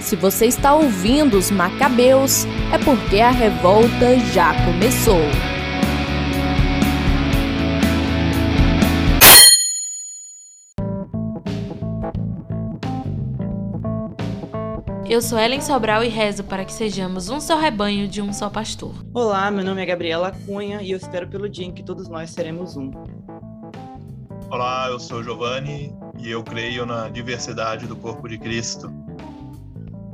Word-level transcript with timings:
Se 0.00 0.14
você 0.16 0.46
está 0.46 0.74
ouvindo 0.74 1.36
os 1.36 1.50
Macabeus, 1.50 2.44
é 2.72 2.78
porque 2.78 3.20
a 3.20 3.30
revolta 3.30 4.18
já 4.32 4.54
começou. 4.64 5.20
Eu 15.08 15.22
sou 15.22 15.38
Ellen 15.38 15.60
Sobral 15.60 16.02
e 16.02 16.08
rezo 16.08 16.42
para 16.42 16.64
que 16.64 16.72
sejamos 16.72 17.28
um 17.28 17.40
só 17.40 17.56
rebanho 17.56 18.08
de 18.08 18.20
um 18.20 18.32
só 18.32 18.50
pastor. 18.50 18.92
Olá, 19.14 19.50
meu 19.52 19.64
nome 19.64 19.80
é 19.80 19.86
Gabriela 19.86 20.32
Cunha 20.44 20.82
e 20.82 20.90
eu 20.90 20.96
espero 20.96 21.28
pelo 21.28 21.48
dia 21.48 21.64
em 21.64 21.72
que 21.72 21.82
todos 21.82 22.08
nós 22.08 22.30
seremos 22.30 22.76
um. 22.76 22.90
Olá, 24.50 24.88
eu 24.90 24.98
sou 24.98 25.22
Giovanni 25.22 25.96
e 26.18 26.28
eu 26.28 26.42
creio 26.42 26.84
na 26.84 27.08
diversidade 27.08 27.86
do 27.86 27.94
corpo 27.94 28.28
de 28.28 28.36
Cristo. 28.36 28.92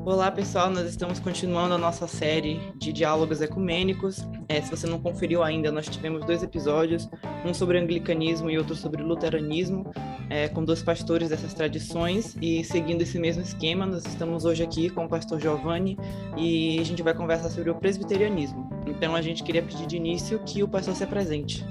Olá, 0.05 0.33
pessoal. 0.33 0.69
Nós 0.69 0.88
estamos 0.88 1.20
continuando 1.20 1.74
a 1.74 1.79
nossa 1.79 2.09
série 2.09 2.61
de 2.74 2.92
diálogos 2.92 3.41
ecumênicos. 3.41 4.27
É, 4.48 4.61
se 4.61 4.69
você 4.69 4.84
não 4.84 4.98
conferiu 4.98 5.45
ainda, 5.45 5.70
nós 5.70 5.87
tivemos 5.87 6.27
dois 6.27 6.42
episódios, 6.42 7.09
um 7.45 7.55
sobre 7.55 7.78
anglicanismo 7.78 8.51
e 8.51 8.59
outro 8.59 8.75
sobre 8.75 9.01
luteranismo, 9.01 9.92
é, 10.28 10.48
com 10.48 10.65
dois 10.65 10.83
pastores 10.83 11.28
dessas 11.28 11.55
tradições. 11.55 12.37
E 12.42 12.65
seguindo 12.65 13.02
esse 13.02 13.16
mesmo 13.16 13.45
esquema, 13.45 13.87
nós 13.87 14.05
estamos 14.05 14.45
hoje 14.45 14.65
aqui 14.65 14.91
com 14.91 15.05
o 15.05 15.09
pastor 15.09 15.41
Giovanni 15.41 15.97
e 16.37 16.80
a 16.80 16.84
gente 16.84 17.00
vai 17.00 17.14
conversar 17.14 17.50
sobre 17.50 17.70
o 17.70 17.75
presbiterianismo. 17.77 18.69
Então, 18.89 19.14
a 19.14 19.23
gente 19.23 19.45
queria 19.45 19.62
pedir 19.62 19.87
de 19.87 19.97
início 19.98 20.41
que 20.41 20.64
o 20.64 20.69
pastor 20.69 20.97
se 20.97 21.05
apresente. 21.05 21.64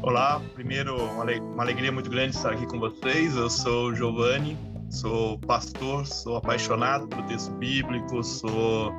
Olá, 0.00 0.40
primeiro, 0.54 0.96
uma 0.96 1.62
alegria 1.62 1.92
muito 1.92 2.08
grande 2.08 2.34
estar 2.34 2.54
aqui 2.54 2.66
com 2.66 2.80
vocês. 2.80 3.36
Eu 3.36 3.50
sou 3.50 3.94
Giovanni, 3.94 4.56
sou 4.92 5.38
pastor, 5.38 6.06
sou 6.06 6.36
apaixonado 6.36 7.08
pelo 7.08 7.22
texto 7.24 7.50
bíblico, 7.54 8.22
sou 8.22 8.92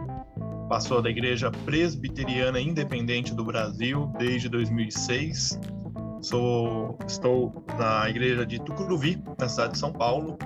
pastor 0.68 1.04
da 1.04 1.10
Igreja 1.10 1.52
Presbiteriana 1.66 2.60
Independente 2.60 3.34
do 3.34 3.46
Brasil 3.46 4.12
desde 4.18 4.50
2006. 4.50 5.60
Sou, 6.22 6.98
estou 7.06 7.64
na 7.78 8.10
igreja 8.10 8.46
de 8.46 8.60
Tucuruvi, 8.60 9.22
na 9.38 9.48
cidade 9.48 9.74
de 9.74 9.80
São 9.80 9.92
Paulo, 9.92 10.38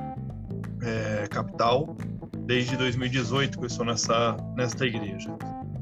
é, 0.82 1.28
capital, 1.30 1.96
desde 2.40 2.76
2018 2.76 3.58
que 3.58 3.64
eu 3.64 3.68
estou 3.68 3.86
nessa, 3.86 4.36
nesta 4.56 4.86
igreja. 4.86 5.34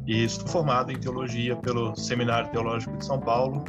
E 0.06 0.24
estou 0.24 0.48
formado 0.48 0.92
em 0.92 1.00
teologia 1.00 1.56
pelo 1.56 1.96
Seminário 1.96 2.52
Teológico 2.52 2.96
de 2.98 3.06
São 3.06 3.20
Paulo, 3.20 3.64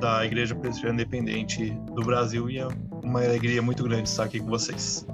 da 0.00 0.24
Igreja 0.24 0.54
Presbiteriana 0.54 1.02
Independente 1.02 1.70
do 1.94 2.02
Brasil, 2.02 2.48
e 2.50 2.58
é 2.58 2.68
uma 3.02 3.22
alegria 3.22 3.62
muito 3.62 3.82
grande 3.82 4.08
estar 4.08 4.24
aqui 4.24 4.40
com 4.40 4.46
vocês. 4.46 5.06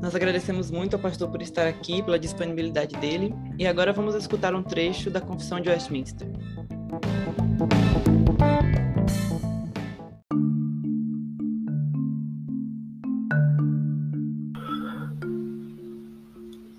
Nós 0.00 0.14
agradecemos 0.14 0.70
muito 0.70 0.94
ao 0.94 1.00
pastor 1.00 1.28
por 1.28 1.42
estar 1.42 1.66
aqui, 1.66 2.02
pela 2.02 2.18
disponibilidade 2.18 2.96
dele, 2.96 3.34
e 3.58 3.66
agora 3.66 3.92
vamos 3.92 4.14
escutar 4.14 4.54
um 4.54 4.62
trecho 4.62 5.10
da 5.10 5.20
Confissão 5.20 5.60
de 5.60 5.68
Westminster. 5.68 6.28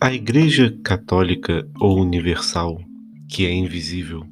A 0.02 0.14
Igreja 0.14 0.75
Católica 0.83 1.67
ou 1.80 1.99
Universal, 1.99 2.80
que 3.27 3.45
é 3.45 3.52
invisível, 3.52 4.25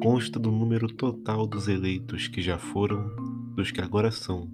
consta 0.00 0.38
do 0.38 0.50
número 0.50 0.88
total 0.88 1.46
dos 1.46 1.68
eleitos 1.68 2.26
que 2.26 2.40
já 2.40 2.58
foram, 2.58 3.10
dos 3.54 3.70
que 3.70 3.80
agora 3.80 4.10
são 4.10 4.50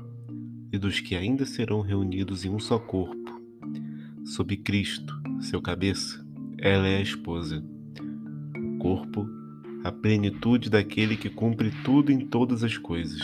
e 0.72 0.78
dos 0.78 1.00
que 1.00 1.14
ainda 1.14 1.46
serão 1.46 1.80
reunidos 1.80 2.44
em 2.44 2.50
um 2.50 2.58
só 2.58 2.78
corpo 2.78 3.26
sob 4.26 4.56
Cristo, 4.56 5.14
seu 5.40 5.62
cabeça, 5.62 6.26
ela 6.58 6.86
é 6.86 6.96
a 6.96 7.00
esposa. 7.00 7.64
O 8.56 8.78
corpo, 8.78 9.28
a 9.84 9.92
plenitude 9.92 10.68
daquele 10.68 11.16
que 11.16 11.30
cumpre 11.30 11.70
tudo 11.84 12.10
em 12.10 12.26
todas 12.26 12.64
as 12.64 12.76
coisas. 12.76 13.22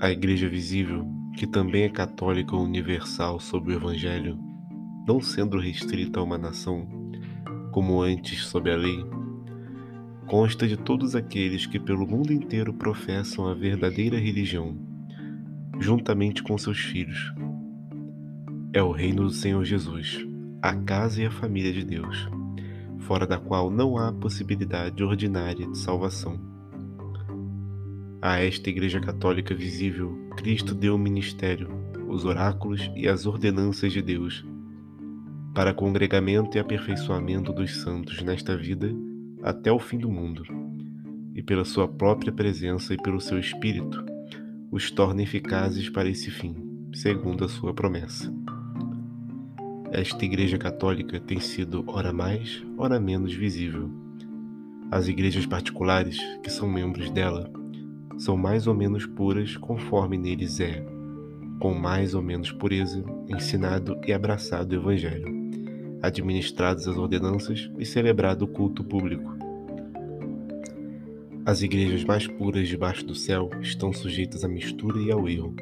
A 0.00 0.10
Igreja 0.10 0.48
visível, 0.48 1.06
que 1.36 1.46
também 1.46 1.82
é 1.82 1.88
católica 1.90 2.56
universal 2.56 3.38
sob 3.38 3.70
o 3.70 3.76
Evangelho, 3.76 4.38
não 5.06 5.20
sendo 5.20 5.58
restrita 5.58 6.18
a 6.18 6.22
uma 6.22 6.38
nação, 6.38 6.88
como 7.70 8.00
antes 8.00 8.46
sob 8.46 8.70
a 8.70 8.76
lei, 8.76 9.04
consta 10.26 10.66
de 10.66 10.76
todos 10.76 11.14
aqueles 11.14 11.66
que 11.66 11.78
pelo 11.78 12.06
mundo 12.06 12.32
inteiro 12.32 12.72
professam 12.72 13.46
a 13.46 13.54
verdadeira 13.54 14.18
religião, 14.18 14.76
juntamente 15.78 16.42
com 16.42 16.56
seus 16.56 16.78
filhos 16.78 17.32
é 18.74 18.82
o 18.82 18.90
reino 18.90 19.24
do 19.24 19.30
Senhor 19.30 19.62
Jesus, 19.64 20.26
a 20.62 20.74
casa 20.74 21.20
e 21.20 21.26
a 21.26 21.30
família 21.30 21.70
de 21.74 21.84
Deus, 21.84 22.26
fora 23.00 23.26
da 23.26 23.38
qual 23.38 23.70
não 23.70 23.98
há 23.98 24.10
possibilidade 24.10 25.04
ordinária 25.04 25.66
de 25.66 25.76
salvação. 25.76 26.40
A 28.22 28.38
esta 28.38 28.70
Igreja 28.70 28.98
Católica 28.98 29.54
visível, 29.54 30.16
Cristo 30.38 30.74
deu 30.74 30.94
o 30.94 30.98
ministério, 30.98 31.68
os 32.08 32.24
oráculos 32.24 32.90
e 32.96 33.06
as 33.06 33.26
ordenanças 33.26 33.92
de 33.92 34.00
Deus, 34.00 34.42
para 35.54 35.74
congregamento 35.74 36.56
e 36.56 36.60
aperfeiçoamento 36.60 37.52
dos 37.52 37.76
santos 37.76 38.22
nesta 38.22 38.56
vida 38.56 38.90
até 39.42 39.72
o 39.72 39.78
fim 39.78 39.98
do 39.98 40.10
mundo, 40.10 40.44
e 41.34 41.42
pela 41.42 41.64
sua 41.64 41.88
própria 41.88 42.32
presença 42.32 42.94
e 42.94 42.96
pelo 42.96 43.20
seu 43.20 43.38
Espírito, 43.38 44.04
os 44.70 44.90
torna 44.90 45.22
eficazes 45.22 45.88
para 45.88 46.08
esse 46.08 46.30
fim, 46.30 46.54
segundo 46.94 47.44
a 47.44 47.48
sua 47.48 47.74
promessa. 47.74 48.32
Esta 49.90 50.24
Igreja 50.24 50.56
Católica 50.56 51.20
tem 51.20 51.40
sido, 51.40 51.84
ora 51.86 52.12
mais, 52.12 52.64
ora 52.78 52.98
menos 52.98 53.34
visível. 53.34 53.90
As 54.90 55.08
igrejas 55.08 55.44
particulares, 55.44 56.18
que 56.42 56.50
são 56.50 56.68
membros 56.68 57.10
dela, 57.10 57.50
são 58.16 58.36
mais 58.36 58.66
ou 58.66 58.74
menos 58.74 59.04
puras 59.04 59.56
conforme 59.56 60.16
neles 60.16 60.60
é, 60.60 60.86
com 61.58 61.74
mais 61.74 62.14
ou 62.14 62.22
menos 62.22 62.50
pureza, 62.50 63.04
ensinado 63.28 63.98
e 64.06 64.12
abraçado 64.12 64.72
o 64.72 64.76
Evangelho, 64.76 65.41
administradas 66.02 66.88
as 66.88 66.96
ordenanças 66.96 67.70
e 67.78 67.86
celebrado 67.86 68.42
o 68.42 68.48
culto 68.48 68.82
público. 68.82 69.36
As 71.44 71.62
igrejas 71.62 72.04
mais 72.04 72.26
puras 72.26 72.68
debaixo 72.68 73.04
do 73.04 73.14
céu 73.14 73.50
estão 73.60 73.92
sujeitas 73.92 74.44
à 74.44 74.48
mistura 74.48 75.00
e 75.00 75.10
ao 75.10 75.28
erro 75.28 75.54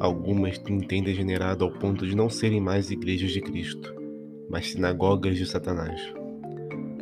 Algumas 0.00 0.56
têm 0.88 1.02
degenerado 1.02 1.62
ao 1.62 1.70
ponto 1.70 2.06
de 2.06 2.16
não 2.16 2.30
serem 2.30 2.58
mais 2.58 2.90
igrejas 2.90 3.32
de 3.32 3.42
Cristo, 3.42 3.94
mas 4.48 4.70
sinagogas 4.70 5.36
de 5.36 5.44
Satanás. 5.44 6.00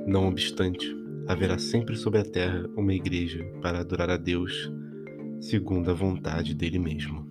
Não 0.05 0.27
obstante, 0.27 0.85
haverá 1.29 1.59
sempre 1.59 1.95
sobre 1.95 2.19
a 2.19 2.25
terra 2.25 2.69
uma 2.77 2.93
igreja 2.93 3.45
para 3.63 3.79
adorar 3.79 4.11
a 4.11 4.17
Deus, 4.17 4.69
segundo 5.41 5.93
a 5.93 5.95
vontade 5.95 6.57
dele 6.57 6.81
mesmo. 6.81 7.28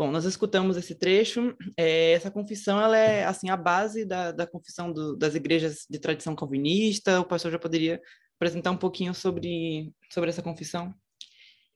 Bom, 0.00 0.10
nós 0.10 0.24
escutamos 0.24 0.78
esse 0.78 0.94
trecho. 0.94 1.54
É, 1.76 2.12
essa 2.12 2.30
confissão 2.30 2.80
ela 2.80 2.96
é 2.96 3.22
assim 3.26 3.50
a 3.50 3.56
base 3.56 4.02
da, 4.02 4.32
da 4.32 4.46
confissão 4.46 4.90
do, 4.90 5.14
das 5.14 5.34
igrejas 5.34 5.84
de 5.90 5.98
tradição 5.98 6.34
calvinista. 6.34 7.20
O 7.20 7.24
pastor 7.26 7.52
já 7.52 7.58
poderia 7.58 8.00
apresentar 8.34 8.70
um 8.70 8.78
pouquinho 8.78 9.12
sobre, 9.12 9.92
sobre 10.10 10.30
essa 10.30 10.42
confissão? 10.42 10.94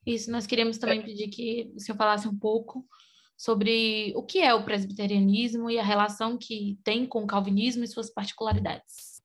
Isso, 0.06 0.30
nós 0.30 0.46
queríamos 0.46 0.78
também 0.78 1.02
pedir 1.02 1.28
que 1.28 1.70
o 1.76 1.78
senhor 1.78 1.98
falasse 1.98 2.26
um 2.26 2.34
pouco 2.34 2.88
sobre 3.36 4.14
o 4.16 4.22
que 4.22 4.38
é 4.38 4.54
o 4.54 4.64
presbiterianismo 4.64 5.70
e 5.70 5.78
a 5.78 5.84
relação 5.84 6.38
que 6.38 6.78
tem 6.82 7.04
com 7.04 7.24
o 7.24 7.26
calvinismo 7.26 7.84
e 7.84 7.88
suas 7.88 8.08
particularidades. 8.08 9.20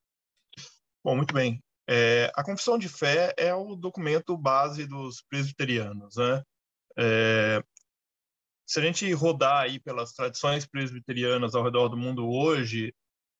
Bom, 1.02 1.16
muito 1.16 1.34
bem. 1.34 1.64
É, 1.90 2.30
a 2.36 2.44
confissão 2.44 2.78
de 2.78 2.90
fé 2.90 3.34
é 3.38 3.56
o 3.56 3.78
documento 3.78 4.38
base 4.38 4.86
dos 4.86 5.24
presbiterianos, 5.30 6.18
né? 6.18 6.44
É, 6.98 7.64
se 8.70 8.80
a 8.80 8.84
gente 8.84 9.12
rodar 9.14 9.64
aí 9.64 9.80
pelas 9.80 10.14
tradições 10.14 10.64
presbiterianas 10.64 11.56
ao 11.56 11.64
redor 11.64 11.90
do 11.90 11.98
mundo 11.98 12.30
hoje, 12.30 12.94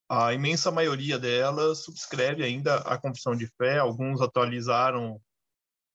a 0.08 0.34
imensa 0.34 0.72
maioria 0.72 1.20
delas 1.20 1.84
subscreve 1.84 2.42
ainda 2.42 2.78
a 2.78 2.98
confissão 2.98 3.36
de 3.36 3.46
fé, 3.56 3.78
alguns 3.78 4.20
atualizaram 4.20 5.20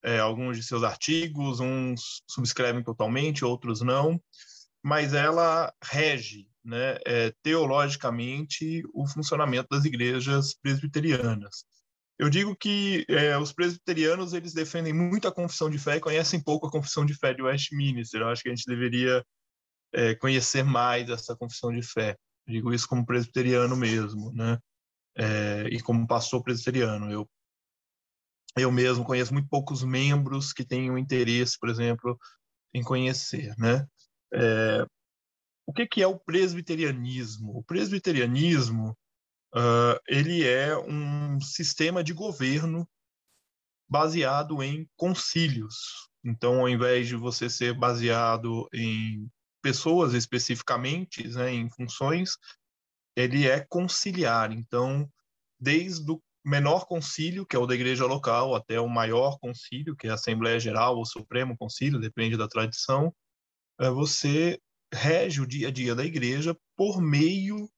é, 0.01 0.19
alguns 0.19 0.55
de 0.55 0.63
seus 0.63 0.83
artigos, 0.83 1.59
uns 1.59 2.23
subscrevem 2.25 2.81
totalmente, 2.81 3.43
outros 3.43 3.81
não, 3.81 4.21
mas 4.81 5.13
ela 5.13 5.73
rege 5.83 6.47
né, 6.63 6.97
é, 7.05 7.33
teologicamente 7.43 8.83
o 8.93 9.05
funcionamento 9.05 9.67
das 9.69 9.83
igrejas 9.83 10.53
presbiterianas. 10.53 11.65
Eu 12.17 12.29
digo 12.29 12.55
que 12.55 13.05
é, 13.09 13.37
os 13.37 13.51
presbiterianos 13.51 14.33
eles 14.33 14.53
defendem 14.53 14.93
muito 14.93 15.27
a 15.27 15.33
confissão 15.33 15.69
de 15.69 15.77
fé 15.77 15.97
e 15.97 16.01
conhecem 16.01 16.41
pouco 16.41 16.67
a 16.67 16.71
confissão 16.71 17.05
de 17.05 17.13
fé 17.13 17.33
de 17.33 17.41
Westminster. 17.41 18.21
Eu 18.21 18.29
acho 18.29 18.41
que 18.41 18.49
a 18.49 18.55
gente 18.55 18.65
deveria 18.65 19.25
é, 19.93 20.15
conhecer 20.15 20.63
mais 20.63 21.09
essa 21.09 21.35
confissão 21.35 21.73
de 21.73 21.81
fé 21.81 22.17
digo 22.47 22.73
isso 22.73 22.87
como 22.87 23.05
presbiteriano 23.05 23.75
mesmo, 23.75 24.31
né? 24.33 24.59
É, 25.17 25.67
e 25.71 25.81
como 25.81 26.07
pastor 26.07 26.43
presbiteriano. 26.43 27.11
Eu 27.11 27.29
eu 28.57 28.71
mesmo 28.71 29.03
conheço 29.03 29.33
muito 29.33 29.49
poucos 29.49 29.83
membros 29.83 30.53
que 30.53 30.63
tenham 30.63 30.97
interesse, 30.97 31.59
por 31.59 31.67
exemplo, 31.67 32.17
em 32.73 32.81
conhecer, 32.81 33.53
né? 33.57 33.85
O 35.67 35.73
que, 35.73 35.85
que 35.85 36.01
é 36.01 36.07
o 36.07 36.17
presbiterianismo? 36.17 37.57
O 37.57 37.63
presbiterianismo 37.63 38.97
uh, 39.53 39.99
ele 40.07 40.47
é 40.47 40.77
um 40.77 41.39
sistema 41.41 42.03
de 42.03 42.13
governo 42.13 42.87
baseado 43.87 44.63
em 44.63 44.89
concílios. 44.95 46.09
Então, 46.23 46.61
ao 46.61 46.69
invés 46.69 47.07
de 47.07 47.15
você 47.15 47.49
ser 47.49 47.73
baseado 47.73 48.67
em 48.73 49.29
pessoas 49.61 50.13
especificamente, 50.13 51.27
né, 51.27 51.51
em 51.51 51.69
funções, 51.69 52.37
ele 53.15 53.47
é 53.47 53.65
conciliar. 53.67 54.51
Então, 54.51 55.09
desde 55.59 56.11
o 56.11 56.21
menor 56.43 56.85
concílio, 56.85 57.45
que 57.45 57.55
é 57.55 57.59
o 57.59 57.65
da 57.65 57.73
igreja 57.73 58.05
local, 58.05 58.53
até 58.53 58.79
o 58.79 58.87
maior 58.87 59.39
concílio, 59.39 59.95
que 59.95 60.07
é 60.07 60.11
a 60.11 60.13
Assembleia 60.13 60.59
Geral 60.59 60.97
ou 60.97 61.05
Supremo 61.05 61.57
Concílio, 61.57 61.99
depende 61.99 62.37
da 62.37 62.47
tradição, 62.47 63.13
é, 63.79 63.89
você 63.89 64.59
rege 64.93 65.41
o 65.41 65.47
dia 65.47 65.69
a 65.69 65.71
dia 65.71 65.95
da 65.95 66.05
igreja 66.05 66.55
por 66.77 67.01
meio 67.01 67.69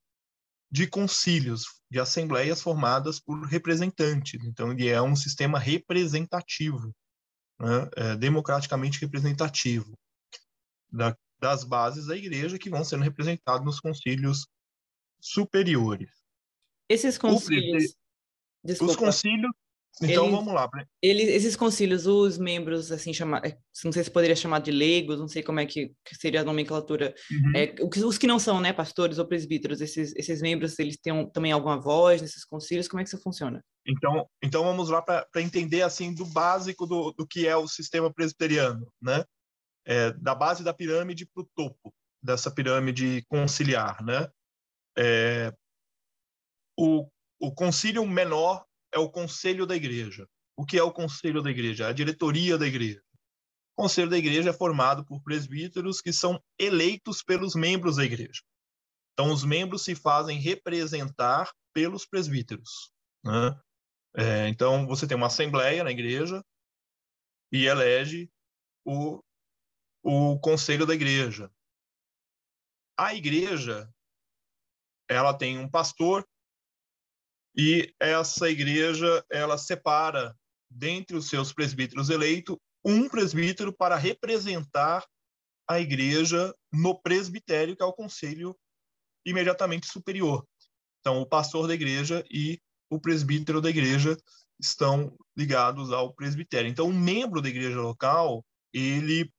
de 0.69 0.88
concílios, 0.88 1.81
de 1.90 2.00
assembleias 2.00 2.62
formadas 2.62 3.19
por 3.19 3.46
representantes. 3.46 4.44
Então, 4.44 4.72
ele 4.72 4.88
é 4.88 5.02
um 5.02 5.16
sistema 5.16 5.58
representativo, 5.58 6.94
né? 7.60 7.90
é, 7.96 8.16
democraticamente 8.16 9.00
representativo, 9.00 9.98
da, 10.92 11.16
das 11.40 11.64
bases 11.64 12.08
da 12.08 12.16
igreja 12.16 12.60
que 12.60 12.69
vão 12.69 12.84
sendo 12.84 13.04
representados 13.04 13.66
nos 13.66 13.80
concílios 13.80 14.48
superiores. 15.19 16.12
Esses 16.90 17.18
concílios. 17.18 17.96
Desculpa. 18.64 18.92
Os 18.92 18.98
concílios. 18.98 19.52
Então 20.01 20.25
eles, 20.25 20.35
vamos 20.35 20.53
lá. 20.53 20.69
Eles, 21.01 21.27
esses 21.29 21.55
concílios, 21.55 22.05
os 22.05 22.38
membros, 22.38 22.91
assim, 22.91 23.13
chama, 23.13 23.41
é, 23.44 23.57
não 23.83 23.91
sei 23.91 24.03
se 24.03 24.11
poderia 24.11 24.35
chamar 24.35 24.59
de 24.59 24.71
leigos, 24.71 25.19
não 25.19 25.27
sei 25.27 25.41
como 25.41 25.59
é 25.59 25.65
que, 25.65 25.91
seria 26.19 26.41
a 26.41 26.44
nomenclatura. 26.44 27.15
Uhum. 27.31 27.51
É, 27.55 27.75
os 28.05 28.17
que 28.17 28.27
não 28.27 28.38
são, 28.38 28.59
né, 28.59 28.71
pastores 28.71 29.17
ou 29.17 29.27
presbíteros, 29.27 29.81
esses, 29.81 30.13
esses 30.15 30.41
membros, 30.41 30.77
eles 30.77 30.97
têm 30.97 31.13
um, 31.13 31.27
também 31.27 31.51
alguma 31.51 31.79
voz 31.79 32.21
nesses 32.21 32.45
concílios? 32.45 32.88
Como 32.88 33.01
é 33.01 33.03
que 33.03 33.09
isso 33.09 33.21
funciona? 33.21 33.63
Então, 33.88 34.29
então 34.44 34.63
vamos 34.63 34.89
lá 34.89 35.01
para 35.01 35.25
entender 35.38 35.81
assim 35.81 36.13
do 36.13 36.25
básico 36.25 36.85
do, 36.85 37.11
do 37.13 37.25
que 37.25 37.47
é 37.47 37.55
o 37.55 37.67
sistema 37.67 38.13
presbiteriano, 38.13 38.85
né? 39.01 39.23
É, 39.85 40.11
da 40.13 40.35
base 40.35 40.63
da 40.63 40.73
pirâmide 40.73 41.25
para 41.25 41.44
o 41.44 41.49
topo 41.55 41.94
dessa 42.21 42.51
pirâmide 42.51 43.25
conciliar, 43.29 44.03
né? 44.03 44.27
É, 44.97 45.53
o, 46.77 47.07
o 47.39 47.51
concílio 47.53 48.05
menor 48.05 48.67
é 48.94 49.00
o 49.00 49.10
conselho 49.10 49.66
da 49.66 49.75
igreja. 49.75 50.28
O 50.56 50.66
que 50.66 50.78
é 50.78 50.84
o 50.84 50.92
conselho 50.92 51.42
da 51.42 51.51
igreja? 51.51 51.86
É 51.86 51.88
a 51.88 51.94
diretoria 51.94 52.57
da 52.57 52.66
igreja. 52.66 53.01
O 53.75 53.84
conselho 53.84 54.10
da 54.10 54.18
igreja 54.18 54.50
é 54.50 54.54
formado 54.54 55.06
por 55.06 55.22
presbíteros 55.22 56.01
que 56.01 56.12
são 56.12 56.42
eleitos 56.57 57.22
pelos 57.22 57.54
membros 57.54 57.98
da 57.98 58.04
igreja. 58.04 58.42
Então, 59.13 59.31
os 59.31 59.44
membros 59.44 59.84
se 59.84 59.95
fazem 59.95 60.39
representar 60.39 61.51
pelos 61.74 62.06
presbíteros. 62.06 62.92
Né? 63.24 63.60
É, 64.16 64.48
então, 64.48 64.88
você 64.88 65.07
tem 65.07 65.16
uma 65.16 65.28
assembleia 65.28 65.83
na 65.83 65.92
igreja 65.92 66.44
e 67.51 67.66
elege 67.66 68.31
o, 68.83 69.24
o 70.04 70.40
conselho 70.40 70.86
da 70.86 70.94
igreja. 70.94 71.51
A 72.98 73.13
igreja 73.13 73.92
ela 75.07 75.33
tem 75.33 75.60
um 75.60 75.69
pastor 75.69 76.28
e 77.57 77.92
essa 78.00 78.50
igreja 78.50 79.25
ela 79.31 79.57
separa 79.57 80.38
dentre 80.69 81.18
os 81.18 81.27
seus 81.27 81.51
presbíteros 81.51 82.09
eleitos 82.09 82.57
um 82.86 83.09
presbítero 83.09 83.74
para 83.74 83.95
representar 83.95 85.06
a 85.68 85.80
igreja 85.80 86.54
no 86.71 87.01
presbitério, 87.01 87.75
que 87.75 87.83
é 87.83 87.86
o 87.86 87.92
conselho 87.92 88.57
imediatamente 89.25 89.88
superior. 89.88 90.48
Então, 91.00 91.19
o 91.19 91.25
pastor 91.25 91.68
da 91.68 91.74
igreja 91.74 92.24
e 92.31 92.62
o 92.89 93.00
presbítero 93.00 93.59
da 93.59 93.69
igreja 93.69 94.15
estão 94.59 95.18
ligados 95.36 95.92
ao 95.92 96.13
presbitério. 96.13 96.69
Então, 96.69 96.88
um 96.88 96.98
membro 96.98 97.42
da 97.42 97.50
igreja 97.50 97.81
local, 97.81 98.45
ele 98.74 99.31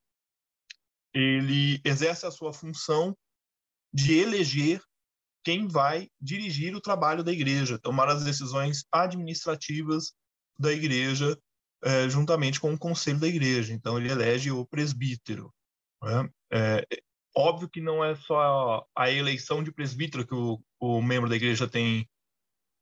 ele 1.11 1.81
exerce 1.83 2.27
a 2.27 2.31
sua 2.31 2.53
função 2.53 3.17
de 3.91 4.13
eleger 4.19 4.79
quem 5.43 5.67
vai 5.67 6.09
dirigir 6.19 6.75
o 6.75 6.81
trabalho 6.81 7.23
da 7.23 7.31
igreja, 7.31 7.79
tomar 7.79 8.09
as 8.09 8.23
decisões 8.23 8.83
administrativas 8.91 10.13
da 10.57 10.71
igreja, 10.71 11.37
é, 11.83 12.09
juntamente 12.09 12.59
com 12.59 12.73
o 12.73 12.77
conselho 12.77 13.19
da 13.19 13.27
igreja. 13.27 13.73
Então, 13.73 13.97
ele 13.97 14.11
elege 14.11 14.51
o 14.51 14.65
presbítero. 14.65 15.53
Né? 16.03 16.29
É, 16.51 16.85
óbvio 17.35 17.69
que 17.69 17.81
não 17.81 18.03
é 18.03 18.15
só 18.15 18.85
a 18.95 19.09
eleição 19.09 19.63
de 19.63 19.71
presbítero 19.71 20.27
que 20.27 20.35
o, 20.35 20.61
o 20.79 21.01
membro 21.01 21.29
da 21.29 21.35
igreja 21.35 21.67
tem 21.67 22.07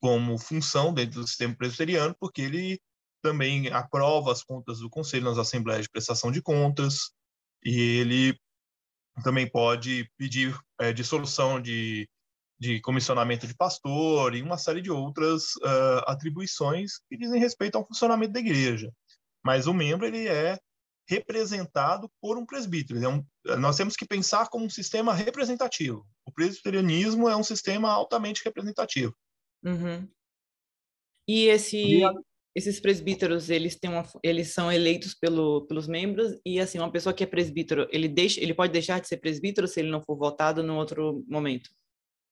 como 0.02 0.38
função 0.38 0.94
dentro 0.94 1.22
do 1.22 1.28
sistema 1.28 1.56
presbiteriano, 1.56 2.16
porque 2.20 2.42
ele 2.42 2.80
também 3.22 3.68
aprova 3.70 4.32
as 4.32 4.44
contas 4.44 4.80
do 4.80 4.90
conselho 4.90 5.26
nas 5.26 5.38
assembleias 5.38 5.84
de 5.84 5.90
prestação 5.90 6.32
de 6.32 6.42
contas, 6.42 7.12
e 7.64 8.00
ele 8.00 8.40
também 9.24 9.50
pode 9.50 10.10
pedir 10.18 10.58
é, 10.80 10.94
dissolução 10.94 11.60
de 11.60 12.08
de 12.60 12.82
comissionamento 12.82 13.46
de 13.46 13.56
pastor 13.56 14.36
e 14.36 14.42
uma 14.42 14.58
série 14.58 14.82
de 14.82 14.92
outras 14.92 15.56
uh, 15.58 16.04
atribuições 16.08 17.00
que 17.10 17.18
dizem 17.18 17.40
respeito 17.40 17.78
ao 17.78 17.86
funcionamento 17.86 18.34
da 18.34 18.40
igreja. 18.40 18.92
Mas 19.46 19.68
o 19.68 19.74
membro 19.74 20.06
ele 20.06 20.28
é 20.28 20.60
representado 21.08 22.12
por 22.22 22.38
um 22.38 22.46
presbítero. 22.46 23.02
É 23.02 23.08
um, 23.08 23.24
nós 23.60 23.78
temos 23.78 23.96
que 23.96 24.06
pensar 24.06 24.50
como 24.50 24.66
um 24.66 24.70
sistema 24.70 25.14
representativo. 25.14 26.06
O 26.26 26.32
presbiterianismo 26.32 27.30
é 27.30 27.36
um 27.36 27.44
sistema 27.44 27.90
altamente 27.90 28.44
representativo. 28.44 29.16
Uhum. 29.64 30.08
E 31.28 31.46
esse, 31.46 32.04
a... 32.04 32.12
esses 32.56 32.80
presbíteros 32.80 33.50
eles 33.50 33.78
têm 33.78 33.90
uma, 33.90 34.04
eles 34.24 34.54
são 34.54 34.72
eleitos 34.72 35.14
pelo, 35.14 35.66
pelos 35.68 35.88
membros 35.88 36.38
e 36.46 36.60
assim 36.60 36.80
uma 36.80 36.92
pessoa 36.92 37.14
que 37.14 37.24
é 37.24 37.28
presbítero 37.28 37.88
ele 37.92 38.08
deixa 38.08 38.42
ele 38.42 38.54
pode 38.54 38.72
deixar 38.72 39.00
de 39.00 39.08
ser 39.08 39.18
presbítero 39.18 39.68
se 39.68 39.80
ele 39.80 39.92
não 39.92 40.02
for 40.02 40.18
votado 40.18 40.62
no 40.62 40.76
outro 40.76 41.24
momento. 41.28 41.70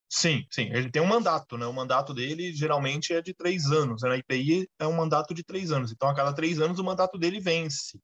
Sim, 0.09 0.45
sim. 0.49 0.69
Ele 0.71 0.89
tem 0.89 1.01
um 1.01 1.07
mandato, 1.07 1.57
né? 1.57 1.65
O 1.65 1.73
mandato 1.73 2.13
dele 2.13 2.53
geralmente 2.53 3.13
é 3.13 3.21
de 3.21 3.33
três 3.33 3.65
anos. 3.71 4.01
Né? 4.01 4.09
Na 4.09 4.17
IPI 4.17 4.69
é 4.79 4.87
um 4.87 4.93
mandato 4.93 5.33
de 5.33 5.43
três 5.43 5.71
anos. 5.71 5.91
Então, 5.91 6.09
a 6.09 6.15
cada 6.15 6.33
três 6.33 6.59
anos, 6.59 6.79
o 6.79 6.83
mandato 6.83 7.17
dele 7.17 7.39
vence. 7.39 7.99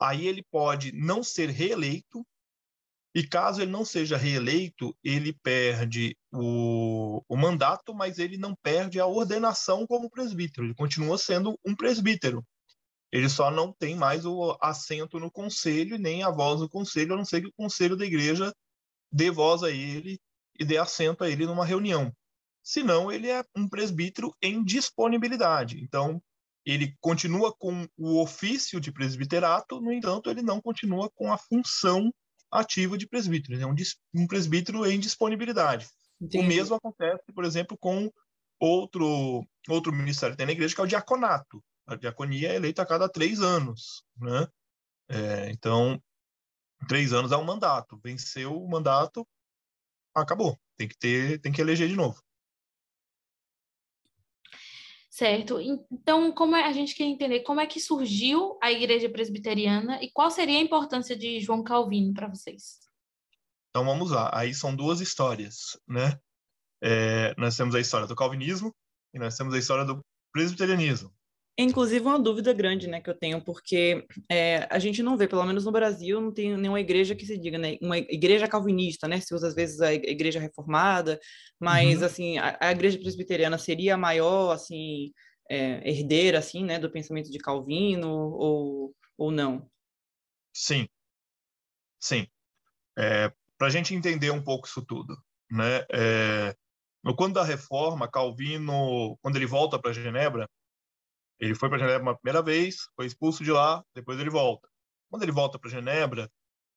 Aí 0.00 0.26
ele 0.26 0.42
pode 0.50 0.92
não 0.92 1.22
ser 1.22 1.48
reeleito, 1.50 2.26
e 3.14 3.26
caso 3.26 3.60
ele 3.60 3.70
não 3.70 3.84
seja 3.84 4.16
reeleito, 4.16 4.96
ele 5.04 5.32
perde 5.32 6.16
o, 6.32 7.22
o 7.28 7.36
mandato, 7.36 7.94
mas 7.94 8.18
ele 8.18 8.38
não 8.38 8.54
perde 8.54 8.98
a 8.98 9.06
ordenação 9.06 9.86
como 9.86 10.10
presbítero. 10.10 10.66
Ele 10.66 10.74
continua 10.74 11.18
sendo 11.18 11.58
um 11.64 11.76
presbítero. 11.76 12.44
Ele 13.12 13.28
só 13.28 13.50
não 13.50 13.70
tem 13.72 13.94
mais 13.94 14.24
o 14.24 14.56
assento 14.60 15.20
no 15.20 15.30
conselho, 15.30 15.98
nem 15.98 16.22
a 16.22 16.30
voz 16.30 16.60
no 16.60 16.68
conselho, 16.68 17.12
a 17.12 17.16
não 17.16 17.24
ser 17.24 17.42
que 17.42 17.48
o 17.48 17.52
conselho 17.52 17.96
da 17.96 18.06
igreja 18.06 18.52
dê 19.12 19.30
voz 19.30 19.62
a 19.62 19.70
ele 19.70 20.18
e 20.62 20.64
dê 20.64 20.78
assento 20.78 21.24
a 21.24 21.28
ele 21.28 21.46
numa 21.46 21.64
reunião. 21.64 22.12
Senão, 22.62 23.10
ele 23.10 23.28
é 23.28 23.44
um 23.56 23.68
presbítero 23.68 24.34
em 24.40 24.62
disponibilidade. 24.64 25.82
Então, 25.82 26.22
ele 26.64 26.96
continua 27.00 27.52
com 27.52 27.86
o 27.98 28.22
ofício 28.22 28.80
de 28.80 28.92
presbiterato, 28.92 29.80
no 29.80 29.92
entanto, 29.92 30.30
ele 30.30 30.42
não 30.42 30.60
continua 30.60 31.10
com 31.10 31.32
a 31.32 31.38
função 31.38 32.12
ativa 32.50 32.96
de 32.96 33.08
presbítero. 33.08 33.54
Ele 33.54 33.64
é 33.64 33.66
um, 33.66 33.74
um 34.14 34.26
presbítero 34.26 34.86
em 34.86 35.00
disponibilidade. 35.00 35.88
Entendi. 36.20 36.44
O 36.44 36.46
mesmo 36.46 36.76
acontece, 36.76 37.32
por 37.34 37.44
exemplo, 37.44 37.76
com 37.76 38.08
outro, 38.60 39.44
outro 39.68 39.92
ministério 39.92 40.34
que 40.34 40.38
tem 40.38 40.46
na 40.46 40.52
igreja, 40.52 40.74
que 40.74 40.80
é 40.80 40.84
o 40.84 40.88
diaconato. 40.88 41.62
A 41.86 41.96
diaconia 41.96 42.52
é 42.52 42.56
eleita 42.56 42.82
a 42.82 42.86
cada 42.86 43.08
três 43.08 43.40
anos. 43.40 44.04
Né? 44.16 44.46
É, 45.08 45.50
então, 45.50 46.00
três 46.86 47.12
anos 47.12 47.32
é 47.32 47.36
um 47.36 47.44
mandato. 47.44 47.98
Venceu 48.04 48.56
o 48.56 48.70
mandato, 48.70 49.26
acabou. 50.14 50.58
Tem 50.76 50.88
que 50.88 50.96
ter, 50.96 51.40
tem 51.40 51.52
que 51.52 51.60
eleger 51.60 51.88
de 51.88 51.96
novo. 51.96 52.22
Certo. 55.10 55.60
Então, 55.90 56.32
como 56.32 56.56
é, 56.56 56.64
a 56.64 56.72
gente 56.72 56.94
quer 56.94 57.04
entender 57.04 57.40
como 57.40 57.60
é 57.60 57.66
que 57.66 57.78
surgiu 57.78 58.58
a 58.62 58.72
Igreja 58.72 59.10
Presbiteriana 59.10 60.02
e 60.02 60.10
qual 60.10 60.30
seria 60.30 60.58
a 60.58 60.62
importância 60.62 61.14
de 61.14 61.38
João 61.38 61.62
Calvino 61.62 62.14
para 62.14 62.28
vocês? 62.28 62.80
Então, 63.68 63.84
vamos 63.84 64.10
lá. 64.10 64.30
Aí 64.32 64.54
são 64.54 64.74
duas 64.74 65.00
histórias, 65.00 65.78
né? 65.86 66.18
É, 66.82 67.34
nós 67.36 67.56
temos 67.56 67.74
a 67.74 67.80
história 67.80 68.06
do 68.06 68.16
calvinismo 68.16 68.74
e 69.14 69.18
nós 69.18 69.36
temos 69.36 69.54
a 69.54 69.58
história 69.58 69.84
do 69.84 70.00
presbiterianismo. 70.32 71.14
Inclusive, 71.58 72.04
uma 72.04 72.18
dúvida 72.18 72.50
grande 72.52 72.86
né, 72.86 73.00
que 73.00 73.10
eu 73.10 73.14
tenho, 73.14 73.44
porque 73.44 74.06
é, 74.30 74.66
a 74.70 74.78
gente 74.78 75.02
não 75.02 75.18
vê, 75.18 75.28
pelo 75.28 75.44
menos 75.44 75.66
no 75.66 75.72
Brasil, 75.72 76.18
não 76.18 76.32
tem 76.32 76.56
nenhuma 76.56 76.80
igreja 76.80 77.14
que 77.14 77.26
se 77.26 77.36
diga, 77.36 77.58
né, 77.58 77.76
uma 77.82 77.98
igreja 77.98 78.48
calvinista, 78.48 79.06
né? 79.06 79.20
Se 79.20 79.34
usa 79.34 79.48
às 79.48 79.54
vezes 79.54 79.80
a 79.82 79.92
igreja 79.92 80.40
reformada, 80.40 81.20
mas, 81.60 82.00
uhum. 82.00 82.06
assim, 82.06 82.38
a, 82.38 82.56
a, 82.58 82.72
igreja 82.72 82.98
presbiteriana 82.98 83.58
seria 83.58 83.94
a 83.94 83.98
maior, 83.98 84.52
assim, 84.52 85.12
é, 85.50 85.86
herdeira, 85.86 86.38
assim, 86.38 86.64
né, 86.64 86.78
do 86.78 86.90
pensamento 86.90 87.30
de 87.30 87.38
Calvino 87.38 88.08
ou, 88.08 88.94
ou 89.18 89.30
não? 89.30 89.68
Sim, 90.54 90.88
sim. 92.00 92.26
É, 92.98 93.30
Para 93.58 93.66
a 93.66 93.70
gente 93.70 93.94
entender 93.94 94.30
um 94.30 94.42
pouco 94.42 94.66
isso 94.66 94.82
tudo, 94.82 95.14
né? 95.50 95.84
É, 95.92 96.56
no 97.04 97.14
quando 97.14 97.34
da 97.34 97.44
Reforma, 97.44 98.10
Calvino, 98.10 99.18
quando 99.20 99.36
ele 99.36 99.46
volta 99.46 99.78
para 99.78 99.92
Genebra, 99.92 100.48
ele 101.42 101.56
foi 101.56 101.68
para 101.68 101.78
Genebra 101.78 102.02
uma 102.02 102.16
primeira 102.16 102.40
vez, 102.40 102.88
foi 102.94 103.04
expulso 103.04 103.42
de 103.42 103.50
lá, 103.50 103.84
depois 103.96 104.16
ele 104.20 104.30
volta. 104.30 104.68
Quando 105.10 105.24
ele 105.24 105.32
volta 105.32 105.58
para 105.58 105.68
Genebra, 105.68 106.30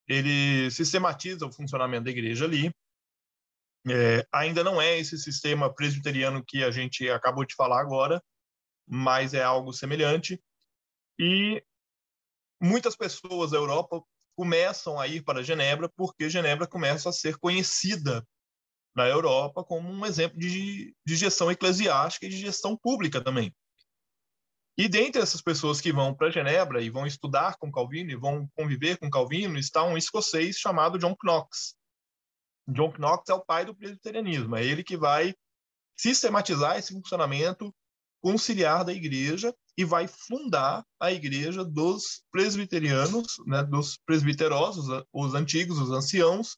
ele 0.07 0.71
sistematiza 0.71 1.45
o 1.45 1.51
funcionamento 1.51 2.05
da 2.05 2.09
igreja 2.09 2.45
ali. 2.45 2.73
É, 3.87 4.25
ainda 4.33 4.63
não 4.63 4.81
é 4.81 4.97
esse 4.97 5.19
sistema 5.19 5.71
presbiteriano 5.71 6.43
que 6.43 6.63
a 6.63 6.71
gente 6.71 7.07
acabou 7.07 7.45
de 7.45 7.53
falar 7.53 7.79
agora, 7.79 8.19
mas 8.87 9.35
é 9.35 9.43
algo 9.43 9.71
semelhante. 9.71 10.41
E 11.19 11.63
muitas 12.59 12.95
pessoas 12.95 13.51
da 13.51 13.57
Europa 13.57 14.01
começam 14.35 14.99
a 14.99 15.07
ir 15.07 15.23
para 15.23 15.43
Genebra 15.43 15.87
porque 15.95 16.27
Genebra 16.27 16.65
começa 16.65 17.09
a 17.09 17.13
ser 17.13 17.37
conhecida 17.37 18.27
na 18.95 19.07
Europa 19.07 19.63
como 19.63 19.87
um 19.91 20.03
exemplo 20.07 20.39
de, 20.39 20.95
de 21.05 21.15
gestão 21.15 21.51
eclesiástica 21.51 22.25
e 22.25 22.29
de 22.29 22.37
gestão 22.39 22.75
pública 22.75 23.23
também. 23.23 23.53
E 24.77 24.89
dentre 24.89 25.21
essas 25.21 25.41
pessoas 25.41 25.79
que 25.79 25.91
vão 25.91 26.13
para 26.13 26.29
Genebra 26.29 26.81
e 26.81 26.89
vão 26.89 27.05
estudar 27.05 27.57
com 27.57 27.71
Calvino 27.71 28.11
e 28.11 28.15
vão 28.15 28.47
conviver 28.55 28.97
com 28.97 29.09
Calvino, 29.09 29.57
está 29.57 29.83
um 29.83 29.97
escocês 29.97 30.57
chamado 30.57 30.99
John 30.99 31.15
Knox. 31.23 31.75
John 32.67 32.93
Knox 32.97 33.29
é 33.29 33.33
o 33.33 33.45
pai 33.45 33.63
do 33.63 33.75
presbiterianismo, 33.75 34.55
é 34.55 34.65
ele 34.65 34.83
que 34.83 34.97
vai 34.97 35.33
sistematizar 35.95 36.77
esse 36.77 36.93
funcionamento 36.93 37.73
conciliar 38.21 38.83
da 38.83 38.91
igreja 38.91 39.55
e 39.77 39.85
vai 39.85 40.07
fundar 40.07 40.83
a 40.99 41.11
igreja 41.11 41.63
dos 41.63 42.23
presbiterianos, 42.31 43.37
né, 43.45 43.63
dos 43.63 43.97
presbiterosos, 44.05 45.03
os 45.13 45.35
antigos, 45.35 45.77
os 45.77 45.91
anciãos, 45.91 46.57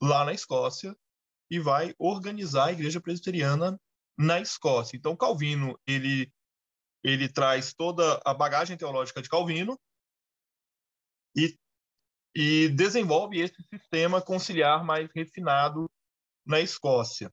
lá 0.00 0.24
na 0.24 0.32
Escócia, 0.32 0.96
e 1.50 1.58
vai 1.58 1.92
organizar 1.98 2.66
a 2.66 2.72
igreja 2.72 3.00
presbiteriana 3.00 3.80
na 4.16 4.40
Escócia. 4.40 4.96
Então, 4.96 5.16
Calvino, 5.16 5.78
ele, 5.86 6.32
ele 7.06 7.28
traz 7.28 7.72
toda 7.72 8.20
a 8.24 8.34
bagagem 8.34 8.76
teológica 8.76 9.22
de 9.22 9.28
Calvino 9.28 9.78
e, 11.36 11.56
e 12.34 12.68
desenvolve 12.70 13.40
esse 13.40 13.62
sistema 13.72 14.20
conciliar 14.20 14.84
mais 14.84 15.08
refinado 15.14 15.90
na 16.44 16.60
Escócia 16.60 17.30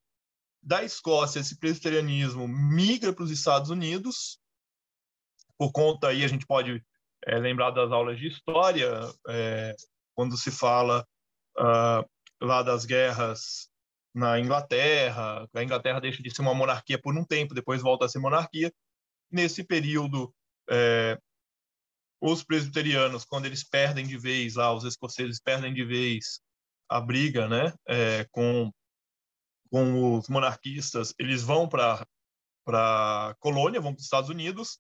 da 0.64 0.82
Escócia, 0.82 1.40
esse 1.42 1.60
presbiterianismo 1.60 2.48
migra 2.48 3.14
para 3.14 3.26
os 3.26 3.32
Estados 3.32 3.70
Unidos, 3.70 4.40
por 5.58 5.72
conta 5.72 6.08
aí 6.08 6.24
a 6.24 6.28
gente 6.28 6.48
pode 6.48 6.82
é, 7.26 7.38
lembrar 7.38 7.72
das 7.72 7.92
aulas 7.92 8.18
de 8.18 8.28
história, 8.28 8.90
é, 9.28 9.76
quando 10.16 10.38
se 10.38 10.52
fala 10.52 11.06
uh, 11.58 12.10
lá 12.42 12.64
das 12.64 12.86
guerras 12.86 13.70
na 14.14 14.40
Inglaterra, 14.40 15.48
a 15.54 15.64
Inglaterra 15.64 16.00
deixa 16.00 16.24
de 16.24 16.34
ser 16.34 16.42
uma 16.42 16.54
monarquia 16.54 17.00
por 17.02 17.18
um 17.18 17.26
tempo, 17.26 17.54
depois 17.54 17.82
volta 17.82 18.06
a 18.06 18.10
ser 18.10 18.20
monarquia. 18.20 18.72
Nesse 19.34 19.64
período, 19.64 20.34
é, 20.70 21.20
os 22.22 22.44
presbiterianos, 22.44 23.26
quando 23.26 23.48
eles 23.48 23.68
perdem 23.68 24.08
de 24.08 24.18
vez, 24.18 24.56
lá, 24.56 24.74
os 24.74 24.86
escoceses 24.86 25.42
perdem 25.42 25.74
de 25.74 25.84
vez 25.84 26.40
a 26.88 27.02
briga 27.02 27.48
né, 27.48 27.74
é, 27.88 28.26
com 28.32 28.72
com 29.72 30.20
os 30.20 30.30
monarquistas, 30.30 31.16
eles 31.18 31.42
vão 31.42 31.68
para 31.68 32.06
para 32.64 33.36
colônia, 33.40 33.82
vão 33.82 33.92
para 33.92 34.00
os 34.00 34.06
Estados 34.06 34.30
Unidos 34.30 34.78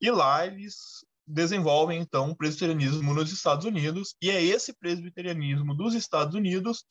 e 0.00 0.10
lá 0.10 0.46
eles 0.46 1.04
desenvolvem 1.26 2.00
então 2.00 2.30
o 2.30 2.36
presbiterianismo 2.36 3.12
nos 3.12 3.32
Estados 3.32 3.66
Unidos 3.66 4.14
e 4.22 4.30
é 4.30 4.40
esse 4.40 4.72
presbiterianismo 4.72 5.74
dos 5.74 5.94
Estados 5.94 6.34
Unidos 6.34 6.84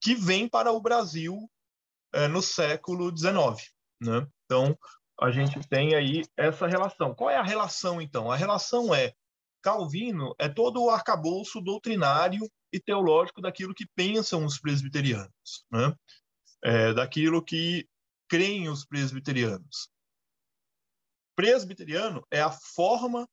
que 0.00 0.14
vem 0.14 0.48
para 0.48 0.72
o 0.72 0.80
Brasil 0.80 1.48
é, 2.12 2.26
no 2.26 2.42
século 2.42 3.16
XIX, 3.16 3.32
né? 4.00 4.26
Então 4.44 4.76
a 5.22 5.30
gente 5.30 5.60
tem 5.68 5.94
aí 5.94 6.22
essa 6.36 6.66
relação. 6.66 7.14
Qual 7.14 7.30
é 7.30 7.36
a 7.36 7.42
relação 7.42 8.00
então? 8.00 8.30
A 8.30 8.36
relação 8.36 8.94
é 8.94 9.14
Calvino 9.62 10.34
é 10.38 10.48
todo 10.48 10.82
o 10.82 10.90
arcabouço 10.90 11.60
doutrinário 11.60 12.40
e 12.72 12.80
teológico 12.80 13.40
daquilo 13.40 13.74
que 13.74 13.86
pensam 13.94 14.44
os 14.44 14.58
presbiterianos, 14.58 15.64
né? 15.70 15.94
é, 16.64 16.92
daquilo 16.92 17.42
que 17.42 17.86
creem 18.28 18.68
os 18.68 18.84
presbiterianos. 18.84 19.88
Presbiteriano 21.36 22.26
é 22.30 22.40
a 22.40 22.50
forma 22.50 23.28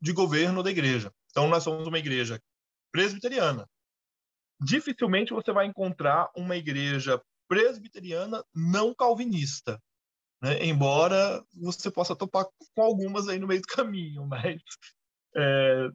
de 0.00 0.12
governo 0.12 0.62
da 0.62 0.70
igreja. 0.70 1.12
Então, 1.30 1.48
nós 1.48 1.62
somos 1.62 1.86
uma 1.86 1.98
igreja 1.98 2.40
presbiteriana. 2.92 3.66
Dificilmente 4.60 5.32
você 5.32 5.52
vai 5.52 5.66
encontrar 5.66 6.30
uma 6.36 6.56
igreja 6.56 7.20
presbiteriana 7.48 8.44
não 8.54 8.94
calvinista, 8.94 9.80
né? 10.42 10.64
embora 10.64 11.44
você 11.54 11.90
possa 11.90 12.16
topar 12.16 12.46
com 12.74 12.82
algumas 12.82 13.28
aí 13.28 13.38
no 13.38 13.46
meio 13.46 13.60
do 13.60 13.66
caminho, 13.66 14.26
mas 14.26 14.60
é, 15.36 15.88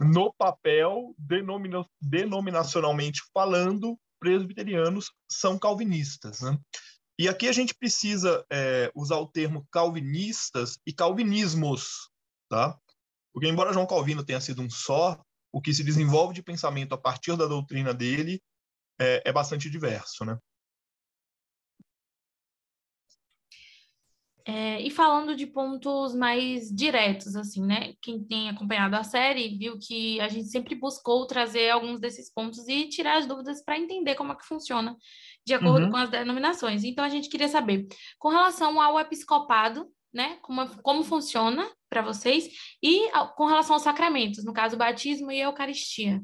no 0.00 0.32
papel, 0.34 1.14
denomina, 1.18 1.84
denominacionalmente 2.00 3.22
falando, 3.32 3.98
presbiterianos 4.20 5.12
são 5.30 5.58
calvinistas. 5.58 6.40
Né? 6.40 6.58
E 7.18 7.28
aqui 7.28 7.48
a 7.48 7.52
gente 7.52 7.74
precisa 7.74 8.44
é, 8.50 8.90
usar 8.94 9.16
o 9.16 9.26
termo 9.26 9.66
calvinistas 9.72 10.78
e 10.86 10.92
calvinismos, 10.92 12.08
tá? 12.48 12.78
Porque 13.32 13.48
embora 13.48 13.72
João 13.72 13.86
Calvino 13.86 14.24
tenha 14.24 14.40
sido 14.40 14.62
um 14.62 14.70
só, 14.70 15.20
o 15.52 15.60
que 15.60 15.74
se 15.74 15.82
desenvolve 15.82 16.34
de 16.34 16.42
pensamento 16.42 16.94
a 16.94 16.98
partir 16.98 17.36
da 17.36 17.46
doutrina 17.46 17.92
dele 17.92 18.40
é, 19.00 19.22
é 19.26 19.32
bastante 19.32 19.68
diverso, 19.68 20.24
né? 20.24 20.38
É, 24.50 24.80
e 24.80 24.90
falando 24.90 25.36
de 25.36 25.46
pontos 25.46 26.14
mais 26.14 26.74
diretos, 26.74 27.36
assim, 27.36 27.62
né? 27.66 27.92
Quem 28.00 28.24
tem 28.24 28.48
acompanhado 28.48 28.96
a 28.96 29.04
série 29.04 29.58
viu 29.58 29.78
que 29.78 30.18
a 30.22 30.28
gente 30.28 30.48
sempre 30.48 30.74
buscou 30.74 31.26
trazer 31.26 31.68
alguns 31.68 32.00
desses 32.00 32.32
pontos 32.32 32.66
e 32.66 32.88
tirar 32.88 33.18
as 33.18 33.26
dúvidas 33.26 33.62
para 33.62 33.78
entender 33.78 34.14
como 34.14 34.32
é 34.32 34.34
que 34.34 34.46
funciona 34.46 34.96
de 35.46 35.52
acordo 35.52 35.84
uhum. 35.84 35.90
com 35.90 35.98
as 35.98 36.08
denominações. 36.08 36.82
Então, 36.82 37.04
a 37.04 37.10
gente 37.10 37.28
queria 37.28 37.46
saber, 37.46 37.88
com 38.18 38.30
relação 38.30 38.80
ao 38.80 38.98
episcopado, 38.98 39.86
né? 40.10 40.38
Como, 40.40 40.66
como 40.82 41.04
funciona 41.04 41.70
para 41.90 42.00
vocês 42.00 42.48
e 42.82 43.10
com 43.36 43.44
relação 43.44 43.74
aos 43.74 43.82
sacramentos, 43.82 44.46
no 44.46 44.54
caso, 44.54 44.76
o 44.76 44.78
batismo 44.78 45.30
e 45.30 45.42
a 45.42 45.44
Eucaristia. 45.44 46.22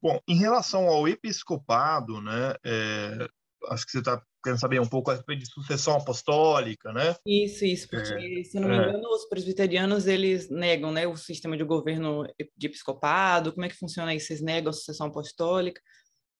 Bom, 0.00 0.16
em 0.28 0.36
relação 0.36 0.86
ao 0.86 1.08
episcopado, 1.08 2.20
né? 2.20 2.54
É, 2.64 3.28
acho 3.68 3.84
que 3.84 3.90
você 3.90 3.98
está 3.98 4.22
querendo 4.42 4.60
saber 4.60 4.80
um 4.80 4.88
pouco 4.88 5.10
a 5.10 5.14
respeito 5.14 5.40
de 5.40 5.50
sucessão 5.50 5.96
apostólica, 5.96 6.92
né? 6.92 7.14
Isso, 7.24 7.64
isso, 7.64 7.88
porque, 7.88 8.12
é, 8.12 8.44
se 8.44 8.58
não 8.58 8.68
me 8.68 8.76
é. 8.76 8.88
engano, 8.88 9.08
os 9.08 9.28
presbiterianos, 9.28 10.06
eles 10.06 10.50
negam, 10.50 10.90
né, 10.90 11.06
o 11.06 11.16
sistema 11.16 11.56
de 11.56 11.64
governo 11.64 12.24
de 12.56 12.66
episcopado, 12.66 13.52
como 13.52 13.64
é 13.64 13.68
que 13.68 13.76
funciona 13.76 14.10
aí? 14.10 14.20
Vocês 14.20 14.40
negam 14.40 14.70
a 14.70 14.72
sucessão 14.72 15.06
apostólica? 15.06 15.80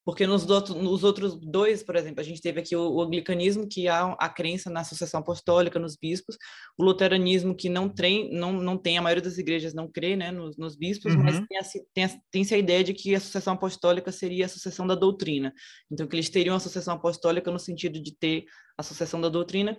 Porque 0.05 0.27
nos, 0.27 0.49
outro, 0.51 0.75
nos 0.75 1.05
outros 1.05 1.39
dois, 1.39 1.83
por 1.83 1.95
exemplo, 1.95 2.21
a 2.21 2.25
gente 2.25 2.41
teve 2.41 2.61
aqui 2.61 2.75
o, 2.75 2.91
o, 2.91 3.03
anglicanismo, 3.03 3.69
que 3.69 3.87
há 3.87 4.13
a 4.19 4.29
crença 4.29 4.69
na 4.69 4.83
sucessão 4.83 5.21
apostólica, 5.21 5.79
nos 5.79 5.97
bispos, 5.97 6.37
o 6.77 6.85
luteranismo, 6.85 7.55
que 7.55 7.69
não 7.69 7.89
tem, 7.89 8.33
não, 8.33 8.53
não 8.53 8.77
tem 8.77 8.99
a 8.99 9.03
maioria 9.03 9.23
das 9.23 9.39
igrejas 9.39 9.75
não 9.75 9.91
crê 9.91 10.17
né, 10.17 10.33
nos, 10.33 10.57
nos 10.57 10.77
bispos, 10.77 11.15
uhum. 11.15 11.23
mas 11.23 11.41
tem-se 11.47 11.87
tem, 11.95 12.45
tem 12.47 12.57
a 12.57 12.59
ideia 12.59 12.83
de 12.83 12.93
que 12.93 13.15
a 13.15 13.21
sucessão 13.21 13.55
apostólica 13.55 14.11
seria 14.11 14.47
a 14.47 14.49
sucessão 14.49 14.87
da 14.87 14.97
doutrina. 14.97 15.53
Então, 15.91 16.07
que 16.07 16.17
eles 16.17 16.29
teriam 16.29 16.57
a 16.57 16.61
sucessão 16.61 16.95
apostólica 16.95 17.51
no 17.51 17.59
sentido 17.59 18.03
de 18.03 18.13
ter 18.17 18.45
a 18.77 18.83
sucessão 18.83 19.21
da 19.21 19.29
doutrina, 19.29 19.79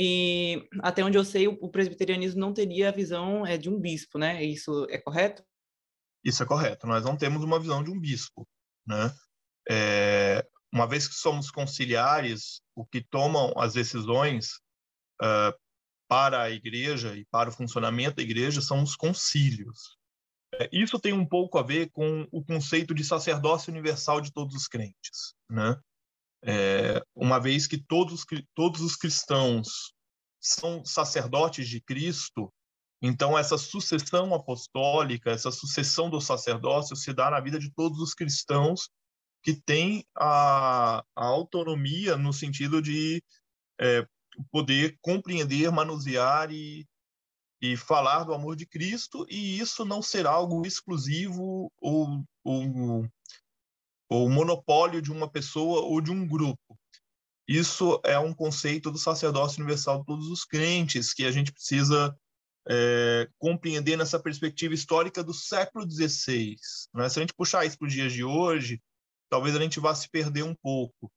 e 0.00 0.66
até 0.80 1.04
onde 1.04 1.18
eu 1.18 1.24
sei, 1.24 1.48
o, 1.48 1.58
o 1.60 1.68
presbiterianismo 1.68 2.40
não 2.40 2.54
teria 2.54 2.88
a 2.88 2.92
visão 2.92 3.44
é, 3.44 3.58
de 3.58 3.68
um 3.68 3.78
bispo, 3.78 4.18
né? 4.18 4.42
Isso 4.44 4.86
é 4.88 4.98
correto? 4.98 5.42
Isso 6.24 6.42
é 6.42 6.46
correto. 6.46 6.86
Nós 6.86 7.04
não 7.04 7.16
temos 7.16 7.42
uma 7.42 7.58
visão 7.58 7.82
de 7.82 7.90
um 7.90 7.98
bispo, 7.98 8.46
né? 8.86 9.12
É, 9.68 10.46
uma 10.72 10.86
vez 10.86 11.08
que 11.08 11.14
somos 11.14 11.50
conciliares, 11.50 12.60
o 12.74 12.84
que 12.86 13.02
tomam 13.02 13.52
as 13.56 13.74
decisões 13.74 14.60
uh, 15.22 15.52
para 16.08 16.42
a 16.42 16.50
igreja 16.50 17.16
e 17.16 17.24
para 17.26 17.50
o 17.50 17.52
funcionamento 17.52 18.16
da 18.16 18.22
igreja 18.22 18.60
são 18.60 18.82
os 18.82 18.96
concílios. 18.96 19.98
É, 20.54 20.68
isso 20.72 20.98
tem 20.98 21.12
um 21.12 21.26
pouco 21.26 21.58
a 21.58 21.62
ver 21.62 21.90
com 21.90 22.26
o 22.32 22.42
conceito 22.42 22.94
de 22.94 23.04
sacerdócio 23.04 23.70
universal 23.70 24.20
de 24.20 24.32
todos 24.32 24.54
os 24.54 24.66
crentes, 24.66 25.34
né? 25.50 25.78
É, 26.42 27.02
uma 27.14 27.38
vez 27.38 27.66
que 27.66 27.76
todos, 27.76 28.24
todos 28.54 28.80
os 28.80 28.96
cristãos 28.96 29.92
são 30.40 30.84
sacerdotes 30.84 31.68
de 31.68 31.80
Cristo, 31.80 32.52
então 33.02 33.36
essa 33.36 33.58
sucessão 33.58 34.32
apostólica, 34.32 35.30
essa 35.30 35.50
sucessão 35.50 36.08
do 36.08 36.20
sacerdócio 36.20 36.94
se 36.96 37.12
dá 37.12 37.30
na 37.30 37.40
vida 37.40 37.58
de 37.58 37.70
todos 37.72 37.98
os 38.00 38.14
cristãos 38.14 38.88
que 39.48 39.54
tem 39.54 40.04
a, 40.14 41.02
a 41.16 41.24
autonomia 41.24 42.18
no 42.18 42.34
sentido 42.34 42.82
de 42.82 43.24
é, 43.80 44.06
poder 44.50 44.98
compreender, 45.00 45.72
manusear 45.72 46.52
e, 46.52 46.86
e 47.58 47.74
falar 47.74 48.24
do 48.24 48.34
amor 48.34 48.56
de 48.56 48.66
Cristo, 48.66 49.24
e 49.26 49.58
isso 49.58 49.86
não 49.86 50.02
ser 50.02 50.26
algo 50.26 50.66
exclusivo 50.66 51.72
ou, 51.80 52.22
ou, 52.44 53.08
ou 54.10 54.28
monopólio 54.28 55.00
de 55.00 55.10
uma 55.10 55.30
pessoa 55.30 55.80
ou 55.80 55.98
de 56.02 56.10
um 56.10 56.28
grupo. 56.28 56.78
Isso 57.48 57.98
é 58.04 58.18
um 58.18 58.34
conceito 58.34 58.90
do 58.90 58.98
sacerdócio 58.98 59.62
universal 59.62 60.00
de 60.00 60.04
todos 60.04 60.28
os 60.28 60.44
crentes, 60.44 61.14
que 61.14 61.24
a 61.24 61.30
gente 61.30 61.52
precisa 61.52 62.14
é, 62.68 63.26
compreender 63.38 63.96
nessa 63.96 64.20
perspectiva 64.20 64.74
histórica 64.74 65.24
do 65.24 65.32
século 65.32 65.90
XVI. 65.90 66.54
Né? 66.92 67.08
Se 67.08 67.18
a 67.18 67.22
gente 67.22 67.32
puxar 67.32 67.64
isso 67.64 67.78
para 67.78 67.88
os 67.88 67.94
dias 67.94 68.12
de 68.12 68.22
hoje, 68.22 68.78
talvez 69.28 69.54
a 69.56 69.60
gente 69.60 69.80
vá 69.80 69.94
se 69.94 70.08
perder 70.08 70.42
um 70.42 70.54
pouco. 70.54 71.10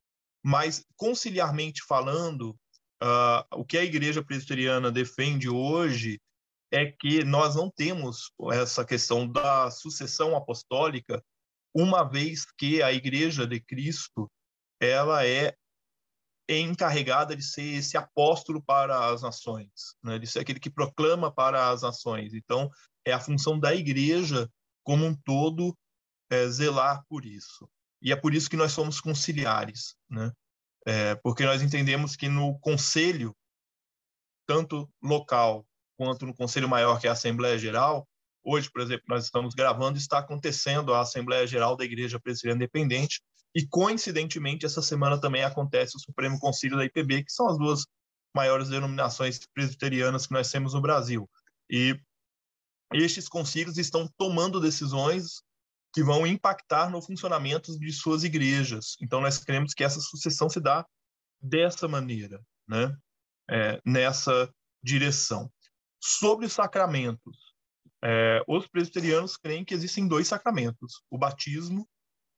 Mas, 0.43 0.83
conciliarmente 0.95 1.83
falando, 1.87 2.55
uh, 3.01 3.45
o 3.55 3.65
que 3.65 3.77
a 3.77 3.83
Igreja 3.83 4.23
Presbiteriana 4.23 4.91
defende 4.91 5.49
hoje 5.49 6.19
é 6.71 6.91
que 6.91 7.23
nós 7.23 7.55
não 7.55 7.69
temos 7.69 8.31
essa 8.53 8.85
questão 8.85 9.27
da 9.27 9.69
sucessão 9.69 10.35
apostólica, 10.35 11.23
uma 11.73 12.03
vez 12.03 12.45
que 12.57 12.81
a 12.81 12.91
Igreja 12.91 13.45
de 13.45 13.59
Cristo 13.59 14.29
ela 14.79 15.25
é 15.25 15.55
encarregada 16.49 17.35
de 17.35 17.43
ser 17.43 17.75
esse 17.75 17.95
apóstolo 17.95 18.61
para 18.61 19.09
as 19.09 19.21
nações, 19.21 19.95
né? 20.03 20.19
de 20.19 20.27
ser 20.27 20.39
aquele 20.39 20.59
que 20.59 20.69
proclama 20.69 21.31
para 21.31 21.69
as 21.69 21.81
nações. 21.81 22.33
Então, 22.33 22.69
é 23.05 23.11
a 23.11 23.19
função 23.19 23.59
da 23.59 23.73
igreja 23.73 24.49
como 24.83 25.05
um 25.05 25.15
todo 25.15 25.77
é, 26.29 26.47
zelar 26.47 27.03
por 27.07 27.25
isso. 27.25 27.69
E 28.01 28.11
é 28.11 28.15
por 28.15 28.33
isso 28.33 28.49
que 28.49 28.57
nós 28.57 28.71
somos 28.71 28.99
conciliares, 28.99 29.95
né? 30.09 30.31
É, 30.85 31.15
porque 31.15 31.45
nós 31.45 31.61
entendemos 31.61 32.15
que 32.15 32.27
no 32.27 32.57
conselho, 32.59 33.35
tanto 34.47 34.89
local 35.01 35.65
quanto 35.95 36.25
no 36.25 36.33
conselho 36.33 36.67
maior, 36.67 36.99
que 36.99 37.05
é 37.05 37.09
a 37.11 37.13
Assembleia 37.13 37.57
Geral, 37.59 38.07
hoje, 38.43 38.69
por 38.71 38.81
exemplo, 38.81 39.05
nós 39.07 39.25
estamos 39.25 39.53
gravando, 39.53 39.99
está 39.99 40.17
acontecendo 40.17 40.93
a 40.93 41.01
Assembleia 41.01 41.45
Geral 41.45 41.75
da 41.75 41.85
Igreja 41.85 42.19
Presbiteriana 42.19 42.63
Independente, 42.63 43.21
e 43.53 43.67
coincidentemente 43.67 44.65
essa 44.65 44.81
semana 44.81 45.19
também 45.19 45.43
acontece 45.43 45.95
o 45.95 45.99
Supremo 45.99 46.39
Conselho 46.39 46.77
da 46.77 46.85
IPB, 46.85 47.25
que 47.25 47.31
são 47.31 47.47
as 47.47 47.57
duas 47.57 47.85
maiores 48.33 48.69
denominações 48.69 49.39
presbiterianas 49.53 50.25
que 50.25 50.33
nós 50.33 50.49
temos 50.49 50.73
no 50.73 50.81
Brasil. 50.81 51.29
E 51.69 51.99
estes 52.93 53.27
concílios 53.27 53.77
estão 53.77 54.09
tomando 54.17 54.59
decisões 54.59 55.43
que 55.93 56.03
vão 56.03 56.25
impactar 56.25 56.89
no 56.89 57.01
funcionamento 57.01 57.77
de 57.77 57.91
suas 57.91 58.23
igrejas. 58.23 58.95
Então, 59.01 59.21
nós 59.21 59.43
queremos 59.43 59.73
que 59.73 59.83
essa 59.83 59.99
sucessão 59.99 60.49
se 60.49 60.59
dá 60.59 60.85
dessa 61.41 61.87
maneira, 61.87 62.41
né? 62.67 62.95
É, 63.49 63.81
nessa 63.85 64.49
direção. 64.81 65.51
Sobre 65.99 66.45
os 66.45 66.53
sacramentos, 66.53 67.37
é, 68.03 68.41
os 68.47 68.67
presbiterianos 68.67 69.37
creem 69.37 69.65
que 69.65 69.73
existem 69.73 70.07
dois 70.07 70.27
sacramentos, 70.27 71.03
o 71.09 71.17
batismo 71.17 71.87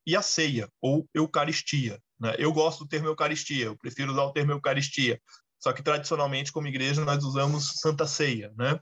e 0.06 0.16
a 0.16 0.22
ceia, 0.22 0.70
ou 0.82 1.08
Eucaristia. 1.14 2.02
Né? 2.20 2.36
Eu 2.38 2.52
gosto 2.52 2.84
do 2.84 2.90
termo 2.90 3.08
Eucaristia, 3.08 3.66
eu 3.66 3.78
prefiro 3.78 4.12
usar 4.12 4.24
o 4.24 4.34
termo 4.34 4.52
Eucaristia, 4.52 5.22
só 5.60 5.72
que 5.72 5.82
tradicionalmente, 5.82 6.52
como 6.52 6.68
igreja, 6.68 7.06
nós 7.06 7.24
usamos 7.24 7.80
Santa 7.80 8.06
Ceia. 8.06 8.54
Né? 8.58 8.78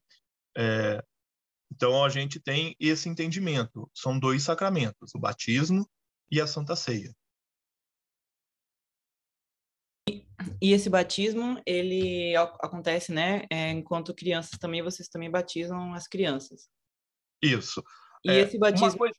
É, 0.57 1.03
então, 1.71 2.03
a 2.03 2.09
gente 2.09 2.39
tem 2.39 2.75
esse 2.79 3.07
entendimento. 3.07 3.89
São 3.93 4.19
dois 4.19 4.43
sacramentos, 4.43 5.15
o 5.15 5.19
batismo 5.19 5.89
e 6.29 6.41
a 6.41 6.45
Santa 6.45 6.75
Ceia. 6.75 7.15
E 10.61 10.73
esse 10.73 10.89
batismo, 10.89 11.61
ele 11.65 12.35
acontece, 12.35 13.11
né? 13.11 13.45
É, 13.49 13.69
enquanto 13.69 14.13
crianças 14.13 14.59
também, 14.59 14.81
vocês 14.81 15.07
também 15.07 15.31
batizam 15.31 15.93
as 15.93 16.07
crianças. 16.07 16.67
Isso. 17.41 17.81
E 18.25 18.31
é, 18.31 18.41
esse 18.41 18.57
batismo... 18.57 18.97
Coisa... 18.97 19.15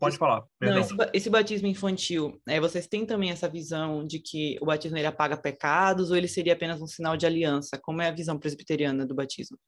Pode 0.00 0.16
falar. 0.16 0.44
Não, 0.60 0.78
esse, 0.78 0.94
esse, 1.12 1.30
batismo 1.30 1.68
infantil, 1.68 2.40
é, 2.48 2.58
vocês 2.58 2.86
têm 2.88 3.04
também 3.04 3.30
essa 3.30 3.48
visão 3.48 4.04
de 4.04 4.18
que 4.18 4.58
o 4.60 4.64
batismo 4.64 4.96
ele 4.96 5.06
apaga 5.06 5.36
pecados 5.36 6.10
ou 6.10 6.16
ele 6.16 6.26
seria 6.26 6.54
apenas 6.54 6.80
um 6.80 6.86
sinal 6.86 7.16
de 7.16 7.26
aliança? 7.26 7.78
Como 7.78 8.00
é 8.00 8.08
a 8.08 8.14
visão 8.14 8.38
presbiteriana 8.38 9.06
do 9.06 9.14
batismo? 9.14 9.58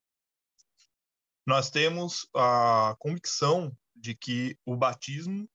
Nós 1.46 1.70
temos 1.70 2.28
a 2.34 2.96
convicção 2.98 3.76
de 3.94 4.14
que 4.14 4.58
o 4.66 4.76
batismo, 4.76 5.48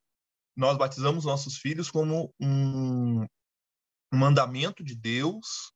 nós 0.56 0.78
batizamos 0.78 1.26
nossos 1.26 1.58
filhos 1.58 1.92
como 1.92 2.34
um 2.40 3.26
mandamento 4.12 4.84
de 4.84 4.96
Deus, 4.96 5.74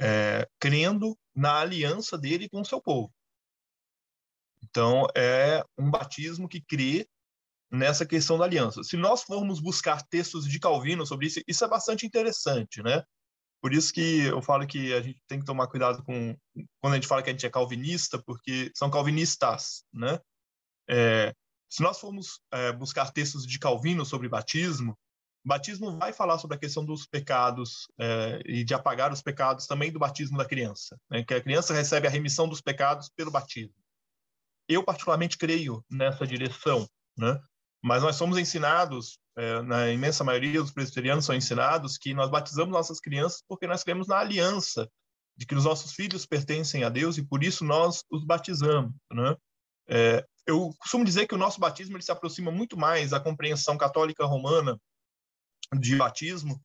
é, 0.00 0.48
crendo 0.60 1.18
na 1.34 1.60
aliança 1.60 2.16
dele 2.16 2.48
com 2.48 2.60
o 2.60 2.64
seu 2.64 2.80
povo. 2.80 3.12
Então, 4.62 5.06
é 5.16 5.64
um 5.76 5.90
batismo 5.90 6.48
que 6.48 6.60
crê 6.60 7.08
nessa 7.70 8.06
questão 8.06 8.38
da 8.38 8.44
aliança. 8.44 8.82
Se 8.82 8.96
nós 8.96 9.22
formos 9.22 9.60
buscar 9.60 10.02
textos 10.06 10.46
de 10.46 10.58
Calvino 10.58 11.06
sobre 11.06 11.26
isso, 11.26 11.40
isso 11.46 11.64
é 11.64 11.68
bastante 11.68 12.06
interessante, 12.06 12.82
né? 12.82 13.04
Por 13.60 13.72
isso 13.72 13.92
que 13.92 14.20
eu 14.26 14.40
falo 14.40 14.66
que 14.66 14.92
a 14.94 15.00
gente 15.00 15.20
tem 15.26 15.40
que 15.40 15.44
tomar 15.44 15.66
cuidado 15.66 16.02
com 16.04 16.36
quando 16.80 16.92
a 16.92 16.96
gente 16.96 17.08
fala 17.08 17.22
que 17.22 17.30
a 17.30 17.32
gente 17.32 17.46
é 17.46 17.50
calvinista, 17.50 18.22
porque 18.22 18.70
são 18.74 18.90
calvinistas, 18.90 19.84
né? 19.92 20.18
É, 20.88 21.34
se 21.68 21.82
nós 21.82 22.00
formos 22.00 22.40
é, 22.52 22.72
buscar 22.72 23.12
textos 23.12 23.46
de 23.46 23.58
Calvino 23.58 24.04
sobre 24.04 24.28
batismo, 24.28 24.96
batismo 25.44 25.98
vai 25.98 26.12
falar 26.12 26.38
sobre 26.38 26.56
a 26.56 26.60
questão 26.60 26.84
dos 26.84 27.06
pecados 27.06 27.86
é, 27.98 28.40
e 28.44 28.64
de 28.64 28.74
apagar 28.74 29.12
os 29.12 29.22
pecados 29.22 29.66
também 29.66 29.90
do 29.92 29.98
batismo 29.98 30.38
da 30.38 30.44
criança, 30.44 30.98
né? 31.10 31.24
que 31.24 31.34
a 31.34 31.42
criança 31.42 31.74
recebe 31.74 32.06
a 32.06 32.10
remissão 32.10 32.48
dos 32.48 32.60
pecados 32.60 33.10
pelo 33.14 33.30
batismo. 33.30 33.74
Eu 34.68 34.84
particularmente 34.84 35.36
creio 35.36 35.84
nessa 35.90 36.26
direção, 36.26 36.86
né? 37.16 37.40
Mas 37.82 38.02
nós 38.02 38.16
somos 38.16 38.38
ensinados, 38.38 39.18
é, 39.36 39.62
na 39.62 39.90
imensa 39.90 40.24
maioria 40.24 40.60
dos 40.60 40.72
presbiterianos 40.72 41.24
são 41.24 41.34
ensinados 41.34 41.96
que 41.96 42.12
nós 42.12 42.28
batizamos 42.28 42.72
nossas 42.72 43.00
crianças 43.00 43.42
porque 43.46 43.66
nós 43.66 43.84
cremos 43.84 44.08
na 44.08 44.18
aliança 44.18 44.90
de 45.36 45.46
que 45.46 45.54
os 45.54 45.64
nossos 45.64 45.92
filhos 45.92 46.26
pertencem 46.26 46.82
a 46.82 46.88
Deus 46.88 47.16
e 47.16 47.24
por 47.24 47.44
isso 47.44 47.64
nós 47.64 48.02
os 48.10 48.24
batizamos, 48.24 48.92
né? 49.12 49.36
É, 49.88 50.26
eu 50.44 50.74
costumo 50.78 51.04
dizer 51.04 51.26
que 51.26 51.34
o 51.34 51.38
nosso 51.38 51.60
batismo 51.60 51.96
ele 51.96 52.02
se 52.02 52.10
aproxima 52.10 52.50
muito 52.50 52.76
mais 52.76 53.10
da 53.10 53.20
compreensão 53.20 53.78
católica 53.78 54.24
romana 54.24 54.78
de 55.78 55.96
batismo 55.96 56.60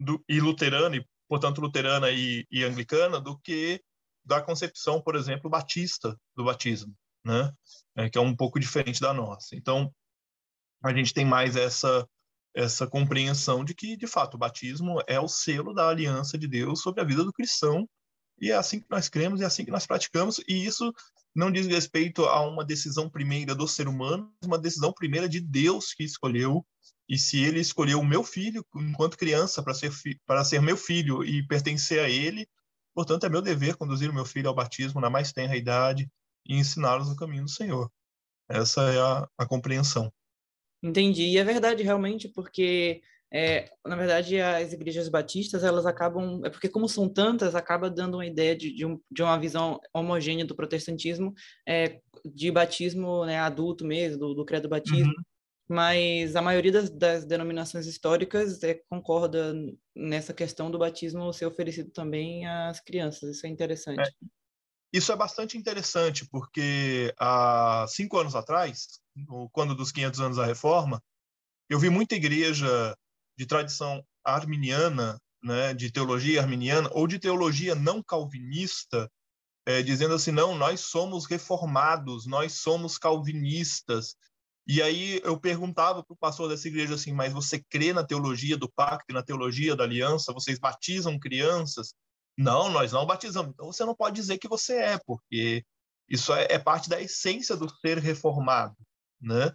do, 0.00 0.22
e 0.28 0.40
luterana, 0.40 0.96
e 0.96 1.06
portanto 1.28 1.60
luterana 1.60 2.10
e, 2.10 2.46
e 2.50 2.64
anglicana, 2.64 3.20
do 3.20 3.38
que 3.38 3.80
da 4.24 4.42
concepção, 4.42 5.00
por 5.00 5.14
exemplo, 5.14 5.48
batista 5.48 6.18
do 6.34 6.44
batismo, 6.44 6.92
né? 7.24 7.52
É, 7.94 8.10
que 8.10 8.18
é 8.18 8.20
um 8.20 8.34
pouco 8.34 8.58
diferente 8.58 9.00
da 9.00 9.14
nossa. 9.14 9.54
Então, 9.54 9.94
a 10.82 10.92
gente 10.92 11.12
tem 11.14 11.24
mais 11.24 11.56
essa 11.56 12.06
essa 12.56 12.86
compreensão 12.86 13.62
de 13.62 13.74
que, 13.74 13.98
de 13.98 14.06
fato, 14.06 14.34
o 14.34 14.38
batismo 14.38 14.98
é 15.06 15.20
o 15.20 15.28
selo 15.28 15.74
da 15.74 15.90
aliança 15.90 16.38
de 16.38 16.48
Deus 16.48 16.80
sobre 16.80 17.02
a 17.02 17.04
vida 17.04 17.22
do 17.22 17.32
cristão, 17.32 17.86
e 18.40 18.50
é 18.50 18.56
assim 18.56 18.80
que 18.80 18.86
nós 18.88 19.10
cremos, 19.10 19.40
e 19.40 19.44
é 19.44 19.46
assim 19.46 19.62
que 19.62 19.70
nós 19.70 19.86
praticamos, 19.86 20.40
e 20.48 20.64
isso 20.64 20.90
não 21.34 21.52
diz 21.52 21.66
respeito 21.66 22.24
a 22.24 22.40
uma 22.40 22.64
decisão 22.64 23.10
primeira 23.10 23.54
do 23.54 23.68
ser 23.68 23.86
humano, 23.86 24.32
mas 24.40 24.48
uma 24.48 24.58
decisão 24.58 24.90
primeira 24.90 25.28
de 25.28 25.38
Deus 25.38 25.92
que 25.92 26.02
escolheu, 26.02 26.66
e 27.06 27.18
se 27.18 27.38
ele 27.38 27.60
escolheu 27.60 28.00
o 28.00 28.06
meu 28.06 28.24
filho 28.24 28.64
enquanto 28.74 29.18
criança 29.18 29.62
para 29.62 29.74
ser, 29.74 29.92
para 30.26 30.42
ser 30.42 30.62
meu 30.62 30.78
filho 30.78 31.22
e 31.22 31.46
pertencer 31.46 32.00
a 32.00 32.08
ele, 32.08 32.48
portanto, 32.94 33.26
é 33.26 33.28
meu 33.28 33.42
dever 33.42 33.76
conduzir 33.76 34.10
o 34.10 34.14
meu 34.14 34.24
filho 34.24 34.48
ao 34.48 34.54
batismo 34.54 34.98
na 34.98 35.10
mais 35.10 35.30
tenra 35.30 35.56
idade 35.56 36.10
e 36.46 36.56
ensiná-los 36.56 37.08
no 37.08 37.16
caminho 37.16 37.44
do 37.44 37.50
Senhor. 37.50 37.90
Essa 38.48 38.82
é 38.92 38.98
a, 38.98 39.28
a 39.38 39.46
compreensão. 39.46 40.10
Entendi. 40.82 41.24
E 41.24 41.38
é 41.38 41.44
verdade, 41.44 41.82
realmente, 41.82 42.28
porque, 42.28 43.00
é, 43.32 43.70
na 43.84 43.96
verdade, 43.96 44.40
as 44.40 44.72
igrejas 44.72 45.08
batistas, 45.08 45.64
elas 45.64 45.86
acabam... 45.86 46.40
É 46.44 46.50
porque, 46.50 46.68
como 46.68 46.88
são 46.88 47.08
tantas, 47.08 47.54
acaba 47.54 47.90
dando 47.90 48.14
uma 48.14 48.26
ideia 48.26 48.54
de, 48.54 48.72
de, 48.74 48.86
um, 48.86 49.00
de 49.10 49.22
uma 49.22 49.38
visão 49.38 49.80
homogênea 49.92 50.44
do 50.44 50.54
protestantismo, 50.54 51.32
é, 51.66 52.00
de 52.24 52.50
batismo 52.50 53.24
né, 53.24 53.38
adulto 53.38 53.84
mesmo, 53.84 54.18
do, 54.18 54.34
do 54.34 54.44
credo 54.44 54.68
batismo. 54.68 55.08
Uhum. 55.08 55.22
Mas 55.68 56.36
a 56.36 56.42
maioria 56.42 56.70
das, 56.70 56.90
das 56.90 57.24
denominações 57.24 57.86
históricas 57.86 58.62
é, 58.62 58.80
concorda 58.88 59.52
nessa 59.96 60.32
questão 60.32 60.70
do 60.70 60.78
batismo 60.78 61.32
ser 61.32 61.46
oferecido 61.46 61.90
também 61.90 62.46
às 62.46 62.80
crianças. 62.80 63.36
Isso 63.36 63.46
é 63.46 63.48
interessante. 63.48 64.00
É. 64.00 64.26
Isso 64.92 65.10
é 65.10 65.16
bastante 65.16 65.58
interessante, 65.58 66.24
porque 66.30 67.12
há 67.18 67.84
cinco 67.88 68.16
anos 68.16 68.36
atrás, 68.36 69.00
quando 69.52 69.74
dos 69.74 69.92
500 69.92 70.20
anos 70.20 70.36
da 70.36 70.46
Reforma, 70.46 71.02
eu 71.68 71.78
vi 71.78 71.90
muita 71.90 72.14
igreja 72.14 72.96
de 73.36 73.46
tradição 73.46 74.04
arminiana, 74.24 75.20
né, 75.42 75.74
de 75.74 75.90
teologia 75.90 76.40
arminiana, 76.40 76.90
ou 76.92 77.06
de 77.06 77.18
teologia 77.18 77.74
não 77.74 78.02
calvinista, 78.02 79.10
é, 79.66 79.82
dizendo 79.82 80.14
assim: 80.14 80.30
não, 80.30 80.56
nós 80.56 80.80
somos 80.80 81.26
reformados, 81.26 82.26
nós 82.26 82.54
somos 82.54 82.98
calvinistas. 82.98 84.16
E 84.66 84.82
aí 84.82 85.20
eu 85.24 85.38
perguntava 85.38 86.02
para 86.02 86.14
o 86.14 86.16
pastor 86.16 86.48
dessa 86.48 86.68
igreja 86.68 86.94
assim: 86.94 87.12
mas 87.12 87.32
você 87.32 87.62
crê 87.68 87.92
na 87.92 88.04
teologia 88.04 88.56
do 88.56 88.70
pacto, 88.70 89.12
na 89.12 89.22
teologia 89.22 89.76
da 89.76 89.84
aliança? 89.84 90.32
Vocês 90.32 90.58
batizam 90.58 91.18
crianças? 91.18 91.94
Não, 92.36 92.70
nós 92.70 92.92
não 92.92 93.06
batizamos. 93.06 93.52
Então 93.52 93.66
você 93.66 93.84
não 93.84 93.94
pode 93.94 94.16
dizer 94.16 94.38
que 94.38 94.48
você 94.48 94.76
é, 94.76 94.98
porque 95.06 95.64
isso 96.08 96.32
é, 96.32 96.46
é 96.50 96.58
parte 96.58 96.88
da 96.88 97.00
essência 97.00 97.56
do 97.56 97.68
ser 97.80 97.98
reformado, 97.98 98.76
né? 99.20 99.54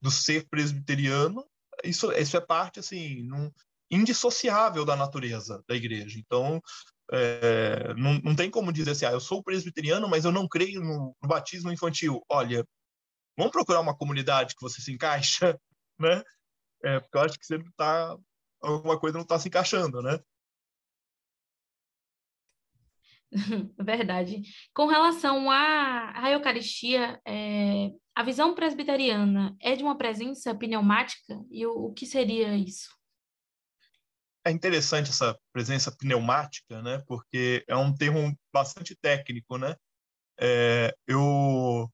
Do 0.00 0.10
ser 0.10 0.46
presbiteriano. 0.48 1.44
Isso, 1.84 2.10
isso 2.12 2.36
é 2.36 2.40
parte 2.40 2.80
assim, 2.80 3.22
num, 3.22 3.50
indissociável 3.90 4.84
da 4.84 4.96
natureza 4.96 5.62
da 5.68 5.74
igreja. 5.74 6.18
Então, 6.18 6.60
é, 7.10 7.94
não, 7.94 8.18
não 8.18 8.36
tem 8.36 8.50
como 8.50 8.72
dizer 8.72 8.90
assim, 8.92 9.06
ah, 9.06 9.12
eu 9.12 9.20
sou 9.20 9.42
presbiteriano, 9.42 10.08
mas 10.08 10.24
eu 10.24 10.32
não 10.32 10.48
creio 10.48 10.80
no, 10.80 11.16
no 11.20 11.28
batismo 11.28 11.72
infantil. 11.72 12.22
Olha, 12.28 12.66
vamos 13.36 13.52
procurar 13.52 13.80
uma 13.80 13.96
comunidade 13.96 14.54
que 14.54 14.62
você 14.62 14.80
se 14.80 14.92
encaixa, 14.92 15.58
né? 15.98 16.22
É, 16.84 17.00
porque 17.00 17.16
eu 17.16 17.22
acho 17.22 17.38
que 17.38 17.46
sempre 17.46 17.70
tá 17.76 18.16
alguma 18.60 18.98
coisa 18.98 19.16
não 19.16 19.22
está 19.22 19.38
se 19.38 19.48
encaixando, 19.48 20.02
né? 20.02 20.18
Verdade. 23.78 24.42
Com 24.74 24.86
relação 24.86 25.50
à, 25.50 26.12
à 26.14 26.30
Eucaristia, 26.30 27.20
é, 27.26 27.90
a 28.14 28.22
visão 28.22 28.54
presbiteriana 28.54 29.56
é 29.60 29.76
de 29.76 29.82
uma 29.82 29.96
presença 29.96 30.54
pneumática? 30.54 31.40
E 31.50 31.66
o, 31.66 31.72
o 31.72 31.92
que 31.92 32.06
seria 32.06 32.56
isso? 32.56 32.88
É 34.44 34.50
interessante 34.50 35.10
essa 35.10 35.38
presença 35.52 35.94
pneumática, 35.94 36.80
né? 36.80 37.02
Porque 37.06 37.64
é 37.68 37.76
um 37.76 37.94
termo 37.94 38.34
bastante 38.52 38.96
técnico, 38.96 39.58
né? 39.58 39.76
É, 40.40 40.94
eu, 41.06 41.90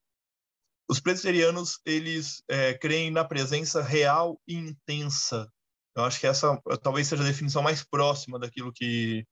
os 0.89 1.01
presbiterianos 1.01 1.81
eles 1.85 2.43
é, 2.49 2.75
creem 2.75 3.11
na 3.11 3.25
presença 3.25 3.83
real 3.83 4.41
e 4.47 4.55
intensa. 4.55 5.51
Eu 5.97 6.05
acho 6.05 6.21
que 6.21 6.27
essa 6.27 6.61
talvez 6.83 7.09
seja 7.09 7.23
a 7.23 7.27
definição 7.27 7.63
mais 7.63 7.83
próxima 7.83 8.39
daquilo 8.39 8.73
que 8.73 9.27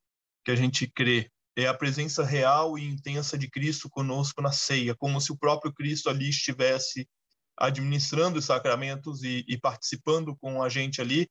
que 0.45 0.51
a 0.51 0.57
gente 0.57 0.87
crê 0.88 1.31
é 1.57 1.67
a 1.67 1.75
presença 1.75 2.25
real 2.25 2.79
e 2.79 2.88
intensa 2.88 3.37
de 3.37 3.49
Cristo 3.49 3.88
conosco 3.91 4.41
na 4.41 4.53
ceia, 4.53 4.95
como 4.95 5.21
se 5.21 5.33
o 5.33 5.37
próprio 5.37 5.73
Cristo 5.73 6.09
ali 6.09 6.29
estivesse 6.29 7.09
administrando 7.57 8.38
os 8.38 8.47
sacramentos 8.47 9.23
e, 9.23 9.45
e 9.47 9.59
participando 9.59 10.37
com 10.37 10.62
a 10.62 10.69
gente 10.69 11.01
ali, 11.01 11.29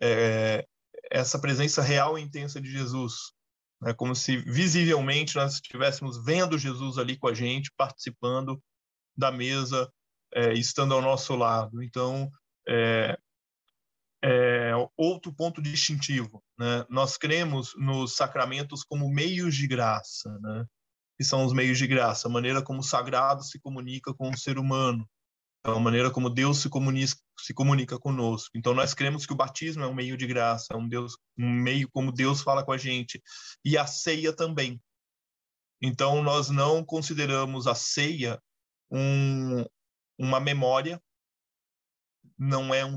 é, 0.00 0.66
essa 1.10 1.38
presença 1.38 1.82
real 1.82 2.18
e 2.18 2.22
intensa 2.22 2.60
de 2.60 2.70
Jesus. 2.70 3.32
É 3.84 3.92
como 3.92 4.14
se 4.14 4.36
visivelmente 4.36 5.34
nós 5.34 5.54
estivéssemos 5.54 6.22
vendo 6.24 6.58
Jesus 6.58 6.98
ali 6.98 7.16
com 7.16 7.28
a 7.28 7.34
gente, 7.34 7.72
participando 7.76 8.62
da 9.16 9.32
mesa, 9.32 9.90
é, 10.34 10.52
estando 10.52 10.94
ao 10.94 11.02
nosso 11.02 11.34
lado. 11.34 11.82
Então, 11.82 12.30
é, 12.68 13.18
é, 14.22 14.72
outro 14.96 15.32
ponto 15.32 15.60
distintivo. 15.60 16.42
Né? 16.58 16.86
Nós 16.88 17.16
cremos 17.16 17.74
nos 17.76 18.14
sacramentos 18.14 18.84
como 18.84 19.10
meios 19.10 19.54
de 19.54 19.66
graça, 19.66 20.38
né? 20.38 20.64
que 21.18 21.24
são 21.24 21.44
os 21.44 21.52
meios 21.52 21.78
de 21.78 21.86
graça, 21.86 22.28
a 22.28 22.30
maneira 22.30 22.62
como 22.62 22.80
o 22.80 22.84
sagrado 22.84 23.42
se 23.42 23.58
comunica 23.60 24.14
com 24.14 24.30
o 24.30 24.38
ser 24.38 24.58
humano, 24.58 25.08
a 25.64 25.78
maneira 25.78 26.10
como 26.10 26.28
Deus 26.30 26.58
se 26.58 26.68
comunica, 26.68 27.14
se 27.38 27.54
comunica 27.54 27.98
conosco. 27.98 28.50
Então 28.56 28.74
nós 28.74 28.94
cremos 28.94 29.26
que 29.26 29.32
o 29.32 29.36
batismo 29.36 29.84
é 29.84 29.86
um 29.86 29.94
meio 29.94 30.16
de 30.16 30.26
graça, 30.26 30.68
é 30.72 30.76
um 30.76 30.88
Deus, 30.88 31.16
um 31.38 31.50
meio 31.50 31.88
como 31.90 32.12
Deus 32.12 32.42
fala 32.42 32.64
com 32.64 32.72
a 32.72 32.78
gente, 32.78 33.22
e 33.64 33.76
a 33.76 33.86
ceia 33.86 34.32
também. 34.32 34.80
Então 35.80 36.22
nós 36.22 36.48
não 36.48 36.84
consideramos 36.84 37.66
a 37.66 37.74
ceia 37.74 38.40
um, 38.90 39.64
uma 40.18 40.40
memória 40.40 41.00
não 42.38 42.74
é 42.74 42.84
um, 42.84 42.96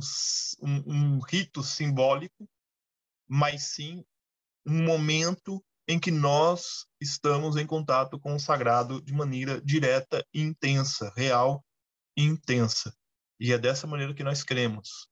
um, 0.61 0.83
um 0.87 1.19
rito 1.19 1.63
simbólico, 1.63 2.49
mas 3.27 3.63
sim 3.73 4.03
um 4.65 4.83
momento 4.83 5.63
em 5.87 5.99
que 5.99 6.09
nós 6.09 6.87
estamos 6.99 7.55
em 7.57 7.67
contato 7.67 8.19
com 8.19 8.35
o 8.35 8.39
sagrado 8.39 9.01
de 9.01 9.13
maneira 9.13 9.61
direta 9.61 10.25
e 10.33 10.41
intensa, 10.41 11.13
real 11.15 11.63
e 12.17 12.23
intensa. 12.23 12.93
E 13.39 13.51
é 13.53 13.57
dessa 13.57 13.85
maneira 13.85 14.13
que 14.13 14.23
nós 14.23 14.43
cremos. 14.43 15.07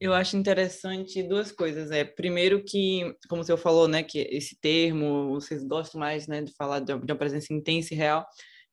Eu 0.00 0.14
acho 0.14 0.36
interessante 0.36 1.22
duas 1.22 1.50
coisas. 1.50 1.90
É, 1.90 2.04
primeiro 2.04 2.64
que, 2.64 3.16
como 3.28 3.42
o 3.42 3.44
senhor 3.44 3.58
falou, 3.58 3.88
né, 3.88 4.02
que 4.02 4.18
esse 4.30 4.56
termo, 4.56 5.30
vocês 5.30 5.64
gostam 5.64 6.00
mais, 6.00 6.26
né, 6.28 6.42
de 6.42 6.52
falar 6.54 6.80
de 6.80 6.92
uma 6.92 7.16
presença 7.16 7.52
intensa 7.52 7.94
e 7.94 7.96
real 7.96 8.26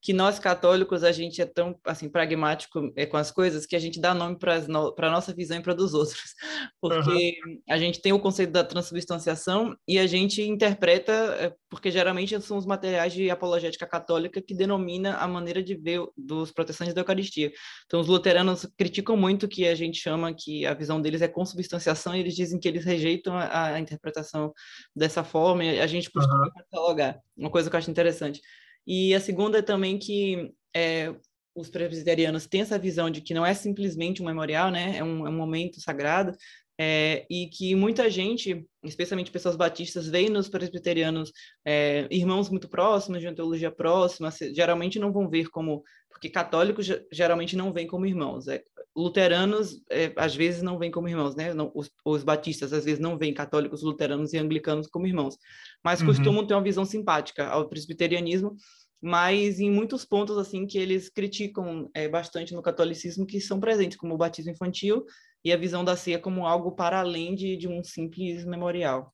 que 0.05 0.13
nós 0.13 0.37
católicos 0.37 1.03
a 1.03 1.11
gente 1.11 1.41
é 1.41 1.47
tão 1.47 1.75
assim 1.83 2.07
pragmático 2.07 2.93
é, 2.95 3.07
com 3.07 3.17
as 3.17 3.31
coisas 3.31 3.65
que 3.65 3.75
a 3.75 3.79
gente 3.79 3.99
dá 3.99 4.13
nome 4.13 4.37
para 4.37 4.57
a 4.57 5.09
nossa 5.09 5.33
visão 5.33 5.57
e 5.57 5.63
para 5.63 5.73
dos 5.73 5.95
outros, 5.95 6.35
porque 6.79 7.39
uhum. 7.43 7.59
a 7.67 7.75
gente 7.79 7.99
tem 7.99 8.13
o 8.13 8.19
conceito 8.19 8.51
da 8.51 8.63
transubstanciação 8.63 9.75
e 9.87 9.97
a 9.97 10.05
gente 10.05 10.43
interpreta 10.43 11.11
é, 11.11 11.55
porque 11.67 11.89
geralmente 11.89 12.39
são 12.39 12.55
os 12.55 12.67
materiais 12.67 13.13
de 13.13 13.31
apologética 13.31 13.87
católica 13.87 14.39
que 14.39 14.53
denomina 14.53 15.15
a 15.15 15.27
maneira 15.27 15.63
de 15.63 15.73
ver 15.73 16.05
dos 16.15 16.51
protestantes 16.51 16.93
da 16.93 17.01
Eucaristia. 17.01 17.51
Então 17.87 17.99
os 17.99 18.07
luteranos 18.07 18.67
criticam 18.77 19.17
muito 19.17 19.47
que 19.47 19.67
a 19.67 19.73
gente 19.73 19.97
chama 19.97 20.35
que 20.35 20.67
a 20.67 20.75
visão 20.75 21.01
deles 21.01 21.23
é 21.23 21.27
consubstanciação 21.27 22.15
e 22.15 22.19
eles 22.19 22.35
dizem 22.35 22.59
que 22.59 22.67
eles 22.67 22.85
rejeitam 22.85 23.35
a, 23.35 23.73
a 23.73 23.79
interpretação 23.79 24.53
dessa 24.95 25.23
forma 25.23 25.63
e 25.63 25.79
a 25.79 25.87
gente 25.87 26.11
costuma 26.11 26.45
uhum. 26.45 26.51
catalogar. 26.51 27.19
Uma 27.35 27.49
coisa 27.49 27.71
que 27.71 27.75
eu 27.75 27.79
acho 27.79 27.89
interessante. 27.89 28.39
E 28.85 29.13
a 29.15 29.19
segunda 29.19 29.59
é 29.59 29.61
também 29.61 29.97
que 29.97 30.53
é, 30.75 31.13
os 31.55 31.69
presbiterianos 31.69 32.45
têm 32.45 32.61
essa 32.61 32.77
visão 32.77 33.09
de 33.09 33.21
que 33.21 33.33
não 33.33 33.45
é 33.45 33.53
simplesmente 33.53 34.21
um 34.21 34.25
memorial, 34.25 34.69
né? 34.69 34.97
É 34.97 35.03
um, 35.03 35.25
é 35.25 35.29
um 35.29 35.37
momento 35.37 35.79
sagrado, 35.81 36.35
é, 36.77 37.25
e 37.29 37.47
que 37.47 37.73
muita 37.73 38.09
gente, 38.09 38.65
especialmente 38.83 39.31
pessoas 39.31 39.55
batistas, 39.55 40.07
veem 40.07 40.29
nos 40.29 40.49
presbiterianos 40.49 41.31
é, 41.63 42.07
irmãos 42.11 42.49
muito 42.49 42.67
próximos, 42.67 43.21
de 43.21 43.27
uma 43.27 43.35
teologia 43.35 43.71
próxima, 43.71 44.29
geralmente 44.53 44.99
não 44.99 45.11
vão 45.11 45.29
ver 45.29 45.47
como, 45.49 45.83
porque 46.09 46.29
católicos 46.29 46.85
geralmente 47.11 47.55
não 47.55 47.71
veem 47.71 47.87
como 47.87 48.05
irmãos, 48.05 48.47
é, 48.47 48.61
luteranos 48.95 49.81
é, 49.89 50.13
às 50.15 50.33
vezes 50.35 50.61
não 50.61 50.79
veem 50.79 50.91
como 50.91 51.09
irmãos, 51.09 51.35
né? 51.35 51.53
Não, 51.53 51.71
os, 51.75 51.91
os, 52.05 52.23
batistas 52.23 52.71
às 52.71 52.85
vezes 52.85 52.99
não 52.99 53.17
veem 53.17 53.33
católicos, 53.33 53.83
luteranos 53.83 54.31
e 54.31 54.37
anglicanos 54.37 54.87
como 54.87 55.05
irmãos, 55.05 55.37
mas 55.83 55.99
uhum. 55.99 56.07
costumam 56.07 56.47
ter 56.47 56.53
uma 56.53 56.63
visão 56.63 56.85
simpática 56.85 57.47
ao 57.47 57.67
presbiterianismo, 57.67 58.55
mas 59.01 59.59
em 59.59 59.69
muitos 59.69 60.05
pontos 60.05 60.37
assim 60.37 60.65
que 60.65 60.77
eles 60.77 61.09
criticam 61.09 61.89
é, 61.93 62.07
bastante 62.07 62.53
no 62.53 62.61
catolicismo 62.61 63.25
que 63.25 63.41
são 63.41 63.59
presentes, 63.59 63.97
como 63.97 64.13
o 64.13 64.17
batismo 64.17 64.51
infantil 64.51 65.05
e 65.43 65.51
a 65.51 65.57
visão 65.57 65.83
da 65.83 65.97
ceia 65.97 66.17
como 66.17 66.47
algo 66.47 66.71
para 66.71 66.99
além 66.99 67.35
de, 67.35 67.57
de 67.57 67.67
um 67.67 67.83
simples 67.83 68.45
memorial. 68.45 69.13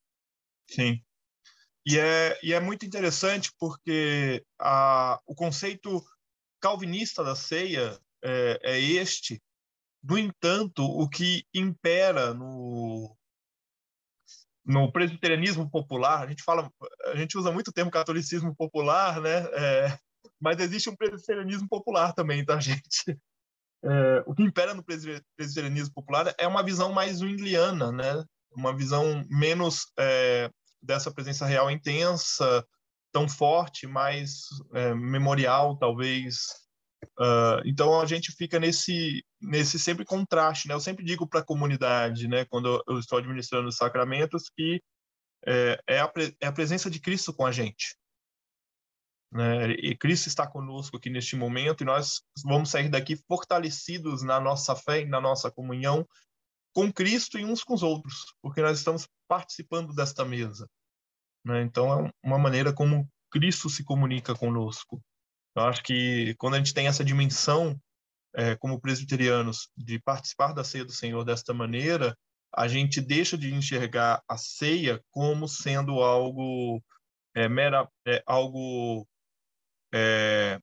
Sim. 0.70 1.02
E 1.86 1.98
é, 1.98 2.40
e 2.44 2.54
é 2.54 2.60
muito 2.60 2.86
interessante 2.86 3.52
porque 3.60 4.46
a, 4.60 5.20
o 5.26 5.34
conceito 5.34 6.04
calvinista 6.62 7.24
da 7.24 7.36
ceia 7.36 8.00
é, 8.24 8.60
é 8.62 8.80
este 8.80 9.42
no 10.04 10.18
entanto, 10.18 10.84
o 10.84 11.08
que 11.08 11.46
impera 11.54 12.34
no, 12.34 13.16
no 14.66 14.92
presbiterianismo 14.92 15.70
popular, 15.70 16.24
a 16.24 16.28
gente 16.28 16.44
fala, 16.44 16.72
a 17.06 17.16
gente 17.16 17.38
usa 17.38 17.52
muito 17.52 17.70
o 17.70 17.74
termo 17.74 17.92
catolicismo 17.92 18.56
popular, 18.56 19.22
né? 19.22 19.48
É, 19.54 19.98
mas 20.40 20.60
existe 20.60 20.90
um 20.90 20.96
presbiterianismo 20.96 21.68
popular 21.68 22.14
também, 22.14 22.44
tá, 22.44 22.58
gente? 22.60 23.20
É, 23.84 24.24
o 24.26 24.34
que 24.34 24.44
impera 24.44 24.74
no 24.74 24.84
presbiterianismo 24.84 25.94
popular 25.94 26.34
é 26.38 26.48
uma 26.48 26.64
visão 26.64 26.92
mais 26.92 27.18
zwingliana, 27.18 27.92
né? 27.92 28.24
Uma 28.56 28.76
visão 28.76 29.26
menos 29.30 29.92
é, 29.98 30.50
dessa 30.82 31.12
presença 31.12 31.46
real 31.46 31.70
intensa, 31.70 32.66
tão 33.12 33.28
forte, 33.30 33.88
mais 33.88 34.46
é, 34.74 34.94
memorial, 34.94 35.78
talvez, 35.78 36.62
Uh, 37.20 37.62
então 37.66 38.00
a 38.00 38.06
gente 38.06 38.32
fica 38.32 38.60
nesse 38.60 39.24
nesse 39.42 39.80
sempre 39.80 40.06
contraste, 40.06 40.68
né? 40.68 40.74
Eu 40.74 40.80
sempre 40.80 41.04
digo 41.04 41.28
para 41.28 41.40
a 41.40 41.46
comunidade, 41.46 42.28
né, 42.28 42.46
quando 42.46 42.84
eu 42.88 43.00
estou 43.00 43.18
administrando 43.18 43.68
os 43.68 43.76
sacramentos, 43.76 44.50
que 44.50 44.82
é, 45.46 45.82
é, 45.88 46.00
a, 46.00 46.12
é 46.40 46.48
a 46.48 46.52
presença 46.52 46.90
de 46.90 47.00
Cristo 47.00 47.34
com 47.34 47.46
a 47.46 47.52
gente. 47.52 47.96
Né? 49.32 49.72
E 49.72 49.96
Cristo 49.96 50.28
está 50.28 50.46
conosco 50.46 50.98
aqui 50.98 51.10
neste 51.10 51.36
momento 51.36 51.82
e 51.82 51.86
nós 51.86 52.22
vamos 52.44 52.70
sair 52.70 52.90
daqui 52.90 53.16
fortalecidos 53.28 54.22
na 54.22 54.40
nossa 54.40 54.76
fé 54.76 55.02
e 55.02 55.06
na 55.06 55.22
nossa 55.22 55.50
comunhão 55.50 56.06
com 56.74 56.92
Cristo 56.92 57.40
e 57.40 57.46
uns 57.46 57.64
com 57.64 57.74
os 57.74 57.82
outros, 57.82 58.34
porque 58.42 58.62
nós 58.62 58.78
estamos 58.78 59.08
participando 59.28 59.94
desta 59.94 60.26
mesa. 60.26 60.70
Né? 61.46 61.62
Então 61.62 62.08
é 62.08 62.12
uma 62.24 62.38
maneira 62.38 62.74
como 62.74 63.10
Cristo 63.32 63.70
se 63.70 63.84
comunica 63.84 64.36
conosco. 64.36 65.02
Eu 65.56 65.64
acho 65.64 65.82
que 65.84 66.36
quando 66.36 66.56
a 66.56 66.58
gente 66.58 66.74
tem 66.74 66.88
essa 66.88 67.04
dimensão, 67.04 67.80
é, 68.36 68.56
como 68.56 68.80
presbiterianos, 68.80 69.70
de 69.76 70.00
participar 70.00 70.54
da 70.54 70.64
ceia 70.64 70.86
do 70.86 70.92
Senhor 70.92 71.24
desta 71.24 71.54
maneira, 71.54 72.18
a 72.54 72.68
gente 72.68 73.00
deixa 73.00 73.38
de 73.38 73.54
enxergar 73.54 74.22
a 74.28 74.38
ceia 74.38 75.02
como 75.10 75.48
sendo 75.48 76.02
algo 76.02 76.82
é, 77.36 77.48
mera, 77.48 77.90
é, 78.06 78.22
algo 78.26 79.08
é, 79.94 80.60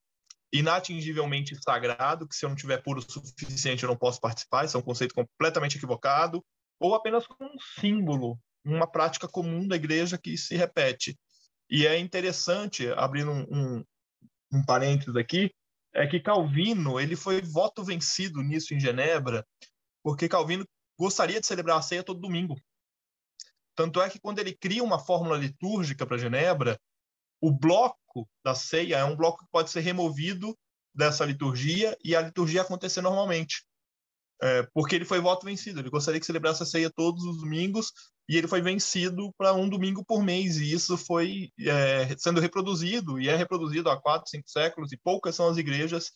inatingivelmente 0.52 1.56
sagrado, 1.62 2.28
que 2.28 2.34
se 2.34 2.44
eu 2.44 2.48
não 2.48 2.56
tiver 2.56 2.82
puro 2.82 3.00
o 3.00 3.02
suficiente 3.02 3.82
eu 3.82 3.88
não 3.88 3.96
posso 3.96 4.20
participar, 4.20 4.64
isso 4.64 4.76
é 4.76 4.80
um 4.80 4.82
conceito 4.82 5.14
completamente 5.14 5.76
equivocado, 5.76 6.44
ou 6.78 6.94
apenas 6.94 7.26
como 7.26 7.50
um 7.50 7.58
símbolo 7.80 8.38
uma 8.64 8.86
prática 8.86 9.26
comum 9.26 9.66
da 9.66 9.76
igreja 9.76 10.18
que 10.18 10.36
se 10.36 10.56
repete. 10.56 11.18
E 11.70 11.86
é 11.86 11.98
interessante, 11.98 12.88
abrindo 12.92 13.30
um, 13.30 13.46
um, 13.50 13.84
um 14.52 14.64
parênteses 14.64 15.16
aqui, 15.16 15.50
é 15.94 16.06
que 16.06 16.20
Calvino 16.20 17.00
ele 17.00 17.16
foi 17.16 17.40
voto 17.40 17.84
vencido 17.84 18.42
nisso 18.42 18.74
em 18.74 18.80
Genebra, 18.80 19.46
porque 20.02 20.28
Calvino 20.28 20.66
gostaria 20.98 21.40
de 21.40 21.46
celebrar 21.46 21.78
a 21.78 21.82
ceia 21.82 22.02
todo 22.02 22.20
domingo. 22.20 22.56
Tanto 23.74 24.02
é 24.02 24.10
que 24.10 24.18
quando 24.18 24.40
ele 24.40 24.56
cria 24.56 24.82
uma 24.82 24.98
fórmula 24.98 25.36
litúrgica 25.36 26.04
para 26.04 26.18
Genebra, 26.18 26.80
o 27.40 27.52
bloco 27.52 28.28
da 28.44 28.54
ceia 28.54 28.96
é 28.96 29.04
um 29.04 29.16
bloco 29.16 29.44
que 29.44 29.50
pode 29.50 29.70
ser 29.70 29.80
removido 29.80 30.58
dessa 30.92 31.24
liturgia 31.24 31.96
e 32.02 32.16
a 32.16 32.20
liturgia 32.20 32.62
acontecer 32.62 33.00
normalmente. 33.00 33.64
É, 34.42 34.62
porque 34.74 34.96
ele 34.96 35.04
foi 35.04 35.20
voto 35.20 35.46
vencido. 35.46 35.78
Ele 35.78 35.90
gostaria 35.90 36.18
que 36.18 36.26
celebrasse 36.26 36.62
a 36.62 36.66
ceia 36.66 36.90
todos 36.90 37.22
os 37.24 37.38
domingos 37.38 37.92
e 38.28 38.36
ele 38.36 38.46
foi 38.46 38.60
vencido 38.60 39.32
para 39.38 39.54
um 39.54 39.68
domingo 39.68 40.04
por 40.04 40.22
mês. 40.22 40.58
E 40.58 40.72
isso 40.72 40.96
foi 40.98 41.50
é, 41.58 42.14
sendo 42.18 42.40
reproduzido 42.40 43.18
e 43.20 43.28
é 43.28 43.34
reproduzido 43.34 43.88
há 43.88 44.00
quatro, 44.00 44.28
cinco 44.28 44.48
séculos. 44.50 44.92
E 44.92 44.98
poucas 44.98 45.34
são 45.34 45.48
as 45.48 45.56
igrejas 45.56 46.12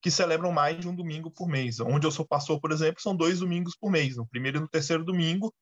que 0.00 0.10
celebram 0.10 0.52
mais 0.52 0.78
de 0.78 0.88
um 0.88 0.94
domingo 0.94 1.30
por 1.30 1.48
mês. 1.48 1.80
Onde 1.80 2.06
eu 2.06 2.12
sou 2.12 2.26
pastor, 2.26 2.60
por 2.60 2.70
exemplo, 2.70 3.00
são 3.00 3.16
dois 3.16 3.40
domingos 3.40 3.74
por 3.76 3.90
mês, 3.90 4.16
no 4.16 4.26
primeiro 4.26 4.58
e 4.58 4.60
no 4.60 4.68
terceiro 4.68 5.04
domingo, 5.04 5.52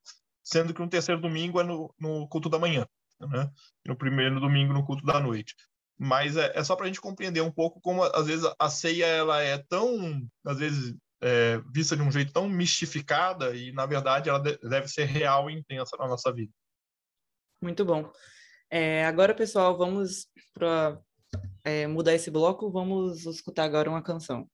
sendo 0.43 0.75
que 0.75 0.81
no 0.81 0.89
terceiro 0.89 1.21
domingo 1.21 1.59
é 1.61 1.65
no, 1.65 1.95
no 1.99 2.29
culto 2.29 2.51
da 2.51 2.59
manhã, 2.59 2.87
né? 3.21 3.51
E 3.85 3.89
no 3.89 3.97
primeiro 3.97 4.39
domingo 4.39 4.75
no 4.75 4.85
culto 4.85 5.05
da 5.05 5.19
noite 5.19 5.55
mas 5.97 6.37
é, 6.37 6.53
é 6.55 6.65
só 6.65 6.75
para 6.75 6.85
a 6.85 6.89
gente 6.89 7.01
compreender 7.01 7.41
um 7.41 7.51
pouco 7.51 7.81
como 7.81 8.03
às 8.03 8.27
vezes 8.27 8.45
a 8.59 8.69
ceia 8.69 9.07
ela 9.07 9.41
é 9.41 9.59
tão 9.59 10.27
às 10.45 10.59
vezes 10.59 10.95
é, 11.25 11.59
vista 11.73 11.97
de 11.97 12.03
um 12.03 12.13
jeito 12.13 12.35
tão 12.35 12.47
mistificada 12.47 13.57
e, 13.57 13.73
na 13.73 13.87
verdade, 13.87 14.29
ela 14.29 14.39
deve 14.39 14.89
ser 14.89 15.07
real 15.07 15.49
e 15.49 15.55
intensa 15.55 15.97
na 15.97 16.07
nossa 16.07 16.31
vida. 16.31 16.53
Muito 17.63 17.83
bom. 17.83 18.13
É, 18.71 19.07
agora, 19.07 19.35
pessoal, 19.35 19.75
vamos 19.79 20.27
para 20.53 21.01
é, 21.65 21.87
mudar 21.87 22.13
esse 22.13 22.31
bloco. 22.31 22.71
Vamos 22.71 23.25
escutar 23.25 23.65
agora 23.65 23.89
uma 23.89 24.03
canção. 24.03 24.47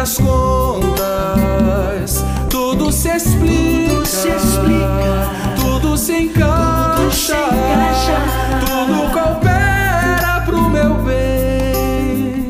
Das 0.00 0.16
contas, 0.16 2.24
tudo 2.48 2.90
se 2.90 3.10
explica, 3.10 3.92
tudo 3.92 4.06
se, 4.06 4.28
explica, 4.28 5.28
tudo 5.60 5.98
se 5.98 6.22
encaixa, 6.22 6.96
tudo, 6.96 7.12
se 7.12 7.32
encaixa, 7.32 8.16
tudo 8.64 9.12
coopera 9.12 10.40
pro 10.46 10.70
meu 10.70 10.94
bem. 11.02 12.48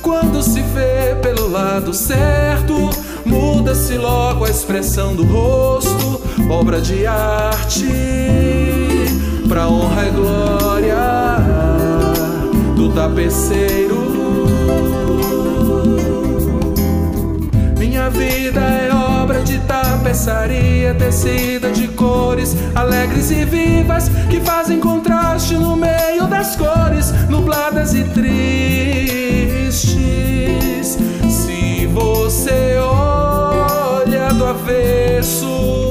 Quando 0.00 0.42
se 0.42 0.62
vê 0.62 1.14
pelo 1.20 1.50
lado 1.50 1.92
certo, 1.92 2.88
muda-se 3.26 3.98
logo 3.98 4.46
a 4.46 4.50
expressão 4.50 5.14
do 5.14 5.24
rosto, 5.24 6.22
obra 6.48 6.80
de 6.80 7.06
arte, 7.06 8.85
pra 9.48 9.68
honra 9.68 10.06
e 10.06 10.10
glória 10.10 10.96
do 12.74 12.90
tapeceiro. 12.92 13.96
Minha 17.78 18.10
vida 18.10 18.60
é 18.60 18.92
obra 19.22 19.42
de 19.42 19.58
tapeçaria 19.60 20.94
tecida 20.94 21.70
de 21.70 21.88
cores 21.88 22.56
alegres 22.74 23.30
e 23.30 23.44
vivas 23.44 24.08
que 24.30 24.40
fazem 24.40 24.80
contraste 24.80 25.54
no 25.54 25.76
meio 25.76 26.26
das 26.26 26.56
cores 26.56 27.12
nubladas 27.28 27.94
e 27.94 28.04
tristes. 28.04 28.26
Se 31.28 31.86
você 31.86 32.76
olha 32.78 34.28
do 34.34 34.44
avesso, 34.44 35.85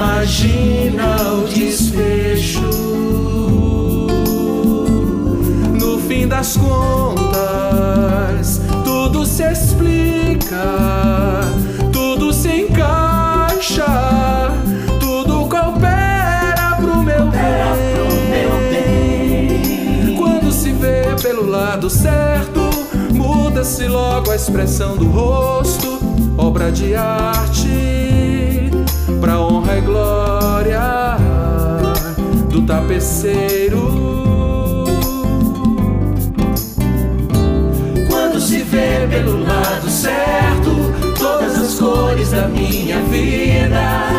imagina 0.00 1.16
o 1.34 1.46
desfecho. 1.46 2.62
No 5.78 5.98
fim 6.08 6.26
das 6.26 6.56
contas 6.56 7.30
tudo 8.82 9.26
se 9.26 9.42
explica, 9.42 10.56
tudo 11.92 12.32
se 12.32 12.62
encaixa, 12.62 13.84
tudo 14.98 15.46
coopera 15.46 16.78
pro 16.80 17.02
meu 17.02 17.26
bem. 17.26 17.76
Quando 20.16 20.50
se 20.50 20.72
vê 20.72 21.14
pelo 21.20 21.46
lado 21.46 21.90
certo, 21.90 22.70
muda-se 23.12 23.86
logo 23.86 24.30
a 24.30 24.36
expressão 24.36 24.96
do 24.96 25.08
rosto, 25.08 25.98
obra 26.38 26.72
de 26.72 26.94
arte, 26.94 28.19
pra 29.20 29.40
honra 29.40 29.78
e 29.78 29.80
glória 29.82 31.16
do 32.48 32.62
tapeceiro. 32.62 34.10
ver 38.70 39.08
pelo 39.08 39.42
lado 39.42 39.90
certo 39.90 40.70
todas 41.18 41.58
as 41.58 41.74
cores 41.74 42.30
da 42.30 42.46
minha 42.46 43.00
vida 43.02 44.09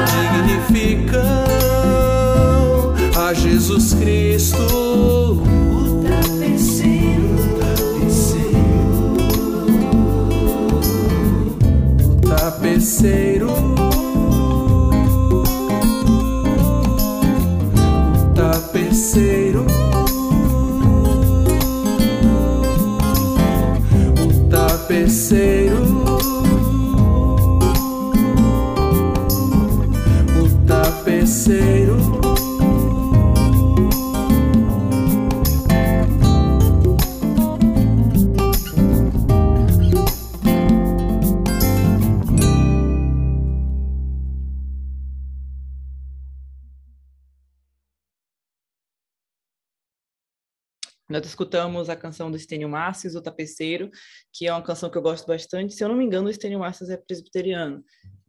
Nós 51.22 51.28
escutamos 51.28 51.88
a 51.88 51.96
canção 51.96 52.32
do 52.32 52.38
Estênio 52.38 52.68
Márcios, 52.68 53.14
O 53.14 53.22
Tapeceiro, 53.22 53.92
que 54.34 54.48
é 54.48 54.52
uma 54.52 54.64
canção 54.64 54.90
que 54.90 54.98
eu 54.98 55.04
gosto 55.04 55.28
bastante. 55.28 55.76
Se 55.76 55.84
eu 55.84 55.88
não 55.88 55.96
me 55.96 56.04
engano, 56.04 56.28
o 56.28 56.32
Estênio 56.32 56.58
Márcios 56.58 56.90
é 56.90 56.98
presbiteriano. 56.98 57.84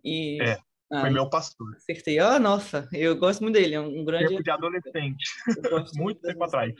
E... 0.04 0.38
É, 0.42 0.58
foi 1.00 1.08
meu 1.08 1.30
pastor. 1.30 1.74
Acertei. 1.74 2.18
Ah, 2.18 2.38
nossa, 2.38 2.86
eu 2.92 3.16
gosto 3.16 3.40
muito 3.40 3.54
dele, 3.54 3.76
é 3.76 3.80
um 3.80 4.04
grande... 4.04 4.28
Tempo 4.28 4.42
de 4.42 4.50
adolescente, 4.50 5.24
muito 5.96 6.20
tempo 6.20 6.44
atrás. 6.44 6.74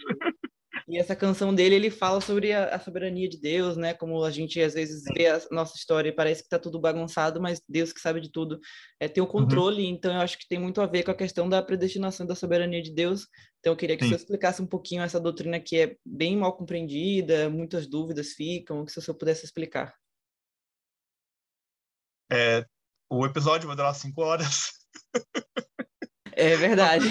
E 0.87 0.99
essa 0.99 1.17
canção 1.17 1.55
dele, 1.55 1.77
ele 1.77 1.91
fala 1.91 2.21
sobre 2.21 2.53
a, 2.53 2.75
a, 2.75 2.79
soberania 2.79 3.27
de 3.27 3.41
Deus, 3.41 3.79
né? 3.79 3.95
Como 3.95 4.23
a 4.23 4.31
gente 4.31 4.61
às 4.61 4.75
vezes 4.75 5.05
vê 5.17 5.29
a 5.29 5.41
nossa 5.51 5.77
história 5.77 6.11
e 6.11 6.13
parece 6.13 6.43
que 6.43 6.47
está 6.47 6.59
tudo 6.59 6.79
bagunçado, 6.79 7.41
mas 7.41 7.63
Deus 7.67 7.93
que 7.93 8.01
sabe 8.01 8.21
de 8.21 8.31
tudo 8.31 8.61
é, 9.01 9.09
tem 9.09 9.23
o 9.23 9.27
uhum. 9.27 9.33
controle. 9.33 9.83
Uhum. 9.83 9.89
Então, 9.89 10.13
eu 10.13 10.21
acho 10.21 10.37
que 10.39 10.47
tem 10.47 10.59
muito 10.59 10.81
a 10.83 10.87
ver 10.87 11.05
com 11.05 11.11
a 11.11 11.17
questão 11.17 11.49
da 11.49 11.63
predestinação 11.63 12.27
da 12.27 12.35
soberania 12.35 12.83
de 12.83 12.93
Deus. 12.93 13.27
Então, 13.63 13.75
eu 13.75 13.77
queria 13.77 13.97
que 13.97 14.03
Sim. 14.03 14.11
você 14.11 14.17
explicasse 14.17 14.61
um 14.61 14.67
pouquinho 14.67 15.03
essa 15.03 15.21
doutrina 15.21 15.61
que 15.61 15.79
é 15.79 15.97
bem 16.05 16.37
mal 16.37 16.53
compreendida, 16.57 17.49
muitas 17.49 17.87
dúvidas 17.87 18.33
ficam, 18.33 18.85
que 18.85 18.91
se 18.91 19.01
você 19.01 19.15
pudesse 19.15 19.45
explicar. 19.45 19.95
É, 22.33 22.67
o 23.09 23.25
episódio 23.25 23.69
vai 23.69 23.77
durar 23.77 23.95
cinco 23.95 24.21
horas. 24.23 24.73
É 26.35 26.57
verdade. 26.57 27.05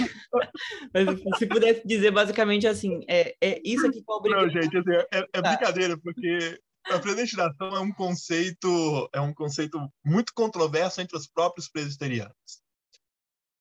Mas 0.94 1.38
se 1.38 1.46
pudesse 1.46 1.88
dizer 1.88 2.12
basicamente 2.12 2.68
assim, 2.68 3.06
é, 3.08 3.34
é 3.40 3.62
isso 3.64 3.88
aqui 3.88 4.02
que 4.02 4.12
obriga... 4.12 4.42
Não, 4.42 4.50
gente, 4.50 4.76
assim, 4.76 4.94
é, 5.14 5.20
é 5.20 5.42
tá. 5.42 5.56
brincadeira, 5.56 5.98
porque 5.98 6.60
a 6.86 7.00
predestinação 7.00 7.70
é 7.70 7.80
um 7.80 7.94
conceito 7.94 9.10
é 9.14 9.22
um 9.22 9.34
conceito 9.34 9.80
muito 10.04 10.34
controverso 10.34 11.00
entre 11.00 11.16
os 11.16 11.28
próprios 11.28 11.70
presbiterianos. 11.70 12.34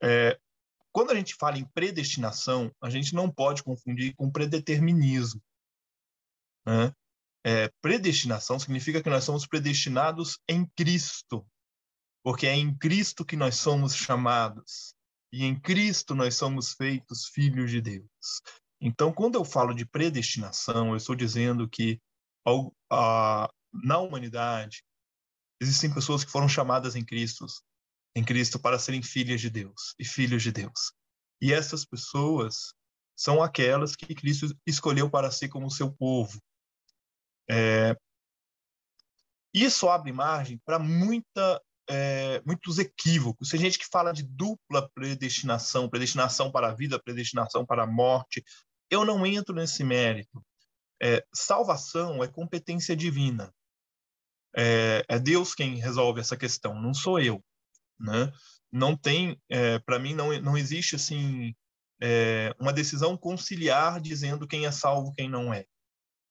É, 0.02 0.40
quando 0.92 1.10
a 1.10 1.14
gente 1.14 1.34
fala 1.34 1.58
em 1.58 1.64
predestinação, 1.64 2.70
a 2.82 2.90
gente 2.90 3.14
não 3.14 3.30
pode 3.30 3.62
confundir 3.62 4.14
com 4.16 4.30
predeterminismo. 4.30 5.40
Né? 6.66 6.92
É, 7.44 7.70
predestinação 7.80 8.58
significa 8.58 9.02
que 9.02 9.10
nós 9.10 9.24
somos 9.24 9.46
predestinados 9.46 10.38
em 10.48 10.66
Cristo, 10.76 11.46
porque 12.22 12.46
é 12.46 12.54
em 12.54 12.76
Cristo 12.76 13.24
que 13.24 13.36
nós 13.36 13.56
somos 13.56 13.94
chamados 13.94 14.94
e 15.32 15.44
em 15.44 15.58
Cristo 15.58 16.14
nós 16.14 16.36
somos 16.36 16.72
feitos 16.72 17.26
filhos 17.26 17.70
de 17.70 17.80
Deus. 17.80 18.42
Então, 18.80 19.12
quando 19.12 19.36
eu 19.36 19.44
falo 19.44 19.74
de 19.74 19.86
predestinação, 19.86 20.90
eu 20.90 20.96
estou 20.96 21.14
dizendo 21.14 21.68
que 21.68 22.00
a, 22.90 23.48
na 23.72 23.98
humanidade 23.98 24.82
existem 25.60 25.92
pessoas 25.92 26.24
que 26.24 26.30
foram 26.30 26.48
chamadas 26.48 26.96
em 26.96 27.04
Cristo, 27.04 27.46
em 28.14 28.24
Cristo 28.24 28.58
para 28.58 28.78
serem 28.78 29.02
filhas 29.02 29.40
de 29.40 29.50
Deus 29.50 29.94
e 29.98 30.04
filhos 30.04 30.42
de 30.42 30.52
Deus. 30.52 30.92
E 31.40 31.52
essas 31.52 31.84
pessoas 31.84 32.74
são 33.16 33.42
aquelas 33.42 33.94
que 33.94 34.14
Cristo 34.14 34.46
escolheu 34.66 35.10
para 35.10 35.30
si 35.30 35.48
como 35.48 35.70
seu 35.70 35.92
povo. 35.92 36.40
É, 37.48 37.96
isso 39.52 39.88
abre 39.88 40.12
margem 40.12 40.58
para 40.64 40.78
muita 40.78 41.60
é, 41.88 42.40
muitos 42.46 42.78
equívocos. 42.78 43.48
Tem 43.48 43.58
gente 43.58 43.78
que 43.78 43.86
fala 43.86 44.12
de 44.12 44.22
dupla 44.22 44.88
predestinação, 44.94 45.88
predestinação 45.88 46.50
para 46.50 46.68
a 46.68 46.74
vida, 46.74 47.02
predestinação 47.02 47.66
para 47.66 47.82
a 47.82 47.86
morte. 47.86 48.44
Eu 48.88 49.04
não 49.04 49.26
entro 49.26 49.54
nesse 49.54 49.82
mérito. 49.82 50.44
É, 51.02 51.24
salvação 51.34 52.22
é 52.22 52.28
competência 52.28 52.94
divina. 52.94 53.52
É, 54.56 55.04
é, 55.08 55.18
Deus 55.18 55.54
quem 55.54 55.76
resolve 55.76 56.20
essa 56.20 56.36
questão, 56.36 56.80
não 56.80 56.94
sou 56.94 57.18
eu. 57.18 57.42
Né? 58.00 58.32
Não 58.72 58.96
tem, 58.96 59.40
é, 59.48 59.78
para 59.78 59.98
mim, 59.98 60.14
não, 60.14 60.32
não 60.40 60.56
existe 60.56 60.96
assim 60.96 61.54
é, 62.00 62.54
uma 62.58 62.72
decisão 62.72 63.16
conciliar 63.16 64.00
dizendo 64.00 64.46
quem 64.46 64.64
é 64.64 64.70
salvo, 64.70 65.12
quem 65.12 65.28
não 65.28 65.52
é. 65.52 65.66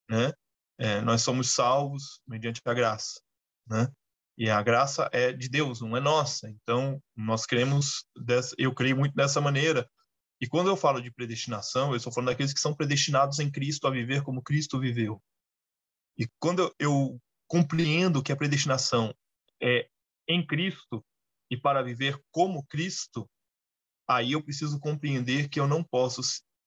Né? 0.09 0.33
É, 0.79 1.01
nós 1.01 1.21
somos 1.21 1.51
salvos 1.51 2.21
mediante 2.27 2.61
a 2.65 2.73
graça. 2.73 3.21
Né? 3.67 3.87
E 4.37 4.49
a 4.49 4.61
graça 4.63 5.09
é 5.11 5.31
de 5.31 5.47
Deus, 5.47 5.81
não 5.81 5.95
é 5.95 5.99
nossa. 5.99 6.49
Então, 6.49 7.01
nós 7.15 7.45
cremos, 7.45 8.05
dessa, 8.17 8.55
eu 8.57 8.73
creio 8.73 8.97
muito 8.97 9.13
dessa 9.13 9.39
maneira. 9.39 9.87
E 10.41 10.47
quando 10.47 10.69
eu 10.69 10.77
falo 10.77 11.01
de 11.01 11.11
predestinação, 11.11 11.89
eu 11.89 11.97
estou 11.97 12.11
falando 12.11 12.29
daqueles 12.29 12.53
que 12.53 12.61
são 12.61 12.73
predestinados 12.73 13.39
em 13.39 13.51
Cristo 13.51 13.85
a 13.85 13.91
viver 13.91 14.23
como 14.23 14.41
Cristo 14.41 14.79
viveu. 14.79 15.21
E 16.17 16.27
quando 16.39 16.73
eu 16.79 17.21
compreendo 17.47 18.23
que 18.23 18.31
a 18.31 18.35
predestinação 18.35 19.13
é 19.61 19.89
em 20.27 20.45
Cristo 20.45 21.03
e 21.49 21.57
para 21.57 21.83
viver 21.83 22.19
como 22.31 22.65
Cristo, 22.65 23.29
aí 24.07 24.33
eu 24.33 24.43
preciso 24.43 24.79
compreender 24.79 25.49
que 25.49 25.59
eu 25.59 25.67
não 25.67 25.83
posso 25.83 26.21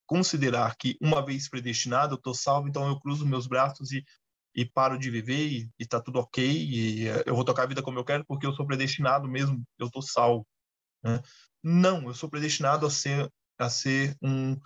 considerar 0.07 0.77
que 0.77 0.97
uma 1.01 1.25
vez 1.25 1.49
predestinado 1.49 2.15
eu 2.15 2.19
estou 2.19 2.35
salvo, 2.35 2.69
então 2.69 2.87
eu 2.89 3.01
cruzo 3.01 3.27
meus 3.27 3.47
braços 3.47 3.93
e 3.93 4.05
e 4.55 4.67
paro 4.67 4.99
de 4.99 5.11
viver 5.11 5.49
e, 5.49 5.71
e 5.79 5.87
tá 5.87 6.01
tudo 6.01 6.19
ok 6.19 6.45
e 6.45 7.09
eh, 7.09 7.25
eu 7.27 7.35
vou 7.35 7.45
tocar 7.45 7.63
a 7.63 7.67
vida 7.67 7.83
como 7.83 7.99
eu 7.99 8.05
quero 8.05 8.25
porque 8.27 8.47
eu 8.47 8.53
sou 8.53 8.67
predestinado 8.67 9.29
mesmo, 9.29 9.63
eu 9.79 9.91
tô 9.91 10.03
salvo. 10.03 10.47
Né? 11.03 11.21
Não, 11.63 12.05
eu 12.09 12.15
sou 12.15 12.29
predestinado 12.29 12.87
a 12.87 12.91
ser 12.91 13.31
a 13.59 13.71
ser 13.71 14.17
um 14.21 14.59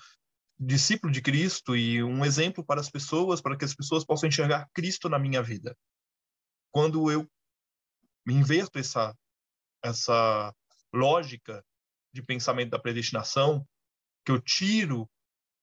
discípulo 0.58 1.12
de 1.12 1.20
Cristo 1.20 1.76
e 1.76 2.02
um 2.02 2.24
exemplo 2.24 2.64
para 2.64 2.80
as 2.80 2.88
pessoas, 2.88 3.40
para 3.40 3.56
que 3.56 3.64
as 3.64 3.74
pessoas 3.74 4.04
possam 4.04 4.28
enxergar 4.28 4.68
Cristo 4.72 5.08
na 5.08 5.18
minha 5.18 5.42
vida. 5.42 5.76
Quando 6.72 7.10
eu 7.10 7.28
inverto 8.26 8.78
essa 8.78 9.14
essa 9.82 10.54
lógica 10.92 11.64
de 12.12 12.22
pensamento 12.22 12.70
da 12.70 12.78
predestinação, 12.78 13.66
que 14.24 14.32
eu 14.32 14.40
tiro 14.40 15.08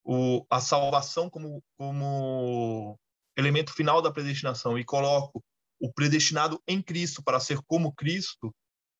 o, 0.03 0.45
a 0.49 0.59
salvação 0.59 1.29
como, 1.29 1.63
como 1.77 2.99
elemento 3.37 3.73
final 3.73 4.01
da 4.01 4.11
predestinação 4.11 4.77
e 4.77 4.83
coloco 4.83 5.43
o 5.79 5.91
predestinado 5.91 6.61
em 6.67 6.81
Cristo 6.81 7.23
para 7.23 7.39
ser 7.39 7.59
como 7.67 7.93
Cristo, 7.93 8.53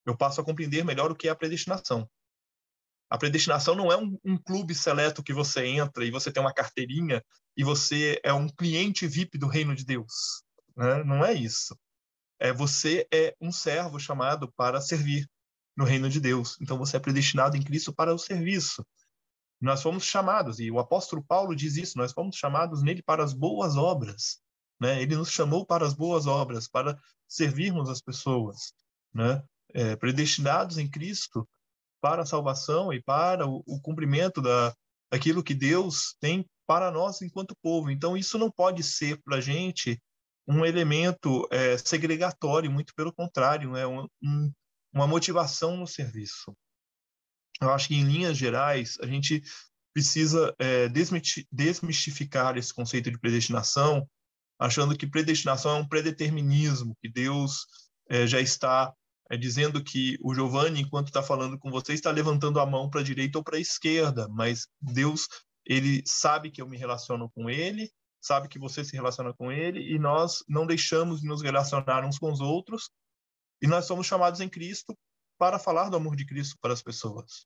eu 0.05 0.17
passo 0.17 0.41
a 0.41 0.43
compreender 0.43 0.83
melhor 0.83 1.11
o 1.11 1.15
que 1.15 1.27
é 1.27 1.31
a 1.31 1.35
predestinação. 1.35 2.09
A 3.09 3.17
predestinação 3.17 3.75
não 3.75 3.91
é 3.91 3.97
um, 3.97 4.17
um, 4.25 4.37
clube 4.37 4.73
seleto 4.73 5.23
que 5.23 5.33
você 5.33 5.65
entra 5.65 6.03
e 6.03 6.11
você 6.11 6.31
tem 6.31 6.41
uma 6.41 6.53
carteirinha 6.53 7.23
e 7.55 7.63
você 7.63 8.19
é 8.23 8.33
um 8.33 8.49
cliente 8.49 9.07
VIP 9.07 9.37
do 9.37 9.47
reino 9.47 9.75
de 9.75 9.85
Deus. 9.85 10.43
Né? 10.75 11.03
Não 11.03 11.23
é 11.23 11.33
isso. 11.33 11.77
É 12.39 12.51
você 12.51 13.07
é 13.11 13.35
um 13.39 13.51
servo 13.51 13.99
chamado 13.99 14.51
para 14.55 14.81
servir 14.81 15.27
no 15.75 15.85
reino 15.85 16.09
de 16.09 16.19
Deus. 16.19 16.57
Então 16.61 16.77
você 16.77 16.97
é 16.97 16.99
predestinado 16.99 17.57
em 17.57 17.61
Cristo 17.61 17.93
para 17.93 18.13
o 18.13 18.19
serviço. 18.19 18.85
Nós 19.59 19.81
fomos 19.81 20.03
chamados, 20.03 20.59
e 20.59 20.69
o 20.69 20.77
apóstolo 20.77 21.23
Paulo 21.23 21.55
diz 21.55 21.77
isso, 21.77 21.97
nós 21.97 22.11
fomos 22.11 22.35
chamados 22.35 22.83
nele 22.83 23.01
para 23.01 23.23
as 23.23 23.33
boas 23.33 23.77
obras. 23.77 24.41
Né? 24.79 25.01
Ele 25.01 25.15
nos 25.15 25.31
chamou 25.31 25.65
para 25.65 25.85
as 25.85 25.93
boas 25.93 26.27
obras, 26.27 26.67
para 26.67 26.99
servirmos 27.27 27.89
as 27.89 28.01
pessoas, 28.01 28.73
né? 29.13 29.41
É, 29.73 29.95
predestinados 29.95 30.77
em 30.77 30.87
Cristo 30.87 31.47
para 31.99 32.21
a 32.21 32.25
salvação 32.25 32.93
e 32.93 33.01
para 33.01 33.47
o, 33.47 33.63
o 33.65 33.81
cumprimento 33.81 34.39
da, 34.41 34.75
daquilo 35.09 35.41
que 35.41 35.55
Deus 35.55 36.15
tem 36.19 36.45
para 36.67 36.91
nós 36.91 37.21
enquanto 37.21 37.57
povo. 37.61 37.89
Então, 37.89 38.17
isso 38.17 38.37
não 38.37 38.51
pode 38.51 38.83
ser 38.83 39.19
para 39.23 39.37
a 39.37 39.41
gente 39.41 39.99
um 40.47 40.65
elemento 40.65 41.47
é, 41.51 41.77
segregatório, 41.77 42.71
muito 42.71 42.93
pelo 42.95 43.13
contrário, 43.13 43.75
é 43.75 43.87
um, 43.87 44.07
um, 44.21 44.51
uma 44.93 45.07
motivação 45.07 45.77
no 45.77 45.87
serviço. 45.87 46.55
Eu 47.61 47.69
acho 47.71 47.87
que, 47.87 47.95
em 47.95 48.03
linhas 48.03 48.37
gerais, 48.37 48.97
a 49.01 49.07
gente 49.07 49.41
precisa 49.93 50.53
é, 50.57 50.89
desmistificar 51.51 52.57
esse 52.57 52.73
conceito 52.73 53.11
de 53.11 53.19
predestinação, 53.19 54.07
achando 54.59 54.97
que 54.97 55.07
predestinação 55.07 55.77
é 55.77 55.79
um 55.79 55.87
predeterminismo, 55.87 56.97
que 57.01 57.09
Deus 57.09 57.65
é, 58.09 58.25
já 58.25 58.41
está 58.41 58.93
é, 59.29 59.37
dizendo 59.37 59.83
que 59.83 60.17
o 60.21 60.33
Giovanni, 60.33 60.81
enquanto 60.81 61.07
está 61.07 61.21
falando 61.21 61.57
com 61.57 61.69
você, 61.69 61.93
está 61.93 62.11
levantando 62.11 62.59
a 62.59 62.65
mão 62.65 62.89
para 62.89 63.01
a 63.01 63.03
direita 63.03 63.37
ou 63.37 63.43
para 63.43 63.57
a 63.57 63.61
esquerda, 63.61 64.27
mas 64.29 64.67
Deus 64.81 65.27
ele 65.65 66.03
sabe 66.05 66.51
que 66.51 66.61
eu 66.61 66.67
me 66.67 66.77
relaciono 66.77 67.29
com 67.29 67.49
ele, 67.49 67.89
sabe 68.23 68.47
que 68.47 68.57
você 68.57 68.83
se 68.85 68.95
relaciona 68.95 69.33
com 69.33 69.51
ele, 69.51 69.93
e 69.93 69.99
nós 69.99 70.43
não 70.47 70.65
deixamos 70.65 71.21
de 71.21 71.27
nos 71.27 71.41
relacionar 71.41 72.05
uns 72.05 72.17
com 72.17 72.31
os 72.31 72.39
outros, 72.39 72.89
e 73.61 73.67
nós 73.67 73.85
somos 73.85 74.07
chamados 74.07 74.39
em 74.39 74.47
Cristo 74.47 74.97
para 75.37 75.59
falar 75.59 75.89
do 75.89 75.97
amor 75.97 76.15
de 76.15 76.25
Cristo 76.25 76.57
para 76.61 76.73
as 76.73 76.81
pessoas. 76.81 77.45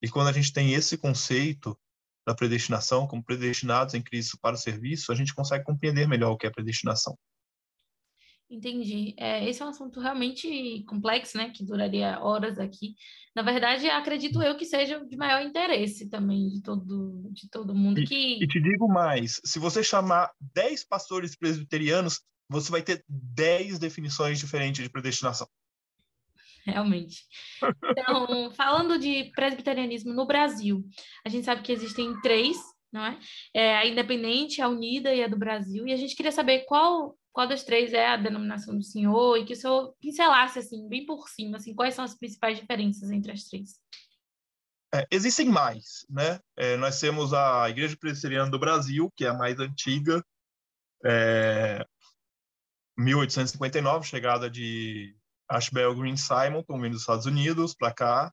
E 0.00 0.08
quando 0.08 0.28
a 0.28 0.32
gente 0.32 0.52
tem 0.52 0.72
esse 0.72 0.96
conceito 0.96 1.78
da 2.26 2.34
predestinação, 2.34 3.06
como 3.06 3.22
predestinados 3.22 3.94
em 3.94 4.02
Cristo 4.02 4.38
para 4.40 4.54
o 4.54 4.58
serviço, 4.58 5.12
a 5.12 5.14
gente 5.14 5.34
consegue 5.34 5.64
compreender 5.64 6.08
melhor 6.08 6.32
o 6.32 6.36
que 6.38 6.46
é 6.46 6.50
predestinação. 6.50 7.16
Entendi. 8.52 9.14
É, 9.16 9.48
esse 9.48 9.62
é 9.62 9.64
um 9.64 9.70
assunto 9.70 9.98
realmente 9.98 10.84
complexo, 10.86 11.38
né? 11.38 11.48
Que 11.48 11.64
duraria 11.64 12.20
horas 12.20 12.58
aqui. 12.58 12.94
Na 13.34 13.40
verdade, 13.40 13.88
acredito 13.88 14.42
eu 14.42 14.58
que 14.58 14.66
seja 14.66 15.02
de 15.02 15.16
maior 15.16 15.40
interesse 15.40 16.10
também 16.10 16.50
de 16.50 16.60
todo, 16.60 17.30
de 17.32 17.48
todo 17.48 17.74
mundo. 17.74 18.00
E, 18.00 18.04
que... 18.04 18.44
e 18.44 18.46
te 18.46 18.60
digo 18.60 18.86
mais: 18.86 19.40
se 19.42 19.58
você 19.58 19.82
chamar 19.82 20.30
10 20.54 20.84
pastores 20.84 21.34
presbiterianos, 21.34 22.20
você 22.46 22.70
vai 22.70 22.82
ter 22.82 23.02
10 23.08 23.78
definições 23.78 24.38
diferentes 24.38 24.84
de 24.84 24.90
predestinação. 24.90 25.48
realmente. 26.66 27.22
Então, 27.82 28.50
falando 28.52 28.98
de 28.98 29.32
presbiterianismo 29.34 30.12
no 30.12 30.26
Brasil, 30.26 30.84
a 31.24 31.30
gente 31.30 31.46
sabe 31.46 31.62
que 31.62 31.72
existem 31.72 32.20
três 32.20 32.58
não 32.92 33.06
é? 33.06 33.18
é? 33.54 33.76
A 33.78 33.86
independente, 33.86 34.60
a 34.60 34.68
unida 34.68 35.14
e 35.14 35.24
a 35.24 35.26
do 35.26 35.38
Brasil. 35.38 35.86
E 35.86 35.92
a 35.94 35.96
gente 35.96 36.14
queria 36.14 36.30
saber 36.30 36.66
qual 36.66 37.16
qual 37.32 37.48
das 37.48 37.64
três 37.64 37.92
é 37.92 38.08
a 38.08 38.16
denominação 38.16 38.76
do 38.76 38.84
senhor 38.84 39.38
e 39.38 39.44
que 39.44 39.54
o 39.54 39.56
senhor 39.56 39.94
pincelasse 40.00 40.58
assim 40.58 40.88
bem 40.88 41.06
por 41.06 41.28
cima, 41.28 41.56
assim 41.56 41.74
quais 41.74 41.94
são 41.94 42.04
as 42.04 42.14
principais 42.14 42.58
diferenças 42.58 43.10
entre 43.10 43.32
as 43.32 43.44
três. 43.44 43.80
É, 44.94 45.06
existem 45.10 45.48
mais, 45.48 46.04
né? 46.10 46.38
É, 46.54 46.76
nós 46.76 47.00
temos 47.00 47.32
a 47.32 47.68
Igreja 47.70 47.96
Presbiteriana 47.96 48.50
do 48.50 48.58
Brasil, 48.58 49.10
que 49.16 49.24
é 49.24 49.28
a 49.28 49.34
mais 49.34 49.58
antiga, 49.58 50.22
é, 51.04 51.84
1859, 52.98 54.06
chegada 54.06 54.50
de 54.50 55.16
Ashbel 55.48 55.94
Green 55.94 56.16
Simonton, 56.16 56.80
vindo 56.80 56.92
dos 56.92 57.00
Estados 57.00 57.24
Unidos 57.24 57.74
para 57.74 57.92
cá. 57.92 58.32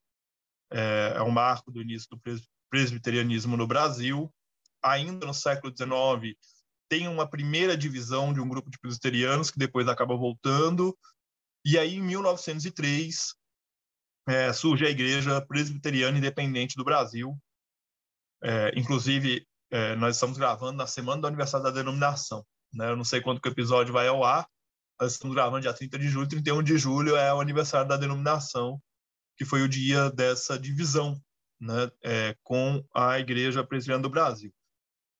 É, 0.71 1.13
é 1.15 1.23
um 1.23 1.31
marco 1.31 1.71
do 1.71 1.81
início 1.81 2.09
do 2.11 2.21
presbiterianismo 2.69 3.55
no 3.55 3.65
Brasil. 3.65 4.31
Ainda 4.83 5.25
no 5.25 5.33
século 5.33 5.73
XIX, 5.75 6.37
tem 6.89 7.07
uma 7.07 7.29
primeira 7.29 7.77
divisão 7.77 8.33
de 8.33 8.41
um 8.41 8.49
grupo 8.49 8.69
de 8.69 8.79
presbiterianos 8.79 9.51
que 9.51 9.59
depois 9.59 9.87
acaba 9.87 10.15
voltando. 10.15 10.97
E 11.63 11.77
aí, 11.77 11.95
em 11.95 12.01
1903, 12.01 13.35
é, 14.27 14.51
surge 14.51 14.85
a 14.85 14.89
Igreja 14.89 15.41
Presbiteriana 15.45 16.17
Independente 16.17 16.75
do 16.75 16.83
Brasil. 16.83 17.37
É, 18.43 18.71
inclusive, 18.75 19.45
é, 19.71 19.95
nós 19.95 20.15
estamos 20.15 20.37
gravando 20.37 20.77
na 20.77 20.87
semana 20.87 21.21
do 21.21 21.27
aniversário 21.27 21.63
da 21.63 21.71
denominação. 21.71 22.45
Né? 22.73 22.89
Eu 22.89 22.95
não 22.95 23.03
sei 23.03 23.21
quando 23.21 23.39
que 23.39 23.47
o 23.47 23.51
episódio 23.51 23.93
vai 23.93 24.07
ao 24.07 24.23
ar, 24.23 24.47
nós 24.99 25.13
estamos 25.13 25.35
gravando 25.35 25.61
dia 25.61 25.73
30 25.73 25.97
de 25.97 26.09
julho, 26.09 26.27
31 26.27 26.63
de 26.63 26.77
julho 26.77 27.15
é 27.15 27.33
o 27.33 27.39
aniversário 27.39 27.87
da 27.87 27.97
denominação, 27.97 28.81
que 29.37 29.45
foi 29.45 29.61
o 29.61 29.69
dia 29.69 30.09
dessa 30.09 30.59
divisão 30.59 31.19
né? 31.59 31.91
É, 32.03 32.35
com 32.43 32.83
a 32.93 33.19
Igreja 33.19 33.63
Presbiteriana 33.63 34.03
do 34.03 34.09
Brasil. 34.09 34.53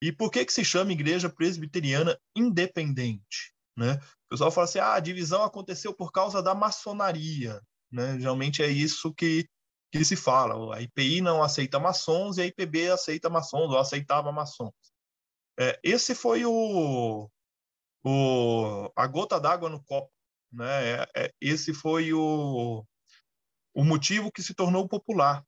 E 0.02 0.12
por 0.12 0.32
que, 0.32 0.46
que 0.46 0.54
se 0.54 0.64
chama 0.64 0.94
Igreja 0.94 1.30
Presbiteriana 1.30 2.18
Independente? 2.36 3.54
Né? 3.76 3.94
O 4.26 4.30
pessoal 4.30 4.52
fala 4.52 4.66
assim, 4.66 4.80
ah, 4.80 4.94
a 4.94 5.00
divisão 5.00 5.44
aconteceu 5.44 5.94
por 5.94 6.12
causa 6.12 6.42
da 6.42 6.56
maçonaria. 6.56 7.62
Né? 7.92 8.20
Geralmente 8.20 8.62
é 8.64 8.68
isso 8.68 9.14
que, 9.14 9.48
que 9.92 10.04
se 10.06 10.16
fala. 10.16 10.76
A 10.76 10.82
IPI 10.82 11.22
não 11.22 11.44
aceita 11.44 11.80
maçons 11.80 12.38
e 12.38 12.42
a 12.42 12.46
IPB 12.46 12.92
aceita 12.92 13.30
maçons, 13.30 13.72
ou 13.72 13.78
aceitava 13.78 14.32
maçons. 14.32 14.74
É, 15.60 15.78
esse 15.84 16.16
foi 16.16 16.46
o, 16.46 17.30
o, 18.06 18.92
a 18.96 19.08
gota 19.08 19.40
d'água 19.40 19.70
no 19.70 19.84
copo. 19.84 20.12
Né? 20.52 20.92
É, 20.92 21.08
é, 21.16 21.34
esse 21.42 21.74
foi 21.74 22.14
o, 22.14 22.86
o 23.74 23.84
motivo 23.84 24.32
que 24.32 24.42
se 24.42 24.54
tornou 24.54 24.88
popular. 24.88 25.44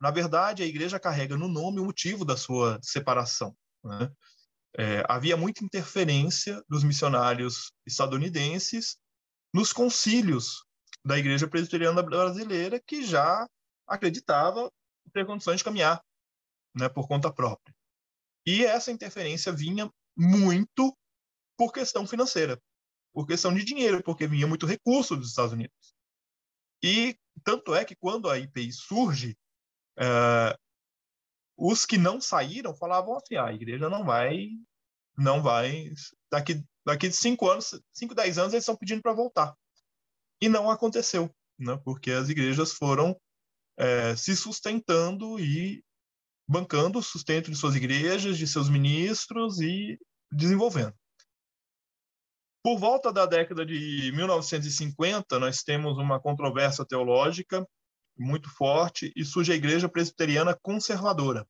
Na 0.00 0.12
verdade, 0.12 0.62
a 0.62 0.66
igreja 0.66 1.00
carrega 1.00 1.36
no 1.36 1.48
nome 1.48 1.80
o 1.80 1.84
motivo 1.84 2.24
da 2.24 2.36
sua 2.36 2.78
separação. 2.80 3.56
Né? 3.88 4.12
É, 4.76 5.02
havia 5.08 5.36
muita 5.36 5.64
interferência 5.64 6.62
dos 6.68 6.84
missionários 6.84 7.72
estadunidenses 7.86 8.96
nos 9.52 9.72
concílios 9.72 10.64
da 11.04 11.18
Igreja 11.18 11.48
Presbiteriana 11.48 12.02
Brasileira, 12.02 12.80
que 12.86 13.02
já 13.04 13.48
acreditava 13.86 14.70
ter 15.12 15.26
condições 15.26 15.58
de 15.58 15.64
caminhar 15.64 16.02
né, 16.76 16.88
por 16.88 17.08
conta 17.08 17.32
própria. 17.32 17.74
E 18.46 18.64
essa 18.64 18.92
interferência 18.92 19.52
vinha 19.52 19.90
muito 20.16 20.96
por 21.56 21.72
questão 21.72 22.06
financeira, 22.06 22.60
por 23.12 23.26
questão 23.26 23.52
de 23.52 23.64
dinheiro, 23.64 24.02
porque 24.02 24.26
vinha 24.26 24.46
muito 24.46 24.66
recurso 24.66 25.16
dos 25.16 25.30
Estados 25.30 25.52
Unidos. 25.52 25.94
E 26.82 27.16
tanto 27.42 27.74
é 27.74 27.84
que 27.84 27.96
quando 27.96 28.30
a 28.30 28.38
IPI 28.38 28.72
surge, 28.72 29.36
uh, 29.98 30.56
os 31.58 31.84
que 31.84 31.98
não 31.98 32.20
saíram 32.20 32.74
falavam 32.76 33.16
assim: 33.16 33.34
ah, 33.34 33.46
a 33.46 33.52
igreja 33.52 33.90
não 33.90 34.04
vai, 34.04 34.50
não 35.16 35.42
vai. 35.42 35.90
Daqui, 36.30 36.64
daqui 36.86 37.08
de 37.08 37.16
cinco 37.16 37.50
anos, 37.50 37.78
cinco, 37.92 38.14
dez 38.14 38.38
anos, 38.38 38.52
eles 38.52 38.62
estão 38.62 38.76
pedindo 38.76 39.02
para 39.02 39.12
voltar. 39.12 39.54
E 40.40 40.48
não 40.48 40.70
aconteceu, 40.70 41.28
né? 41.58 41.76
porque 41.84 42.12
as 42.12 42.28
igrejas 42.28 42.72
foram 42.72 43.20
é, 43.76 44.14
se 44.14 44.36
sustentando 44.36 45.40
e 45.40 45.82
bancando 46.48 47.00
o 47.00 47.02
sustento 47.02 47.50
de 47.50 47.56
suas 47.56 47.74
igrejas, 47.74 48.38
de 48.38 48.46
seus 48.46 48.70
ministros 48.70 49.60
e 49.60 49.98
desenvolvendo. 50.30 50.94
Por 52.62 52.78
volta 52.78 53.12
da 53.12 53.26
década 53.26 53.66
de 53.66 54.12
1950, 54.14 55.38
nós 55.38 55.62
temos 55.62 55.98
uma 55.98 56.20
controvérsia 56.20 56.84
teológica 56.84 57.66
muito 58.18 58.50
forte 58.50 59.12
e 59.14 59.24
surge 59.24 59.52
a 59.52 59.56
Igreja 59.56 59.88
Presbiteriana 59.88 60.58
Conservadora. 60.60 61.46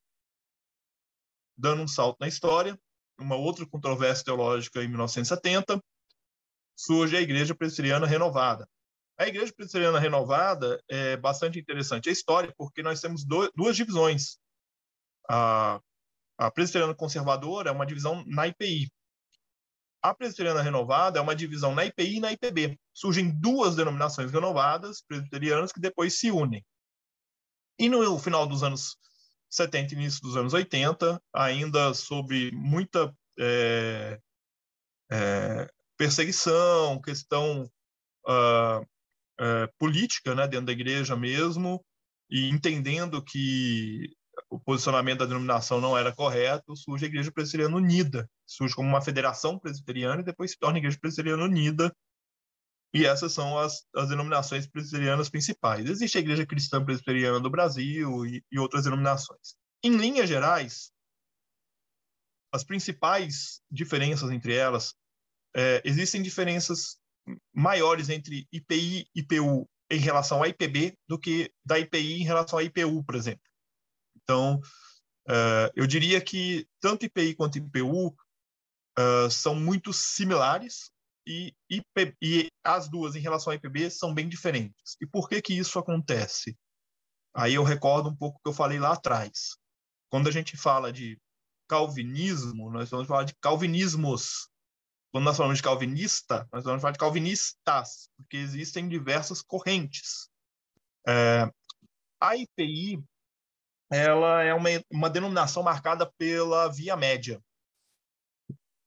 Dando 1.56 1.82
um 1.82 1.88
salto 1.88 2.18
na 2.20 2.28
história, 2.28 2.78
uma 3.18 3.36
outra 3.36 3.66
controvérsia 3.66 4.24
teológica 4.24 4.82
em 4.82 4.88
1970, 4.88 5.82
surge 6.76 7.16
a 7.16 7.20
Igreja 7.20 7.54
Presbiteriana 7.54 8.06
Renovada. 8.06 8.68
A 9.18 9.26
Igreja 9.26 9.52
Presbiteriana 9.52 9.98
Renovada 9.98 10.80
é 10.88 11.16
bastante 11.16 11.58
interessante 11.58 12.08
a 12.08 12.12
história, 12.12 12.54
porque 12.56 12.82
nós 12.82 13.00
temos 13.00 13.24
duas 13.24 13.76
divisões. 13.76 14.38
A, 15.28 15.80
a 16.38 16.50
Presbiteriana 16.52 16.94
Conservadora 16.94 17.70
é 17.70 17.72
uma 17.72 17.84
divisão 17.86 18.24
na 18.26 18.46
IPI. 18.46 18.88
A 20.02 20.14
Presbiteriana 20.14 20.62
Renovada 20.62 21.18
é 21.18 21.22
uma 21.22 21.34
divisão 21.34 21.74
na 21.74 21.84
IPI 21.84 22.16
e 22.16 22.20
na 22.20 22.32
IPB. 22.32 22.78
Surgem 22.94 23.30
duas 23.30 23.76
denominações 23.76 24.30
renovadas, 24.30 25.02
presbiterianas, 25.02 25.72
que 25.72 25.80
depois 25.80 26.18
se 26.18 26.30
unem. 26.30 26.64
E 27.78 27.88
no 27.88 28.18
final 28.18 28.46
dos 28.46 28.62
anos 28.62 28.96
70 29.50 29.94
início 29.94 30.20
dos 30.20 30.36
anos 30.36 30.52
80, 30.52 31.20
ainda 31.32 31.94
sob 31.94 32.50
muita 32.52 33.14
é, 33.38 34.20
é, 35.10 35.70
perseguição, 35.96 37.00
questão 37.00 37.64
uh, 38.26 38.80
uh, 38.80 39.72
política 39.78 40.34
né, 40.34 40.46
dentro 40.46 40.66
da 40.66 40.72
igreja 40.72 41.16
mesmo, 41.16 41.84
e 42.30 42.48
entendendo 42.50 43.22
que 43.22 44.14
o 44.48 44.58
posicionamento 44.58 45.20
da 45.20 45.26
denominação 45.26 45.80
não 45.80 45.96
era 45.96 46.14
correto, 46.14 46.76
surge 46.76 47.04
a 47.04 47.08
Igreja 47.08 47.32
Presbiteriana 47.32 47.76
Unida, 47.76 48.30
surge 48.46 48.74
como 48.74 48.88
uma 48.88 49.00
federação 49.00 49.58
presbiteriana 49.58 50.20
e 50.20 50.24
depois 50.24 50.52
se 50.52 50.58
torna 50.58 50.78
Igreja 50.78 50.98
Presbiteriana 51.00 51.44
Unida, 51.44 51.94
e 52.92 53.04
essas 53.04 53.32
são 53.32 53.58
as, 53.58 53.84
as 53.94 54.08
denominações 54.08 54.66
presbiterianas 54.66 55.28
principais. 55.28 55.88
Existe 55.88 56.16
a 56.16 56.20
Igreja 56.20 56.46
Cristã 56.46 56.82
Presbiteriana 56.82 57.38
do 57.38 57.50
Brasil 57.50 58.24
e, 58.24 58.42
e 58.50 58.58
outras 58.58 58.84
denominações. 58.84 59.56
Em 59.82 59.96
linhas 59.96 60.28
gerais, 60.28 60.90
as 62.52 62.64
principais 62.64 63.60
diferenças 63.70 64.30
entre 64.30 64.54
elas, 64.54 64.94
é, 65.54 65.82
existem 65.84 66.22
diferenças 66.22 66.96
maiores 67.52 68.08
entre 68.08 68.46
IPI 68.50 69.06
e 69.14 69.20
IPU 69.20 69.68
em 69.90 69.98
relação 69.98 70.42
à 70.42 70.48
IPB 70.48 70.96
do 71.06 71.18
que 71.18 71.52
da 71.64 71.78
IPI 71.78 72.22
em 72.22 72.24
relação 72.24 72.58
à 72.58 72.62
IPU, 72.62 73.04
por 73.04 73.14
exemplo. 73.14 73.42
Então, 74.28 74.60
uh, 75.26 75.72
eu 75.74 75.86
diria 75.86 76.20
que 76.20 76.68
tanto 76.80 77.06
IPI 77.06 77.34
quanto 77.34 77.56
IPU 77.56 78.08
uh, 78.08 79.30
são 79.30 79.54
muito 79.54 79.90
similares 79.90 80.90
e, 81.26 81.54
IP, 81.70 82.14
e 82.20 82.48
as 82.62 82.90
duas 82.90 83.16
em 83.16 83.20
relação 83.20 83.50
à 83.50 83.56
IPB 83.56 83.90
são 83.90 84.12
bem 84.12 84.28
diferentes. 84.28 84.98
E 85.00 85.06
por 85.06 85.30
que 85.30 85.40
que 85.40 85.54
isso 85.54 85.78
acontece? 85.78 86.54
Aí 87.34 87.54
eu 87.54 87.62
recordo 87.62 88.10
um 88.10 88.16
pouco 88.16 88.38
o 88.38 88.42
que 88.42 88.50
eu 88.50 88.52
falei 88.52 88.78
lá 88.78 88.92
atrás. 88.92 89.56
Quando 90.10 90.28
a 90.28 90.32
gente 90.32 90.58
fala 90.58 90.92
de 90.92 91.18
calvinismo, 91.66 92.70
nós 92.70 92.90
vamos 92.90 93.08
falar 93.08 93.24
de 93.24 93.34
calvinismos. 93.40 94.50
Quando 95.10 95.24
nós 95.24 95.38
falamos 95.38 95.56
de 95.56 95.62
calvinista, 95.62 96.46
nós 96.52 96.64
vamos 96.64 96.82
falar 96.82 96.92
de 96.92 96.98
calvinistas, 96.98 98.10
porque 98.14 98.36
existem 98.36 98.90
diversas 98.90 99.40
correntes. 99.40 100.28
É, 101.06 101.50
a 102.20 102.36
IPI 102.36 103.02
ela 103.90 104.42
é 104.42 104.52
uma, 104.54 104.68
uma 104.90 105.10
denominação 105.10 105.62
marcada 105.62 106.10
pela 106.18 106.68
via 106.68 106.96
média. 106.96 107.42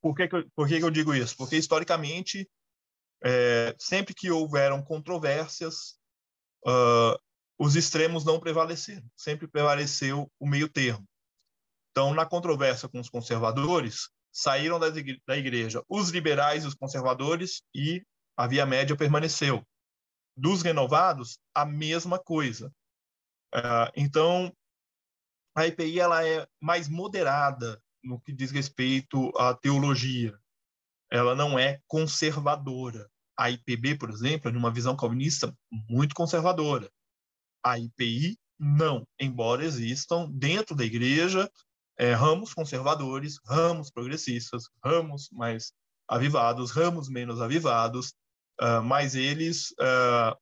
Por 0.02 0.16
que, 0.16 0.28
que, 0.28 0.36
eu, 0.36 0.50
por 0.56 0.68
que, 0.68 0.80
que 0.80 0.84
eu 0.84 0.92
digo 0.92 1.14
isso? 1.14 1.36
Porque, 1.38 1.58
historicamente, 1.58 2.50
é, 3.24 3.76
sempre 3.80 4.14
que 4.14 4.32
houveram 4.32 4.84
controvérsias, 4.84 6.00
uh, 6.66 7.18
os 7.58 7.76
extremos 7.76 8.26
não 8.26 8.40
prevaleceram. 8.40 9.08
Sempre 9.16 9.48
prevaleceu 9.48 10.32
o 10.40 10.48
meio 10.48 10.68
termo. 10.68 11.08
Então, 11.92 12.14
na 12.14 12.26
controvérsia 12.26 12.90
com 12.90 13.00
os 13.00 13.10
conservadores, 13.10 14.10
saíram 14.32 14.80
da 14.80 15.38
igreja 15.38 15.84
os 15.90 16.10
liberais 16.10 16.64
e 16.64 16.68
os 16.68 16.74
conservadores 16.74 17.62
e 17.76 18.02
a 18.36 18.48
via 18.48 18.66
média 18.66 18.96
permaneceu. 18.96 19.64
Dos 20.36 20.62
renovados, 20.62 21.38
a 21.54 21.66
mesma 21.66 22.18
coisa. 22.18 22.74
Uh, 23.54 23.92
então, 23.96 24.52
a 25.56 25.68
IPI 25.68 26.00
ela 26.00 26.26
é 26.26 26.48
mais 26.60 26.88
moderada 26.88 27.82
no 28.04 28.20
que 28.20 28.34
diz 28.34 28.52
respeito 28.52 29.32
à 29.38 29.54
teologia. 29.54 30.38
Ela 31.12 31.36
não 31.36 31.60
é 31.60 31.80
conservadora. 31.88 33.10
A 33.38 33.50
IPB, 33.50 33.98
por 33.98 34.10
exemplo, 34.10 34.50
é 34.50 34.52
de 34.52 34.58
uma 34.58 34.72
visão 34.72 34.96
calvinista 34.96 35.56
muito 35.90 36.16
conservadora. 36.16 36.90
A 37.64 37.78
IPI 37.78 38.38
não, 38.60 39.08
embora 39.20 39.66
existam 39.66 40.30
dentro 40.32 40.76
da 40.76 40.86
igreja 40.86 41.50
é, 41.98 42.14
ramos 42.14 42.54
conservadores, 42.54 43.40
ramos 43.46 43.92
progressistas, 43.92 44.64
ramos 44.84 45.30
mais 45.32 45.72
avivados, 46.08 46.72
ramos 46.72 47.10
menos 47.10 47.40
avivados, 47.40 48.14
uh, 48.60 48.82
mas 48.84 49.16
eles, 49.16 49.72
uh, 49.72 50.36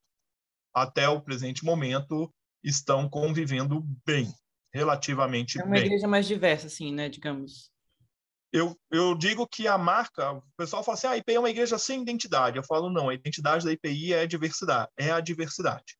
até 0.74 1.07
o 1.10 1.22
presente 1.22 1.64
momento, 1.64 2.34
estão 2.64 3.10
convivendo 3.10 3.86
bem, 4.05 4.34
relativamente 4.74 5.57
bem. 5.57 5.63
É 5.63 5.65
uma 5.65 5.76
bem. 5.76 5.86
igreja 5.86 6.07
mais 6.07 6.28
diversa, 6.28 6.67
assim, 6.67 6.93
né, 6.93 7.09
digamos. 7.09 7.72
Eu, 8.51 8.76
eu 8.91 9.15
digo 9.15 9.47
que 9.47 9.67
a 9.67 9.78
marca, 9.78 10.32
o 10.32 10.43
pessoal 10.57 10.84
fala 10.84 10.97
assim, 10.97 11.07
ah, 11.07 11.11
a 11.11 11.17
IPI 11.17 11.36
é 11.36 11.39
uma 11.39 11.49
igreja 11.49 11.78
sem 11.78 12.01
identidade. 12.01 12.57
Eu 12.57 12.63
falo, 12.63 12.89
não, 12.89 13.09
a 13.09 13.13
identidade 13.13 13.63
da 13.63 13.72
IPI 13.72 14.13
é 14.13 14.22
a 14.22 14.26
diversidade, 14.26 14.89
é 14.97 15.11
a 15.11 15.20
diversidade. 15.20 15.97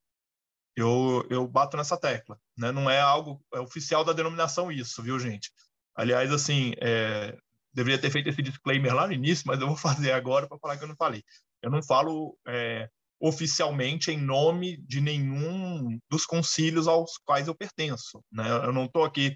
Eu, 0.76 1.26
eu 1.30 1.48
bato 1.48 1.78
nessa 1.78 1.98
tecla, 1.98 2.40
né? 2.58 2.72
Não 2.72 2.90
é 2.90 3.00
algo 3.00 3.44
é 3.54 3.60
oficial 3.60 4.04
da 4.04 4.14
denominação 4.14 4.72
isso, 4.72 5.04
viu, 5.04 5.20
gente? 5.20 5.52
Aliás, 5.96 6.32
assim, 6.32 6.74
é, 6.82 7.38
deveria 7.74 8.00
ter 8.00 8.10
feito 8.10 8.30
esse 8.30 8.42
disclaimer 8.42 8.96
lá 8.96 9.06
no 9.06 9.14
início, 9.14 9.44
mas 9.46 9.60
eu 9.60 9.68
vou 9.68 9.76
fazer 9.78 10.12
agora 10.12 10.48
para 10.48 10.58
falar 10.58 10.78
que 10.78 10.84
eu 10.84 10.88
não 10.88 10.96
falei. 10.96 11.24
Eu 11.62 11.70
não 11.70 11.84
falo 11.84 12.38
é, 12.48 12.90
oficialmente 13.20 14.12
em 14.12 14.18
nome 14.18 14.78
de 14.78 15.02
nenhum 15.02 16.00
dos 16.10 16.26
concílios 16.26 16.88
aos 16.88 17.18
quais 17.26 17.48
eu 17.48 17.56
pertenço. 17.56 18.24
Né? 18.32 18.50
Eu 18.50 18.72
não 18.72 18.86
estou 18.86 19.04
aqui 19.04 19.36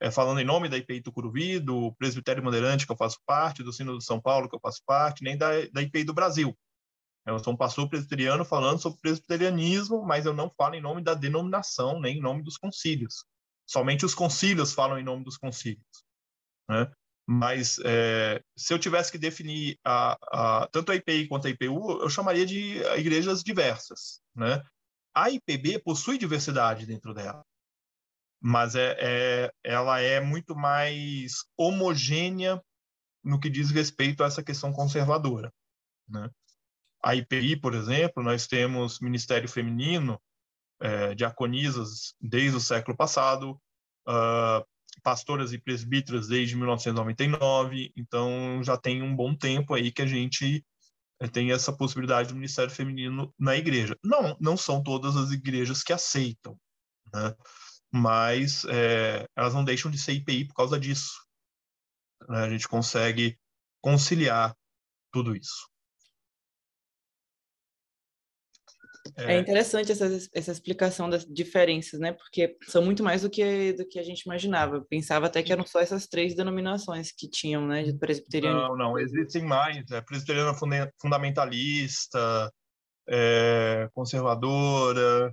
é, 0.00 0.10
falando 0.10 0.40
em 0.40 0.44
nome 0.44 0.68
da 0.68 0.76
IPI 0.76 1.02
Tucuruvi, 1.02 1.58
do 1.58 1.92
Presbitério 1.94 2.42
Bandeirante, 2.42 2.86
que 2.86 2.92
eu 2.92 2.96
faço 2.96 3.18
parte, 3.26 3.62
do 3.62 3.72
Sino 3.72 3.98
de 3.98 4.04
São 4.04 4.20
Paulo, 4.20 4.48
que 4.48 4.54
eu 4.54 4.60
faço 4.60 4.80
parte, 4.86 5.24
nem 5.24 5.36
da, 5.36 5.48
da 5.72 5.82
IPI 5.82 6.04
do 6.04 6.14
Brasil. 6.14 6.56
Eu 7.26 7.38
sou 7.38 7.54
um 7.54 7.56
pastor 7.56 7.88
presbiteriano 7.88 8.44
falando 8.44 8.80
sobre 8.80 9.00
presbiterianismo, 9.00 10.04
mas 10.04 10.26
eu 10.26 10.34
não 10.34 10.52
falo 10.56 10.74
em 10.74 10.80
nome 10.80 11.02
da 11.02 11.14
denominação, 11.14 11.98
nem 12.00 12.18
em 12.18 12.20
nome 12.20 12.42
dos 12.42 12.58
concílios. 12.58 13.24
Somente 13.66 14.04
os 14.04 14.14
concílios 14.14 14.74
falam 14.74 14.98
em 14.98 15.02
nome 15.02 15.24
dos 15.24 15.38
concílios. 15.38 16.04
Né? 16.68 16.90
Mas 17.26 17.78
é, 17.84 18.42
se 18.54 18.74
eu 18.74 18.78
tivesse 18.78 19.10
que 19.10 19.18
definir 19.18 19.78
a, 19.84 20.18
a, 20.62 20.68
tanto 20.68 20.92
a 20.92 20.94
IPI 20.94 21.26
quanto 21.26 21.46
a 21.46 21.50
IPU, 21.50 22.02
eu 22.02 22.10
chamaria 22.10 22.44
de 22.44 22.82
igrejas 22.98 23.42
diversas. 23.42 24.20
Né? 24.34 24.62
A 25.14 25.30
IPB 25.30 25.78
possui 25.78 26.18
diversidade 26.18 26.86
dentro 26.86 27.14
dela, 27.14 27.42
mas 28.40 28.74
é, 28.74 28.96
é, 28.98 29.52
ela 29.64 30.00
é 30.00 30.20
muito 30.20 30.54
mais 30.54 31.44
homogênea 31.56 32.62
no 33.22 33.40
que 33.40 33.48
diz 33.48 33.70
respeito 33.70 34.22
a 34.22 34.26
essa 34.26 34.42
questão 34.42 34.70
conservadora. 34.70 35.50
Né? 36.06 36.28
A 37.02 37.14
IPI, 37.14 37.56
por 37.56 37.74
exemplo, 37.74 38.22
nós 38.22 38.46
temos 38.46 39.00
Ministério 39.00 39.48
Feminino, 39.48 40.20
é, 40.80 41.14
diaconisas 41.14 42.14
desde 42.20 42.56
o 42.56 42.60
século 42.60 42.94
passado, 42.94 43.58
uh, 44.06 44.64
pastoras 45.02 45.52
e 45.52 45.58
presbíteras 45.58 46.28
desde 46.28 46.56
1999, 46.56 47.92
então 47.96 48.62
já 48.62 48.76
tem 48.76 49.02
um 49.02 49.14
bom 49.14 49.34
tempo 49.34 49.74
aí 49.74 49.92
que 49.92 50.02
a 50.02 50.06
gente 50.06 50.64
eh, 51.20 51.28
tem 51.28 51.52
essa 51.52 51.72
possibilidade 51.72 52.28
do 52.28 52.34
Ministério 52.34 52.70
Feminino 52.70 53.32
na 53.38 53.56
igreja. 53.56 53.96
Não, 54.02 54.36
não 54.40 54.56
são 54.56 54.82
todas 54.82 55.16
as 55.16 55.30
igrejas 55.30 55.82
que 55.82 55.92
aceitam, 55.92 56.58
né? 57.12 57.34
mas 57.92 58.64
é, 58.64 59.28
elas 59.36 59.54
não 59.54 59.64
deixam 59.64 59.90
de 59.90 59.98
ser 59.98 60.12
IPI 60.12 60.48
por 60.48 60.54
causa 60.54 60.78
disso. 60.78 61.24
Né? 62.28 62.38
A 62.44 62.50
gente 62.50 62.68
consegue 62.68 63.38
conciliar 63.80 64.56
tudo 65.12 65.36
isso. 65.36 65.68
É, 69.16 69.36
é 69.36 69.38
interessante 69.38 69.92
essa, 69.92 70.06
essa 70.32 70.52
explicação 70.52 71.08
das 71.08 71.24
diferenças, 71.24 72.00
né? 72.00 72.12
Porque 72.12 72.56
são 72.66 72.84
muito 72.84 73.02
mais 73.02 73.22
do 73.22 73.30
que, 73.30 73.72
do 73.74 73.86
que 73.86 73.98
a 73.98 74.02
gente 74.02 74.22
imaginava. 74.22 74.76
Eu 74.76 74.84
pensava 74.84 75.26
até 75.26 75.42
que 75.42 75.52
eram 75.52 75.64
só 75.66 75.80
essas 75.80 76.06
três 76.06 76.34
denominações 76.34 77.12
que 77.12 77.28
tinham, 77.28 77.66
né? 77.66 77.82
De 77.82 77.96
presbiteriano. 77.96 78.68
Não, 78.68 78.76
não, 78.76 78.98
existem 78.98 79.44
mais. 79.44 79.90
É, 79.90 80.00
presbiteriana 80.00 80.52
fundamentalista, 81.00 82.50
é, 83.08 83.88
conservadora. 83.94 85.32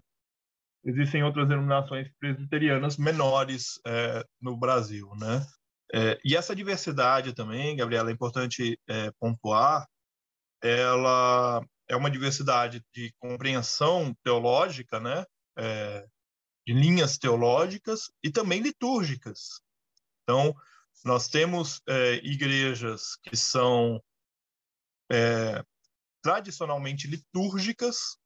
Existem 0.84 1.24
outras 1.24 1.48
denominações 1.48 2.08
presbiterianas 2.20 2.98
menores 2.98 3.80
é, 3.86 4.24
no 4.40 4.58
Brasil, 4.58 5.10
né? 5.20 5.46
É, 5.94 6.18
e 6.24 6.36
essa 6.36 6.56
diversidade 6.56 7.34
também, 7.34 7.76
Gabriela, 7.76 8.10
é 8.10 8.14
importante 8.14 8.80
é, 8.88 9.12
pontuar, 9.20 9.86
ela 10.64 11.62
é 11.92 11.96
uma 11.96 12.10
diversidade 12.10 12.82
de 12.94 13.14
compreensão 13.20 14.16
teológica, 14.24 14.98
né? 14.98 15.26
É, 15.58 16.08
de 16.66 16.74
linhas 16.74 17.18
teológicas 17.18 18.10
e 18.24 18.32
também 18.32 18.62
litúrgicas. 18.62 19.62
Então, 20.24 20.56
nós 21.04 21.28
temos 21.28 21.82
é, 21.86 22.14
igrejas 22.24 23.18
que 23.24 23.36
são 23.36 24.02
é, 25.12 25.62
tradicionalmente 26.22 27.08
litúrgicas, 27.08 28.18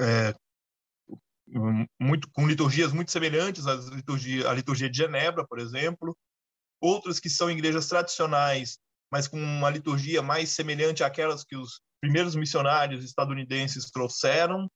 é, 0.00 0.34
muito, 2.00 2.30
com 2.30 2.48
liturgias 2.48 2.92
muito 2.92 3.10
semelhantes 3.10 3.66
à 3.66 3.74
liturgia, 3.74 4.48
à 4.48 4.54
liturgia 4.54 4.88
de 4.88 4.96
Genebra, 4.96 5.46
por 5.46 5.58
exemplo, 5.58 6.16
outras 6.80 7.20
que 7.20 7.28
são 7.28 7.50
igrejas 7.50 7.88
tradicionais, 7.88 8.78
mas 9.10 9.26
com 9.26 9.38
uma 9.38 9.70
liturgia 9.70 10.22
mais 10.22 10.50
semelhante 10.50 11.02
àquelas 11.02 11.44
que 11.44 11.56
os 11.56 11.80
primeiros 12.00 12.34
missionários 12.34 13.04
estadunidenses 13.04 13.90
trouxeram, 13.90 14.66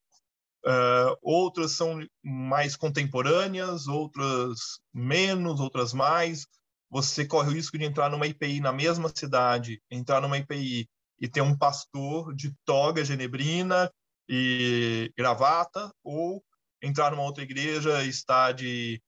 uh, 0.66 1.16
outras 1.22 1.72
são 1.72 2.00
mais 2.24 2.76
contemporâneas, 2.76 3.86
outras 3.86 4.58
menos, 4.92 5.60
outras 5.60 5.92
mais. 5.92 6.46
Você 6.90 7.24
corre 7.24 7.48
o 7.48 7.52
risco 7.52 7.78
de 7.78 7.84
entrar 7.84 8.10
numa 8.10 8.26
IPI 8.26 8.60
na 8.60 8.72
mesma 8.72 9.10
cidade, 9.14 9.80
entrar 9.90 10.20
numa 10.20 10.38
IPI 10.38 10.88
e 11.20 11.28
ter 11.28 11.40
um 11.40 11.56
pastor 11.56 12.34
de 12.34 12.52
toga 12.64 13.04
genebrina 13.04 13.90
e 14.28 15.12
gravata, 15.16 15.92
ou 16.02 16.42
entrar 16.82 17.12
numa 17.12 17.22
outra 17.22 17.44
igreja 17.44 18.02
e 18.02 18.08
estar 18.08 18.52
de 18.52 19.00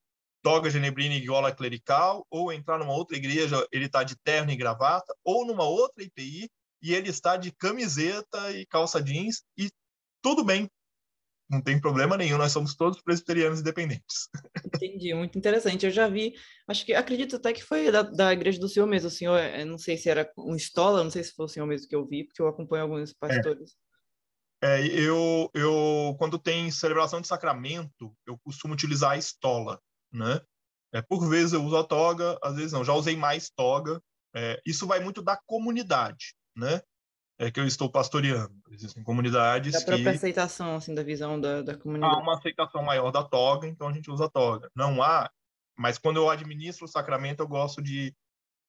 toga 0.44 0.68
genebrina 0.68 1.14
e 1.14 1.24
gola 1.24 1.50
clerical, 1.50 2.26
ou 2.30 2.52
entrar 2.52 2.78
numa 2.78 2.92
outra 2.92 3.16
igreja, 3.16 3.66
ele 3.72 3.86
está 3.86 4.04
de 4.04 4.14
terno 4.22 4.52
e 4.52 4.56
gravata, 4.56 5.16
ou 5.24 5.46
numa 5.46 5.64
outra 5.64 6.04
IPI, 6.04 6.50
e 6.82 6.92
ele 6.92 7.08
está 7.08 7.38
de 7.38 7.50
camiseta 7.50 8.52
e 8.52 8.66
calça 8.66 9.02
jeans 9.02 9.42
e 9.56 9.70
tudo 10.22 10.44
bem. 10.44 10.68
Não 11.48 11.62
tem 11.62 11.80
problema 11.80 12.16
nenhum, 12.16 12.36
nós 12.36 12.52
somos 12.52 12.74
todos 12.74 13.00
presbiterianos 13.00 13.60
independentes. 13.60 14.28
Entendi, 14.66 15.14
muito 15.14 15.38
interessante. 15.38 15.86
Eu 15.86 15.90
já 15.90 16.08
vi, 16.08 16.34
acho 16.68 16.84
que 16.84 16.92
acredito 16.92 17.36
até 17.36 17.52
que 17.52 17.62
foi 17.62 17.90
da, 17.90 18.02
da 18.02 18.32
igreja 18.32 18.60
do 18.60 18.68
senhor 18.68 18.86
mesmo. 18.86 19.08
O 19.08 19.10
senhor, 19.10 19.40
não 19.66 19.78
sei 19.78 19.96
se 19.96 20.10
era 20.10 20.30
um 20.36 20.54
estola, 20.54 21.02
não 21.02 21.10
sei 21.10 21.24
se 21.24 21.32
foi 21.32 21.46
o 21.46 21.48
senhor 21.48 21.66
mesmo 21.66 21.88
que 21.88 21.96
eu 21.96 22.06
vi, 22.06 22.24
porque 22.24 22.42
eu 22.42 22.48
acompanho 22.48 22.82
alguns 22.82 23.14
pastores. 23.14 23.72
É. 24.62 24.78
É, 24.80 24.86
eu, 24.86 25.50
eu, 25.52 26.16
quando 26.18 26.38
tem 26.38 26.70
celebração 26.70 27.20
de 27.20 27.28
sacramento, 27.28 28.14
eu 28.26 28.38
costumo 28.38 28.72
utilizar 28.72 29.12
a 29.12 29.18
estola, 29.18 29.78
né? 30.14 30.40
É, 30.92 31.02
por 31.02 31.28
vezes 31.28 31.52
eu 31.52 31.64
uso 31.64 31.76
a 31.76 31.84
toga, 31.84 32.38
às 32.42 32.54
vezes 32.54 32.72
não. 32.72 32.84
Já 32.84 32.94
usei 32.94 33.16
mais 33.16 33.50
toga. 33.50 34.00
É, 34.34 34.60
isso 34.64 34.86
vai 34.86 35.00
muito 35.00 35.22
da 35.22 35.36
comunidade 35.46 36.34
né? 36.56 36.80
É 37.36 37.50
que 37.50 37.58
eu 37.58 37.66
estou 37.66 37.90
pastoreando. 37.90 38.54
Existem 38.70 39.02
comunidades 39.02 39.72
da 39.72 39.80
própria 39.80 40.12
que... 40.12 40.16
aceitação, 40.16 40.76
assim, 40.76 40.94
da 40.94 41.02
visão 41.02 41.40
da, 41.40 41.62
da 41.62 41.76
comunidade. 41.76 42.14
Há 42.14 42.18
uma 42.18 42.38
aceitação 42.38 42.82
maior 42.82 43.10
da 43.10 43.24
toga, 43.24 43.66
então 43.66 43.88
a 43.88 43.92
gente 43.92 44.10
usa 44.10 44.26
a 44.26 44.30
toga. 44.30 44.70
Não 44.74 45.02
há, 45.02 45.28
mas 45.76 45.98
quando 45.98 46.18
eu 46.18 46.30
administro 46.30 46.84
o 46.84 46.88
sacramento, 46.88 47.40
eu 47.40 47.48
gosto 47.48 47.82
de 47.82 48.14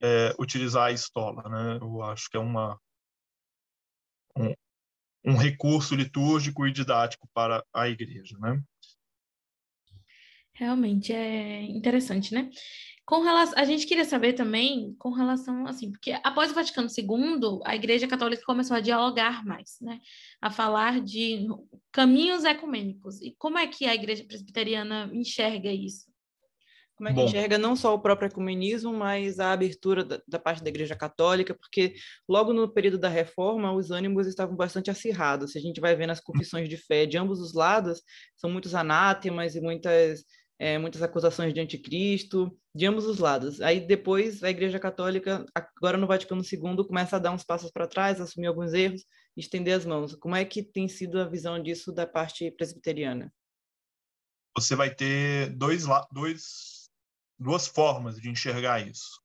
é, 0.02 0.36
utilizar 0.40 0.88
a 0.88 0.92
estola, 0.92 1.48
né? 1.48 1.78
Eu 1.80 2.02
acho 2.02 2.28
que 2.28 2.38
é 2.38 2.40
uma 2.40 2.80
um, 4.36 4.54
um 5.24 5.38
recurso 5.38 5.96
litúrgico 5.96 6.66
e 6.66 6.72
didático 6.72 7.30
para 7.34 7.64
a 7.72 7.88
igreja, 7.88 8.36
né? 8.40 8.60
Realmente 10.56 11.14
é 11.14 11.64
interessante, 11.64 12.34
né? 12.34 12.50
Com 13.06 13.22
relação, 13.22 13.60
a 13.60 13.66
gente 13.66 13.86
queria 13.86 14.06
saber 14.06 14.34
também 14.34 14.96
com 14.98 15.12
relação 15.12 15.68
assim, 15.68 15.92
porque 15.92 16.18
após 16.24 16.50
o 16.50 16.56
Vaticano 16.56 16.88
II, 16.88 17.60
a 17.64 17.76
Igreja 17.76 18.08
Católica 18.08 18.42
começou 18.44 18.76
a 18.76 18.80
dialogar 18.80 19.46
mais, 19.46 19.78
né? 19.80 20.00
A 20.42 20.50
falar 20.50 21.02
de 21.02 21.46
caminhos 21.92 22.44
ecumênicos. 22.44 23.22
E 23.22 23.36
como 23.38 23.60
é 23.60 23.68
que 23.68 23.86
a 23.86 23.94
Igreja 23.94 24.24
Presbiteriana 24.24 25.12
enxerga 25.14 25.70
isso? 25.70 26.06
Como 26.96 27.10
é 27.10 27.14
que 27.14 27.20
Bom. 27.20 27.26
enxerga 27.26 27.58
não 27.58 27.76
só 27.76 27.94
o 27.94 28.00
próprio 28.00 28.28
ecumenismo, 28.28 28.94
mas 28.94 29.40
a 29.40 29.52
abertura 29.52 30.04
da, 30.04 30.22
da, 30.26 30.40
parte 30.40 30.64
da 30.64 30.70
Igreja 30.70 30.96
Católica, 30.96 31.54
porque 31.54 31.96
logo 32.28 32.54
no 32.54 32.74
período 32.74 32.98
da 32.98 33.10
Reforma 33.10 33.74
os 33.74 33.92
ânimos 33.92 34.26
estavam 34.26 34.56
bastante 34.56 34.90
acirrados. 34.90 35.52
Se 35.52 35.58
a 35.58 35.62
gente 35.62 35.82
vai 35.82 35.96
ver 35.96 36.08
nas 36.08 36.22
confissões 36.22 36.70
de 36.70 36.78
fé 36.78 37.06
de 37.06 37.18
ambos 37.18 37.42
os 37.42 37.54
lados, 37.54 38.02
são 38.36 38.50
muitos 38.50 38.74
anátemas 38.74 39.56
e 39.56 39.62
muitas 39.62 40.24
é, 40.58 40.78
muitas 40.78 41.02
acusações 41.02 41.54
de 41.54 41.60
anticristo, 41.60 42.58
de 42.74 42.86
ambos 42.86 43.06
os 43.06 43.20
lados. 43.20 43.62
Aí 43.62 43.80
depois 43.80 44.44
a 44.44 44.50
Igreja 44.50 44.80
Católica, 44.80 45.46
agora 45.54 45.98
no 45.98 46.08
Vaticano 46.08 46.42
II, 46.42 46.88
começa 46.88 47.16
a 47.16 47.20
dar 47.20 47.32
uns 47.32 47.44
passos 47.44 47.72
para 47.72 47.88
trás, 47.88 48.22
assumir 48.22 48.48
alguns 48.48 48.74
erros, 48.74 49.06
estender 49.36 49.76
as 49.76 49.86
mãos. 49.86 50.16
Como 50.16 50.36
é 50.36 50.46
que 50.46 50.64
tem 50.64 50.88
sido 50.88 51.20
a 51.20 51.28
visão 51.28 51.62
disso 51.62 51.92
da 51.92 52.08
parte 52.08 52.50
presbiteriana? 52.52 53.34
Você 54.58 54.76
vai 54.76 54.94
ter 54.94 55.50
dois, 55.50 55.86
dois 56.14 56.76
duas 57.38 57.68
formas 57.68 58.20
de 58.20 58.30
enxergar 58.30 58.86
isso. 58.86 59.22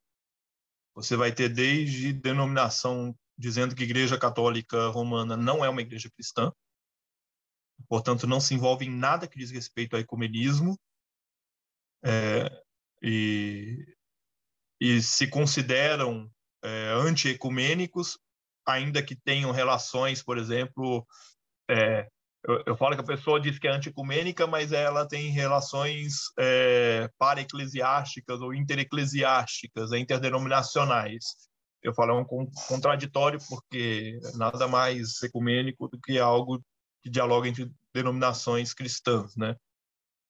Você 0.95 1.17
vai 1.17 1.33
ter 1.33 1.49
desde 1.49 2.13
denominação 2.13 3.17
dizendo 3.39 3.75
que 3.75 3.85
Igreja 3.85 4.19
Católica 4.19 4.89
Romana 4.89 5.37
não 5.37 5.65
é 5.65 5.69
uma 5.69 5.81
igreja 5.81 6.11
cristã, 6.11 6.53
portanto, 7.89 8.27
não 8.27 8.39
se 8.39 8.55
envolve 8.55 8.85
em 8.85 8.91
nada 8.91 9.27
que 9.27 9.39
diz 9.39 9.51
respeito 9.51 9.95
ao 9.95 10.01
ecumenismo, 10.01 10.79
é, 12.05 12.51
e, 13.03 13.85
e 14.81 15.03
se 15.03 15.27
consideram 15.27 16.31
é, 16.63 16.93
anti-ecumênicos, 16.95 18.19
ainda 18.67 19.03
que 19.03 19.17
tenham 19.17 19.51
relações, 19.51 20.23
por 20.23 20.39
exemplo, 20.39 21.07
é, 21.69 22.09
eu, 22.47 22.63
eu, 22.67 22.77
falo 22.77 22.95
que 22.95 23.03
a 23.03 23.17
pessoa 23.17 23.41
diz 23.41 23.59
que 23.59 23.69
é 23.69 23.71
anticumênica, 23.71 24.47
mas 24.47 24.73
ela 24.73 25.07
tem 25.07 25.31
relações 25.31 26.33
é, 26.39 27.09
para-eclesiásticas 27.19 28.41
ou 28.41 28.55
intereclesiásticas, 28.55 29.93
interdenominacionais. 29.93 31.25
Eu 31.83 31.95
falo 31.95 32.13
é 32.13 32.15
um 32.15 32.51
contraditório 32.69 33.39
porque 33.49 34.19
nada 34.35 34.69
mais 34.69 35.23
ecumênico 35.23 35.89
do 35.89 35.99
que 35.99 36.19
algo 36.19 36.63
que 37.03 37.11
dialoga 37.11 37.49
entre 37.49 37.71
denominações 37.95 38.75
cristãs, 38.75 39.35
né? 39.37 39.57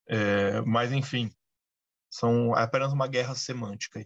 É, 0.08 0.60
mas 0.62 0.92
enfim, 0.92 1.30
são 2.10 2.56
é 2.56 2.62
apenas 2.62 2.92
uma 2.92 3.06
guerra 3.06 3.34
semântica. 3.34 4.04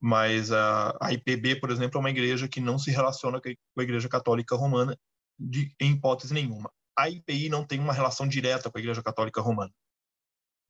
Mas 0.00 0.52
a, 0.52 0.96
a 1.00 1.12
IPB, 1.12 1.60
por 1.60 1.70
exemplo, 1.70 1.98
é 1.98 2.00
uma 2.00 2.10
igreja 2.10 2.48
que 2.48 2.60
não 2.60 2.78
se 2.78 2.90
relaciona 2.90 3.40
com 3.40 3.48
a 3.80 3.82
Igreja 3.82 4.08
Católica 4.08 4.56
Romana 4.56 4.98
de, 5.38 5.74
em 5.80 5.92
hipótese 5.92 6.32
nenhuma 6.32 6.70
a 7.00 7.08
IPI 7.08 7.48
não 7.48 7.64
tem 7.64 7.80
uma 7.80 7.92
relação 7.92 8.28
direta 8.28 8.70
com 8.70 8.76
a 8.76 8.80
Igreja 8.80 9.02
Católica 9.02 9.40
Romana. 9.40 9.72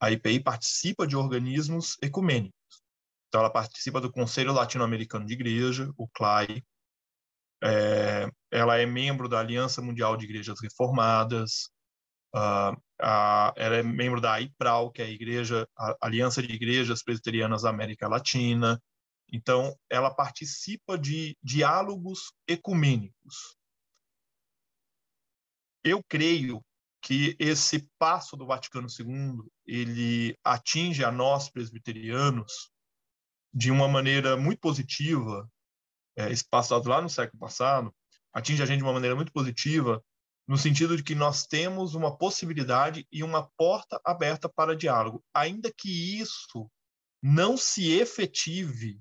A 0.01 0.11
IPI 0.11 0.41
participa 0.41 1.07
de 1.07 1.17
organismos 1.17 1.97
ecumênicos. 2.01 2.55
Então, 3.29 3.41
ela 3.41 3.51
participa 3.51 4.01
do 4.01 4.11
Conselho 4.11 4.53
Latino-Americano 4.53 5.27
de 5.27 5.35
Igreja, 5.35 5.93
o 5.97 6.09
CLAI. 6.09 6.63
É, 7.63 8.31
ela 8.51 8.79
é 8.79 8.87
membro 8.87 9.29
da 9.29 9.41
Aliança 9.41 9.83
Mundial 9.83 10.17
de 10.17 10.25
Igrejas 10.25 10.61
Reformadas. 10.61 11.71
Uh, 12.35 12.77
a, 13.01 13.53
ela 13.57 13.77
é 13.77 13.83
membro 13.83 14.21
da 14.21 14.41
IPRAL, 14.41 14.91
que 14.91 15.03
é 15.03 15.07
a, 15.07 15.11
Igreja, 15.11 15.69
a 15.77 15.97
Aliança 16.01 16.43
de 16.43 16.53
Igrejas 16.53 17.03
Presbiterianas 17.03 17.63
da 17.63 17.71
América 17.71 18.09
Latina. 18.09 18.81
Então, 19.33 19.77
ela 19.89 20.11
participa 20.13 20.99
de 20.99 21.37
diálogos 21.43 22.33
ecumênicos 22.47 23.61
eu 25.85 26.03
creio 26.03 26.65
que 27.03 27.35
esse 27.39 27.89
passo 27.99 28.37
do 28.37 28.47
Vaticano 28.47 28.87
II 28.89 29.43
ele 29.67 30.37
atinge 30.45 31.03
a 31.03 31.11
nós 31.11 31.49
presbiterianos 31.49 32.71
de 33.53 33.71
uma 33.71 33.89
maneira 33.89 34.37
muito 34.37 34.61
positiva. 34.61 35.51
É, 36.17 36.31
esse 36.31 36.47
passado 36.49 36.89
lá 36.89 37.01
no 37.01 37.09
século 37.09 37.41
passado 37.41 37.95
atinge 38.33 38.63
a 38.63 38.67
gente 38.67 38.79
de 38.79 38.85
uma 38.85 38.93
maneira 38.93 39.17
muito 39.17 39.33
positiva 39.33 40.03
no 40.51 40.59
sentido 40.59 40.97
de 40.97 41.05
que 41.05 41.15
nós 41.15 41.47
temos 41.47 41.95
uma 41.95 42.19
possibilidade 42.19 43.07
e 43.13 43.23
uma 43.23 43.49
porta 43.57 44.01
aberta 44.05 44.49
para 44.49 44.75
diálogo, 44.75 45.25
ainda 45.33 45.73
que 45.73 46.19
isso 46.21 46.69
não 47.23 47.57
se 47.57 47.93
efetive 47.93 49.01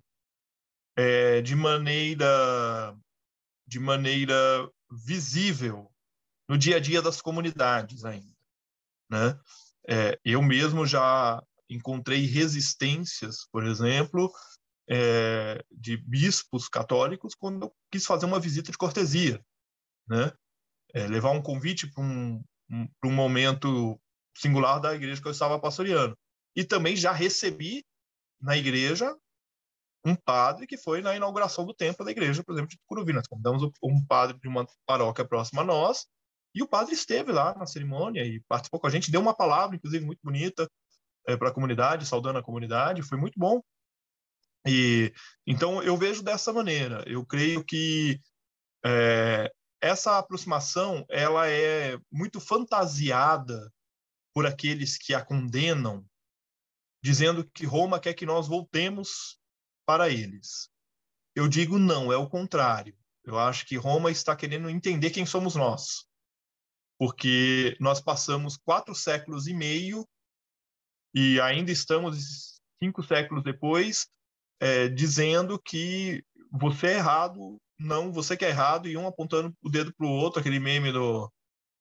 é, 0.96 1.42
de 1.42 1.56
maneira 1.56 2.96
de 3.66 3.80
maneira 3.80 4.70
visível 4.92 5.92
no 6.48 6.56
dia 6.56 6.78
a 6.78 6.80
dia 6.80 7.02
das 7.02 7.20
comunidades 7.20 8.06
ainda. 8.06 8.38
Né? 9.10 9.40
É, 9.88 10.20
eu 10.24 10.44
mesmo 10.44 10.86
já 10.86 11.42
encontrei 11.68 12.28
resistências, 12.28 13.48
por 13.52 13.66
exemplo, 13.66 14.32
é, 14.88 15.66
de 15.72 15.98
bispos 15.98 16.70
católicos 16.70 17.34
quando 17.34 17.64
eu 17.64 17.76
quis 17.92 18.06
fazer 18.06 18.28
uma 18.28 18.40
visita 18.40 18.72
de 18.72 18.78
cortesia, 18.78 19.44
né? 20.08 20.32
É, 20.94 21.08
levar 21.08 21.32
um 21.32 21.42
convite 21.42 21.92
para 21.92 22.04
um, 22.04 22.44
um, 22.70 22.88
um 23.06 23.12
momento 23.12 24.00
singular 24.36 24.80
da 24.80 24.96
igreja 24.96 25.22
que 25.22 25.28
eu 25.28 25.32
estava 25.32 25.60
pastoreando. 25.60 26.18
E 26.56 26.64
também 26.64 26.96
já 26.96 27.12
recebi 27.12 27.86
na 28.42 28.58
igreja 28.58 29.16
um 30.06 30.16
padre 30.16 30.66
que 30.66 30.78
foi 30.78 31.02
na 31.02 31.16
inauguração 31.16 31.66
do 31.66 31.74
templo 31.74 32.06
da 32.06 32.12
igreja, 32.12 32.44
por 32.44 32.54
exemplo, 32.54 32.70
de 32.70 32.80
Curuvina. 32.88 33.20
Nós 33.20 33.28
convidamos 33.28 33.64
um 33.84 34.06
padre 34.06 34.40
de 34.40 34.48
uma 34.48 34.66
paróquia 34.86 35.26
próxima 35.26 35.62
a 35.62 35.66
nós, 35.66 36.08
e 36.56 36.64
o 36.64 36.68
padre 36.68 36.94
esteve 36.94 37.32
lá 37.32 37.54
na 37.56 37.66
cerimônia 37.66 38.26
e 38.26 38.42
participou 38.48 38.80
com 38.80 38.88
a 38.88 38.90
gente, 38.90 39.12
deu 39.12 39.22
uma 39.22 39.36
palavra, 39.36 39.76
inclusive, 39.76 40.04
muito 40.04 40.20
bonita 40.24 40.70
é, 41.28 41.38
para 41.38 41.50
a 41.50 41.54
comunidade, 41.54 42.06
saudando 42.06 42.40
a 42.40 42.44
comunidade, 42.44 43.04
foi 43.04 43.18
muito 43.18 43.38
bom. 43.38 43.62
E 44.68 45.14
então 45.46 45.82
eu 45.84 45.96
vejo 45.96 46.24
dessa 46.24 46.52
maneira. 46.52 47.04
Eu 47.08 47.26
creio 47.26 47.64
que 47.64 48.20
é, 48.84 49.52
essa 49.82 50.18
aproximação 50.18 51.06
ela 51.10 51.48
é 51.48 51.98
muito 52.12 52.40
fantasiada 52.40 53.72
por 54.34 54.46
aqueles 54.46 54.98
que 54.98 55.14
a 55.14 55.24
condenam, 55.24 56.06
dizendo 57.04 57.50
que 57.50 57.66
Roma 57.66 58.00
quer 58.00 58.14
que 58.14 58.26
nós 58.26 58.48
voltemos 58.48 59.40
para 59.86 60.10
eles. 60.10 60.70
Eu 61.36 61.48
digo 61.48 61.80
não, 61.80 62.12
é 62.12 62.18
o 62.18 62.30
contrário. 62.30 62.98
Eu 63.24 63.38
acho 63.38 63.66
que 63.66 63.76
Roma 63.76 64.12
está 64.12 64.36
querendo 64.36 64.70
entender 64.70 65.10
quem 65.12 65.26
somos 65.26 65.56
nós 65.56 66.10
porque 67.00 67.78
nós 67.80 68.02
passamos 68.02 68.58
quatro 68.58 68.94
séculos 68.94 69.48
e 69.48 69.54
meio 69.54 70.06
e 71.16 71.40
ainda 71.40 71.72
estamos 71.72 72.60
cinco 72.84 73.02
séculos 73.02 73.42
depois 73.42 74.08
é, 74.60 74.90
dizendo 74.90 75.58
que 75.58 76.22
você 76.52 76.88
é 76.88 76.96
errado, 76.96 77.58
não, 77.80 78.12
você 78.12 78.36
que 78.36 78.44
é 78.44 78.50
errado, 78.50 78.88
e 78.88 78.98
um 78.98 79.08
apontando 79.08 79.56
o 79.62 79.70
dedo 79.70 79.94
para 79.94 80.06
o 80.06 80.10
outro, 80.10 80.40
aquele 80.40 80.60
meme 80.60 80.92
do, 80.92 81.32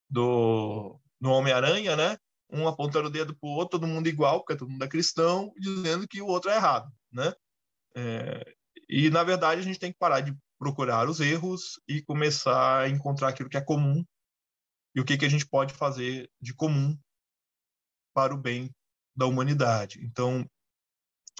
do, 0.08 1.00
do 1.20 1.30
Homem-Aranha, 1.30 1.96
né? 1.96 2.16
Um 2.50 2.68
apontando 2.68 3.08
o 3.08 3.10
dedo 3.10 3.36
para 3.36 3.48
o 3.48 3.52
outro, 3.52 3.78
todo 3.78 3.88
mundo 3.88 4.06
igual, 4.08 4.38
porque 4.40 4.56
todo 4.56 4.70
mundo 4.70 4.84
é 4.84 4.88
cristão, 4.88 5.52
dizendo 5.58 6.06
que 6.06 6.22
o 6.22 6.26
outro 6.26 6.50
é 6.50 6.56
errado, 6.56 6.90
né? 7.12 7.34
É, 7.96 8.54
e, 8.88 9.10
na 9.10 9.24
verdade, 9.24 9.60
a 9.60 9.64
gente 9.64 9.78
tem 9.78 9.92
que 9.92 9.98
parar 9.98 10.20
de 10.20 10.36
procurar 10.58 11.08
os 11.08 11.20
erros 11.20 11.80
e 11.86 12.00
começar 12.02 12.82
a 12.82 12.88
encontrar 12.88 13.28
aquilo 13.28 13.48
que 13.48 13.56
é 13.56 13.60
comum 13.60 14.04
e 14.94 15.00
o 15.00 15.04
que, 15.04 15.18
que 15.18 15.24
a 15.24 15.28
gente 15.28 15.46
pode 15.46 15.74
fazer 15.74 16.30
de 16.40 16.54
comum 16.54 16.98
para 18.14 18.34
o 18.34 18.38
bem 18.38 18.74
da 19.14 19.26
humanidade. 19.26 20.00
Então, 20.02 20.48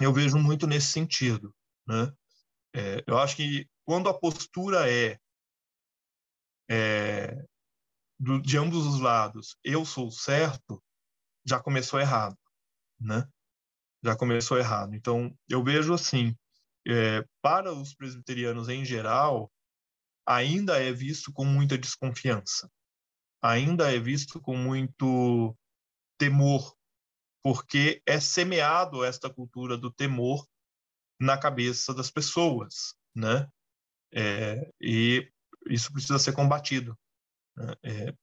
eu 0.01 0.13
vejo 0.13 0.37
muito 0.37 0.67
nesse 0.67 0.87
sentido. 0.87 1.53
Né? 1.87 2.13
É, 2.73 3.03
eu 3.07 3.17
acho 3.17 3.35
que 3.35 3.67
quando 3.89 4.07
a 4.07 4.13
postura 4.13 4.87
é, 4.87 5.17
é 6.69 7.43
do, 8.19 8.39
de 8.39 8.55
ambos 8.55 8.85
os 8.85 8.99
lados, 8.99 9.57
eu 9.63 9.83
sou 9.83 10.11
certo, 10.11 10.79
já 11.43 11.59
começou 11.59 11.99
errado, 11.99 12.37
né? 13.01 13.27
Já 14.03 14.15
começou 14.15 14.59
errado. 14.59 14.93
Então, 14.93 15.35
eu 15.49 15.63
vejo 15.63 15.91
assim, 15.91 16.37
é, 16.87 17.25
para 17.41 17.73
os 17.73 17.95
presbiterianos 17.95 18.69
em 18.69 18.85
geral, 18.85 19.51
ainda 20.23 20.79
é 20.79 20.93
visto 20.93 21.33
com 21.33 21.43
muita 21.43 21.75
desconfiança 21.75 22.69
ainda 23.41 23.91
é 23.91 23.97
visto 23.99 24.39
com 24.39 24.55
muito 24.55 25.57
temor, 26.19 26.75
porque 27.41 28.03
é 28.05 28.19
semeado 28.19 29.03
esta 29.03 29.33
cultura 29.33 29.75
do 29.75 29.91
temor 29.91 30.45
na 31.19 31.39
cabeça 31.39 31.91
das 31.91 32.11
pessoas, 32.11 32.93
né? 33.15 33.49
É, 34.11 34.71
e 34.81 35.29
isso 35.67 35.91
precisa 35.91 36.19
ser 36.19 36.33
combatido. 36.33 36.97
Né? 37.55 37.75
É, 37.83 38.13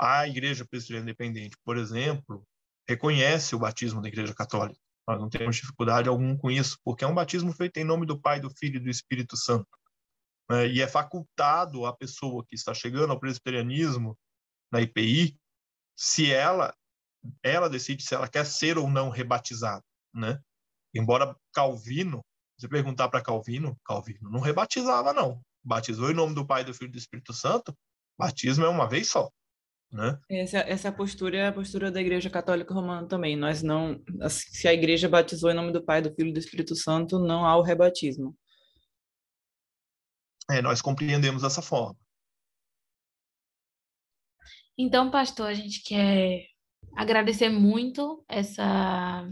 a 0.00 0.26
Igreja 0.26 0.64
Presbiteriana 0.64 1.10
Independente, 1.10 1.56
por 1.64 1.76
exemplo, 1.76 2.46
reconhece 2.88 3.54
o 3.54 3.58
batismo 3.58 4.00
da 4.00 4.08
Igreja 4.08 4.34
Católica. 4.34 4.78
Nós 5.06 5.20
não 5.20 5.28
temos 5.28 5.56
dificuldade 5.56 6.08
alguma 6.08 6.36
com 6.36 6.50
isso, 6.50 6.78
porque 6.82 7.04
é 7.04 7.06
um 7.06 7.14
batismo 7.14 7.52
feito 7.52 7.76
em 7.76 7.84
nome 7.84 8.06
do 8.06 8.20
Pai, 8.20 8.40
do 8.40 8.50
Filho 8.50 8.76
e 8.76 8.80
do 8.80 8.90
Espírito 8.90 9.36
Santo. 9.36 9.68
Né? 10.50 10.68
E 10.68 10.80
é 10.80 10.88
facultado 10.88 11.86
à 11.86 11.94
pessoa 11.94 12.44
que 12.46 12.54
está 12.54 12.72
chegando 12.72 13.12
ao 13.12 13.20
presbiterianismo 13.20 14.18
na 14.72 14.80
IPI, 14.80 15.38
se 15.96 16.32
ela 16.32 16.74
ela 17.42 17.70
decide 17.70 18.02
se 18.02 18.14
ela 18.14 18.28
quer 18.28 18.44
ser 18.44 18.76
ou 18.76 18.88
não 18.90 19.08
rebatizada, 19.08 19.82
né? 20.12 20.38
Embora 20.92 21.34
Calvino, 21.54 22.22
você 22.56 22.68
perguntar 22.68 23.08
para 23.08 23.22
Calvino, 23.22 23.76
Calvino 23.84 24.30
não 24.30 24.40
rebatizava 24.40 25.12
não. 25.12 25.40
Batizou 25.62 26.10
em 26.10 26.14
nome 26.14 26.34
do 26.34 26.46
Pai, 26.46 26.64
do 26.64 26.74
Filho 26.74 26.88
e 26.88 26.92
do 26.92 26.98
Espírito 26.98 27.32
Santo. 27.32 27.76
Batismo 28.18 28.64
é 28.64 28.68
uma 28.68 28.88
vez 28.88 29.08
só, 29.08 29.30
né? 29.90 30.18
Essa, 30.30 30.58
essa 30.58 30.92
postura 30.92 31.36
é 31.36 31.46
a 31.48 31.52
postura 31.52 31.90
da 31.90 32.00
Igreja 32.00 32.30
Católica 32.30 32.72
Romana 32.72 33.08
também. 33.08 33.36
Nós 33.36 33.62
não, 33.62 34.00
se 34.28 34.68
a 34.68 34.74
Igreja 34.74 35.08
batizou 35.08 35.50
em 35.50 35.54
nome 35.54 35.72
do 35.72 35.84
Pai, 35.84 36.00
do 36.00 36.14
Filho 36.14 36.28
e 36.28 36.32
do 36.32 36.38
Espírito 36.38 36.76
Santo, 36.76 37.18
não 37.18 37.44
há 37.44 37.56
o 37.56 37.62
rebatismo. 37.62 38.36
É, 40.50 40.60
nós 40.60 40.82
compreendemos 40.82 41.42
dessa 41.42 41.62
forma. 41.62 41.96
Então, 44.76 45.10
pastor, 45.10 45.48
a 45.48 45.54
gente 45.54 45.82
quer 45.82 46.46
agradecer 46.96 47.48
muito 47.48 48.24
essa 48.28 49.26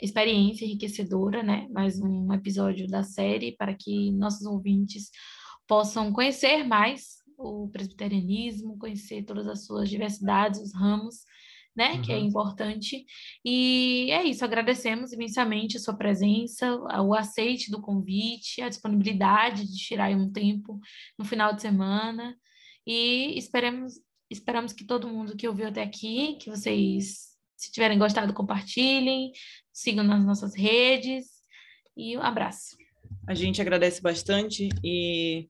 experiência 0.00 0.64
enriquecedora, 0.64 1.42
né? 1.42 1.68
Mais 1.70 2.00
um 2.00 2.32
episódio 2.32 2.86
da 2.86 3.02
série 3.02 3.56
para 3.56 3.74
que 3.74 4.12
nossos 4.12 4.46
ouvintes 4.46 5.10
possam 5.66 6.12
conhecer 6.12 6.64
mais 6.64 7.18
o 7.36 7.68
presbiterianismo, 7.68 8.78
conhecer 8.78 9.22
todas 9.22 9.46
as 9.46 9.64
suas 9.64 9.88
diversidades, 9.88 10.60
os 10.60 10.74
ramos, 10.74 11.24
né? 11.76 11.94
Uhum. 11.94 12.02
Que 12.02 12.12
é 12.12 12.16
uhum. 12.16 12.24
importante. 12.24 13.06
E 13.44 14.10
é 14.10 14.24
isso, 14.24 14.44
agradecemos 14.44 15.12
imensamente 15.12 15.76
a 15.76 15.80
sua 15.80 15.96
presença, 15.96 16.76
o 17.02 17.14
aceite 17.14 17.70
do 17.70 17.80
convite, 17.80 18.60
a 18.60 18.68
disponibilidade 18.68 19.64
de 19.64 19.76
tirar 19.76 20.10
um 20.10 20.30
tempo 20.30 20.80
no 21.16 21.24
final 21.24 21.54
de 21.54 21.62
semana. 21.62 22.36
E 22.86 23.38
esperemos, 23.38 23.94
esperamos 24.28 24.72
que 24.72 24.84
todo 24.84 25.08
mundo 25.08 25.36
que 25.36 25.46
ouviu 25.46 25.68
até 25.68 25.82
aqui, 25.82 26.36
que 26.40 26.50
vocês, 26.50 27.27
se 27.58 27.72
tiverem 27.72 27.98
gostado, 27.98 28.32
compartilhem, 28.32 29.32
sigam 29.72 30.04
nas 30.04 30.24
nossas 30.24 30.54
redes. 30.54 31.26
E 31.96 32.16
um 32.16 32.22
abraço. 32.22 32.76
A 33.26 33.34
gente 33.34 33.60
agradece 33.60 34.00
bastante 34.00 34.68
e 34.82 35.48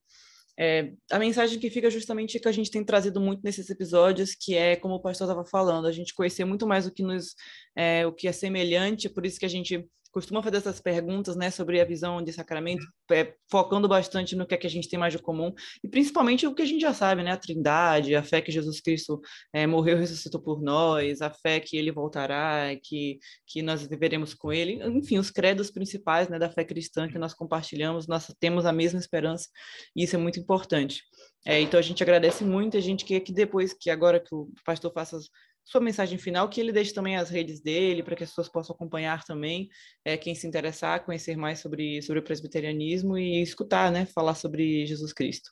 é, 0.58 0.92
a 1.12 1.18
mensagem 1.18 1.58
que 1.58 1.70
fica 1.70 1.90
justamente 1.90 2.40
que 2.40 2.48
a 2.48 2.52
gente 2.52 2.70
tem 2.70 2.82
trazido 2.82 3.20
muito 3.20 3.42
nesses 3.44 3.68
episódios, 3.68 4.34
que 4.34 4.56
é 4.56 4.74
como 4.74 4.94
o 4.94 5.00
pastor 5.00 5.28
estava 5.28 5.44
falando, 5.44 5.86
a 5.86 5.92
gente 5.92 6.14
conhecer 6.14 6.44
muito 6.44 6.66
mais 6.66 6.86
o 6.86 6.90
que 6.90 7.02
nos, 7.02 7.34
é, 7.76 8.06
o 8.06 8.12
que 8.12 8.26
é 8.26 8.32
semelhante, 8.32 9.08
por 9.08 9.26
isso 9.26 9.38
que 9.38 9.46
a 9.46 9.50
gente 9.50 9.86
costuma 10.10 10.42
fazer 10.42 10.58
essas 10.58 10.80
perguntas, 10.80 11.36
né, 11.36 11.50
sobre 11.50 11.80
a 11.80 11.84
visão 11.84 12.22
de 12.22 12.32
sacramento, 12.32 12.84
é, 13.10 13.34
focando 13.50 13.88
bastante 13.88 14.34
no 14.34 14.46
que 14.46 14.54
é 14.54 14.58
que 14.58 14.66
a 14.66 14.70
gente 14.70 14.88
tem 14.88 14.98
mais 14.98 15.12
de 15.12 15.18
comum 15.18 15.52
e 15.82 15.88
principalmente 15.88 16.46
o 16.46 16.54
que 16.54 16.62
a 16.62 16.64
gente 16.64 16.80
já 16.80 16.94
sabe, 16.94 17.22
né, 17.22 17.32
a 17.32 17.36
Trindade, 17.36 18.14
a 18.14 18.22
fé 18.22 18.40
que 18.40 18.50
Jesus 18.50 18.80
Cristo 18.80 19.20
é, 19.52 19.66
morreu 19.66 19.96
e 19.96 20.00
ressuscitou 20.00 20.40
por 20.40 20.62
nós, 20.62 21.20
a 21.20 21.30
fé 21.30 21.60
que 21.60 21.76
Ele 21.76 21.92
voltará, 21.92 22.74
que 22.82 23.18
que 23.46 23.62
nós 23.62 23.82
viveremos 23.82 24.34
com 24.34 24.52
Ele, 24.52 24.82
enfim, 24.84 25.18
os 25.18 25.30
credos 25.30 25.70
principais, 25.70 26.28
né, 26.28 26.38
da 26.38 26.50
fé 26.50 26.64
cristã 26.64 27.08
que 27.08 27.18
nós 27.18 27.34
compartilhamos, 27.34 28.06
nós 28.06 28.32
temos 28.40 28.66
a 28.66 28.72
mesma 28.72 28.98
esperança 28.98 29.48
e 29.94 30.04
isso 30.04 30.16
é 30.16 30.18
muito 30.18 30.38
importante. 30.40 31.02
É, 31.46 31.60
então 31.60 31.78
a 31.78 31.82
gente 31.82 32.02
agradece 32.02 32.44
muito, 32.44 32.76
a 32.76 32.80
gente 32.80 33.04
quer 33.04 33.20
que 33.20 33.32
depois 33.32 33.72
que 33.72 33.90
agora 33.90 34.20
que 34.20 34.34
o 34.34 34.50
pastor 34.64 34.92
faça 34.92 35.16
as 35.16 35.28
sua 35.68 35.82
mensagem 35.82 36.16
final, 36.16 36.48
que 36.48 36.58
ele 36.58 36.72
deixe 36.72 36.94
também 36.94 37.18
as 37.18 37.28
redes 37.28 37.60
dele, 37.60 38.02
para 38.02 38.16
que 38.16 38.24
as 38.24 38.30
pessoas 38.30 38.48
possam 38.48 38.74
acompanhar 38.74 39.22
também, 39.24 39.68
é, 40.02 40.16
quem 40.16 40.34
se 40.34 40.46
interessar, 40.46 41.04
conhecer 41.04 41.36
mais 41.36 41.58
sobre, 41.58 42.00
sobre 42.00 42.20
o 42.20 42.24
presbiterianismo 42.24 43.18
e 43.18 43.42
escutar, 43.42 43.92
né, 43.92 44.06
falar 44.06 44.34
sobre 44.34 44.86
Jesus 44.86 45.12
Cristo. 45.12 45.50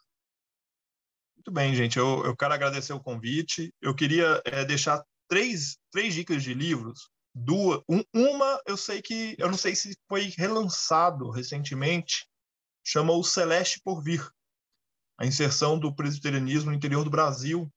Muito 1.36 1.52
bem, 1.52 1.74
gente, 1.74 1.98
eu, 1.98 2.24
eu 2.24 2.34
quero 2.34 2.54
agradecer 2.54 2.94
o 2.94 3.02
convite. 3.02 3.70
Eu 3.78 3.94
queria 3.94 4.40
é, 4.46 4.64
deixar 4.64 5.04
três, 5.28 5.76
três 5.92 6.14
dicas 6.14 6.42
de 6.42 6.54
livros. 6.54 7.10
Duas, 7.34 7.82
um, 7.86 8.02
uma, 8.14 8.58
eu 8.66 8.78
sei 8.78 9.02
que, 9.02 9.36
eu 9.38 9.50
não 9.50 9.58
sei 9.58 9.76
se 9.76 9.94
foi 10.08 10.32
relançado 10.38 11.28
recentemente, 11.28 12.26
chama 12.82 13.12
O 13.12 13.22
Celeste 13.22 13.82
por 13.84 14.02
Vir, 14.02 14.26
a 15.18 15.26
inserção 15.26 15.78
do 15.78 15.94
presbiterianismo 15.94 16.70
no 16.70 16.76
interior 16.76 17.04
do 17.04 17.10
Brasil, 17.10 17.70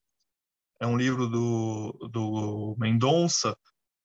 é 0.79 0.87
um 0.87 0.97
livro 0.97 1.27
do, 1.27 1.91
do 2.11 2.75
Mendonça, 2.77 3.55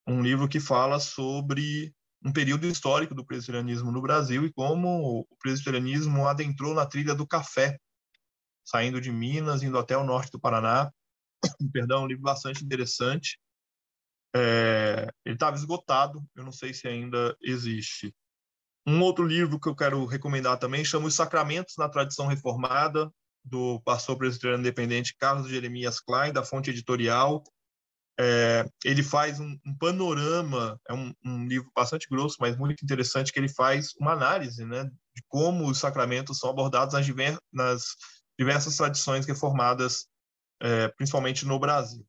um 0.07 0.22
livro 0.22 0.49
que 0.49 0.61
fala 0.61 0.99
sobre 0.99 1.95
um 2.25 2.33
período 2.33 2.66
histórico 2.66 3.14
do 3.14 3.25
presbiterianismo 3.25 3.93
no 3.93 4.03
Brasil 4.03 4.45
e 4.45 4.53
como 4.53 5.20
o 5.20 5.37
presbiterianismo 5.39 6.27
adentrou 6.27 6.75
na 6.75 6.87
trilha 6.87 7.14
do 7.14 7.27
café, 7.27 7.79
saindo 8.64 9.01
de 9.01 9.12
Minas, 9.12 9.62
indo 9.62 9.79
até 9.79 9.97
o 9.97 10.05
norte 10.05 10.33
do 10.33 10.41
Paraná. 10.41 10.91
Perdão, 11.72 12.05
um 12.05 12.07
livro 12.07 12.22
bastante 12.22 12.64
interessante. 12.64 13.39
É, 14.35 15.09
ele 15.25 15.37
estava 15.37 15.57
esgotado, 15.57 16.25
eu 16.35 16.43
não 16.43 16.51
sei 16.51 16.75
se 16.75 16.89
ainda 16.89 17.37
existe. 17.41 18.14
Um 18.87 19.01
outro 19.01 19.25
livro 19.25 19.61
que 19.61 19.68
eu 19.68 19.77
quero 19.77 20.05
recomendar 20.07 20.59
também 20.59 20.85
chama 20.85 21.07
Os 21.07 21.14
Sacramentos 21.14 21.75
na 21.79 21.89
Tradição 21.89 22.27
Reformada, 22.27 23.11
do 23.45 23.80
pastor 23.80 24.16
presbiteriano 24.16 24.61
independente 24.61 25.16
Carlos 25.16 25.49
Jeremias 25.49 26.01
Klein, 26.01 26.32
da 26.32 26.42
Fonte 26.42 26.70
Editorial. 26.70 27.45
É, 28.18 28.64
ele 28.84 29.03
faz 29.03 29.40
um, 29.40 29.59
um 29.66 29.76
panorama, 29.76 30.80
é 30.88 30.95
um, 30.95 31.12
um, 31.24 31.47
livro 31.47 31.70
bastante 31.74 32.09
grosso, 32.09 32.36
mas 32.40 32.57
muito 32.57 32.82
interessante, 32.82 33.32
que 33.32 33.38
ele 33.38 33.49
faz 33.49 33.92
uma 33.99 34.12
análise 34.12 34.64
né, 34.64 34.84
de 34.84 35.22
como 35.26 35.68
os 35.68 35.78
sacramentos 35.78 36.38
são 36.38 36.49
abordados 36.49 36.95
nas, 36.95 37.05
diver, 37.05 37.36
nas 37.53 37.97
diversas 38.38 38.76
tradições 38.76 39.26
reformadas, 39.26 40.07
é, 40.62 40.88
principalmente 40.88 41.45
no 41.45 41.59
Brasil. 41.59 42.07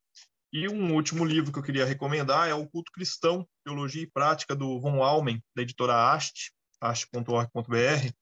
E 0.52 0.68
um 0.68 0.94
último 0.94 1.24
livro 1.24 1.52
que 1.52 1.58
eu 1.58 1.62
queria 1.62 1.84
recomendar 1.84 2.48
é 2.48 2.54
O 2.54 2.68
Culto 2.68 2.92
Cristão, 2.92 3.46
Teologia 3.64 4.02
e 4.02 4.10
Prática, 4.10 4.54
do 4.54 4.80
Von 4.80 5.02
Almen, 5.02 5.42
da 5.54 5.62
editora 5.62 6.14
Ast, 6.14 6.52
ast.org.br, 6.80 8.12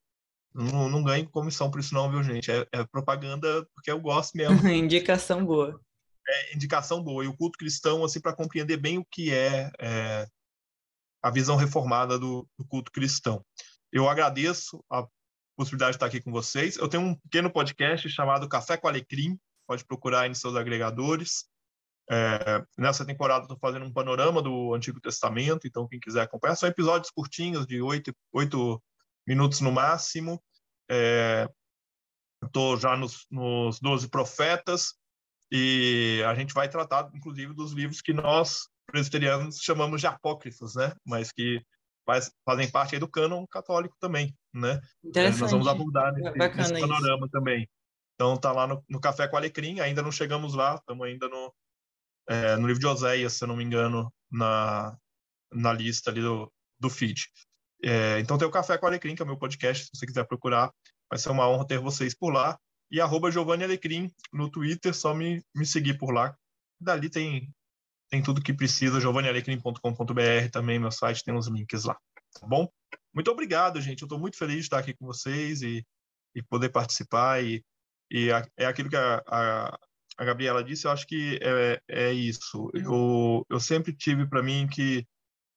não, 0.55 0.89
não 0.89 1.03
ganho 1.03 1.29
comissão 1.29 1.71
por 1.71 1.81
isso 1.81 1.93
não, 1.93 2.11
viu, 2.11 2.23
gente? 2.23 2.51
É, 2.51 2.67
é 2.73 2.85
propaganda 2.85 3.67
porque 3.75 3.91
eu 3.91 4.01
gosto 4.01 4.37
mesmo. 4.37 4.57
indicação 4.69 5.45
boa. 5.45 5.81
É, 6.27 6.55
indicação 6.55 7.03
boa. 7.03 7.25
E 7.25 7.29
o 7.29 7.37
culto 7.37 7.59
cristão, 7.59 8.05
assim, 8.05 8.21
para 8.21 8.35
compreender 8.35 8.77
bem 8.77 8.99
o 8.99 9.05
que 9.05 9.33
é, 9.33 9.71
é 9.81 10.27
a 11.23 11.31
visão 11.31 11.57
reformada 11.57 12.19
do, 12.19 12.49
do, 12.57 12.65
culto 12.67 12.93
cristão. 12.93 13.45
Eu 13.93 14.09
agradeço 14.09 14.83
a 14.91 15.07
possibilidade 15.57 15.93
de 15.93 15.97
estar 15.97 16.07
aqui 16.07 16.21
com 16.21 16.31
vocês. 16.31 16.77
Eu 16.77 16.89
tenho 16.89 17.03
um 17.03 17.15
pequeno 17.17 17.51
podcast 17.51 18.09
chamado 18.09 18.49
Café 18.49 18.77
com 18.77 18.87
Alecrim, 18.87 19.39
pode 19.67 19.85
procurar 19.85 20.23
aí 20.23 20.29
nos 20.29 20.39
seus 20.39 20.55
agregadores. 20.55 21.47
É, 22.11 22.63
nessa 22.79 23.05
temporada 23.05 23.45
estou 23.45 23.59
fazendo 23.59 23.87
um 23.87 23.93
panorama 23.93 24.43
do 24.43 24.75
Antigo 24.75 25.01
Testamento, 25.01 25.67
então 25.67 25.89
quem 25.89 25.99
quiser 25.99 26.23
acompanhar, 26.23 26.55
são 26.55 26.69
episódios 26.69 27.11
curtinhos 27.11 27.67
de 27.67 27.81
oito, 27.81 28.15
oito 28.33 28.83
minutos 29.27 29.61
no 29.61 29.73
máximo. 29.73 30.43
Estou 32.45 32.77
é, 32.77 32.81
já 32.81 32.97
nos, 32.97 33.27
nos 33.31 33.81
12 33.81 34.09
profetas 34.09 34.95
e 35.51 36.23
a 36.27 36.35
gente 36.35 36.55
vai 36.55 36.69
tratar, 36.69 37.11
inclusive, 37.15 37.55
dos 37.55 37.73
livros 37.73 38.01
que 38.01 38.13
nós, 38.13 38.69
presbiterianos, 38.87 39.59
chamamos 39.61 40.01
de 40.01 40.07
apócrifos, 40.07 40.75
né? 40.75 40.93
Mas 41.05 41.31
que 41.31 41.63
faz, 42.05 42.31
fazem 42.45 42.71
parte 42.71 42.99
do 42.99 43.09
cânon 43.09 43.47
católico 43.47 43.97
também, 44.01 44.37
né? 44.53 44.81
É, 45.15 45.31
nós 45.31 45.51
vamos 45.51 45.69
abordar 45.69 46.13
nesse, 46.13 46.57
nesse 46.57 46.81
panorama 46.81 47.27
isso. 47.27 47.31
também. 47.31 47.69
Então, 48.15 48.37
tá 48.37 48.53
lá 48.53 48.67
no, 48.67 48.85
no, 48.89 49.01
Café 49.01 49.27
com 49.27 49.37
Alecrim, 49.37 49.81
ainda 49.81 50.03
não 50.03 50.13
chegamos 50.13 50.55
lá, 50.55 50.77
estamos 50.77 51.07
ainda 51.07 51.29
no, 51.29 51.53
é, 52.29 52.57
no 52.57 52.67
livro 52.67 52.81
de 52.81 52.87
Oséias, 52.87 53.33
se 53.33 53.45
eu 53.45 53.49
não 53.49 53.57
me 53.57 53.65
engano, 53.65 54.13
na, 54.31 54.97
na 55.53 55.73
lista 55.73 56.11
ali 56.11 56.21
do, 56.21 56.53
do 56.79 56.89
feed. 56.89 57.29
É, 57.83 58.19
então 58.21 58.39
tem 58.39 58.47
o 58.47 58.51
Café 58.51 58.79
com 58.79 58.87
Alecrim, 58.87 59.15
que 59.15 59.23
é 59.23 59.25
o 59.25 59.29
meu 59.29 59.39
podcast, 59.39 59.85
se 59.85 59.91
você 59.95 60.07
quiser 60.07 60.25
procurar, 60.27 60.73
vai 61.11 61.19
ser 61.19 61.31
uma 61.31 61.49
honra 61.49 61.67
ter 61.67 61.79
vocês 61.79 62.15
por 62.15 62.33
lá. 62.33 62.59
E 62.91 63.01
arroba 63.01 63.31
Giovanni 63.31 63.65
Alecrim 63.65 64.11
no 64.33 64.51
Twitter, 64.51 64.95
só 64.95 65.15
me, 65.15 65.43
me 65.55 65.67
seguir 65.67 65.99
por 65.99 66.13
lá. 66.13 66.37
Dali 66.81 67.09
tem, 67.09 67.53
tem 68.11 68.23
tudo 68.23 68.43
que 68.43 68.53
precisa, 68.53 69.01
giovannialecrim.com.br 69.01 70.51
também, 70.53 70.79
meu 70.79 70.91
site 70.91 71.25
tem 71.25 71.35
os 71.35 71.49
links 71.49 71.85
lá, 71.85 71.99
tá 72.39 72.47
bom? 72.47 72.69
Muito 73.13 73.31
obrigado, 73.31 73.81
gente, 73.81 74.03
eu 74.03 74.07
estou 74.07 74.19
muito 74.19 74.37
feliz 74.37 74.57
de 74.57 74.63
estar 74.63 74.79
aqui 74.79 74.95
com 74.95 75.07
vocês 75.07 75.63
e, 75.63 75.85
e 76.35 76.43
poder 76.43 76.69
participar 76.69 77.43
e, 77.43 77.65
e 78.11 78.31
a, 78.31 78.47
é 78.57 78.67
aquilo 78.67 78.91
que 78.91 78.97
a, 78.97 79.23
a, 79.27 79.79
a, 80.19 80.25
Gabriela 80.25 80.63
disse, 80.63 80.87
eu 80.87 80.91
acho 80.91 81.07
que 81.07 81.39
é, 81.43 81.81
é 81.89 82.13
isso. 82.13 82.71
Eu, 82.75 83.47
eu 83.49 83.61
sempre 83.61 83.93
tive 83.93 84.27
para 84.29 84.43
mim 84.43 84.69
que 84.69 85.07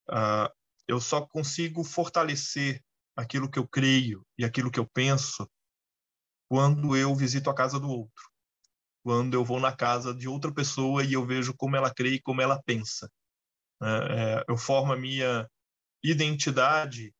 uh, 0.09 0.49
eu 0.87 1.01
só 1.01 1.21
consigo 1.21 1.83
fortalecer 1.83 2.81
aquilo 3.15 3.49
que 3.49 3.59
eu 3.59 3.67
creio 3.67 4.25
e 4.37 4.45
aquilo 4.45 4.71
que 4.71 4.79
eu 4.79 4.87
penso 4.87 5.49
quando 6.49 6.95
eu 6.95 7.13
visito 7.15 7.49
a 7.49 7.53
casa 7.53 7.79
do 7.79 7.89
outro, 7.89 8.31
quando 9.03 9.33
eu 9.33 9.43
vou 9.43 9.59
na 9.59 9.75
casa 9.75 10.13
de 10.13 10.27
outra 10.27 10.53
pessoa 10.53 11.03
e 11.03 11.13
eu 11.13 11.25
vejo 11.25 11.53
como 11.55 11.75
ela 11.75 11.93
crê 11.93 12.11
e 12.11 12.21
como 12.21 12.41
ela 12.41 12.61
pensa. 12.63 13.09
É, 13.81 13.87
é, 13.87 14.43
eu 14.47 14.57
formo 14.57 14.93
a 14.93 14.97
minha 14.97 15.47
identidade 16.03 17.13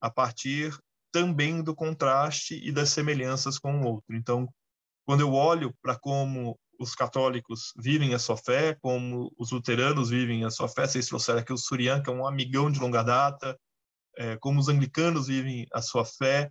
a 0.00 0.10
partir 0.10 0.76
também 1.12 1.62
do 1.62 1.74
contraste 1.74 2.54
e 2.54 2.72
das 2.72 2.88
semelhanças 2.88 3.58
com 3.58 3.82
o 3.82 3.84
outro. 3.84 4.16
Então, 4.16 4.48
quando 5.04 5.20
eu 5.20 5.32
olho 5.32 5.74
para 5.82 5.98
como 5.98 6.58
os 6.82 6.94
católicos 6.94 7.72
vivem 7.76 8.14
a 8.14 8.18
sua 8.18 8.36
fé, 8.36 8.74
como 8.80 9.32
os 9.38 9.50
luteranos 9.50 10.10
vivem 10.10 10.44
a 10.44 10.50
sua 10.50 10.68
fé. 10.68 10.86
Vocês 10.86 11.06
trouxeram 11.06 11.40
aqui 11.40 11.52
o 11.52 11.58
Surian, 11.58 12.02
que 12.02 12.10
é 12.10 12.12
um 12.12 12.26
amigão 12.26 12.70
de 12.70 12.80
longa 12.80 13.02
data, 13.02 13.58
é, 14.16 14.36
como 14.36 14.60
os 14.60 14.68
anglicanos 14.68 15.28
vivem 15.28 15.66
a 15.72 15.80
sua 15.80 16.04
fé. 16.04 16.50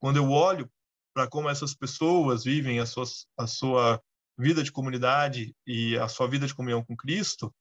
Quando 0.00 0.16
eu 0.16 0.30
olho 0.30 0.70
para 1.14 1.28
como 1.28 1.48
essas 1.48 1.74
pessoas 1.74 2.44
vivem 2.44 2.80
a 2.80 2.86
sua, 2.86 3.04
a 3.38 3.46
sua 3.46 4.02
vida 4.38 4.62
de 4.62 4.72
comunidade 4.72 5.54
e 5.66 5.96
a 5.98 6.08
sua 6.08 6.28
vida 6.28 6.46
de 6.46 6.54
comunhão 6.54 6.84
com 6.84 6.96
Cristo, 6.96 7.54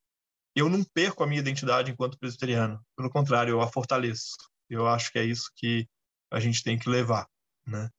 eu 0.55 0.69
não 0.69 0.83
perco 0.83 1.23
a 1.23 1.27
minha 1.27 1.41
identidade 1.41 1.91
enquanto 1.91 2.17
presbiteriano. 2.17 2.83
Pelo 2.95 3.09
contrário, 3.09 3.51
eu 3.51 3.61
a 3.61 3.67
fortaleço. 3.67 4.35
Eu 4.69 4.87
acho 4.87 5.11
que 5.11 5.19
é 5.19 5.25
isso 5.25 5.51
que 5.55 5.87
a 6.31 6.39
gente 6.39 6.63
tem 6.63 6.77
que 6.77 6.89
levar. 6.89 7.27
Né? 7.65 7.89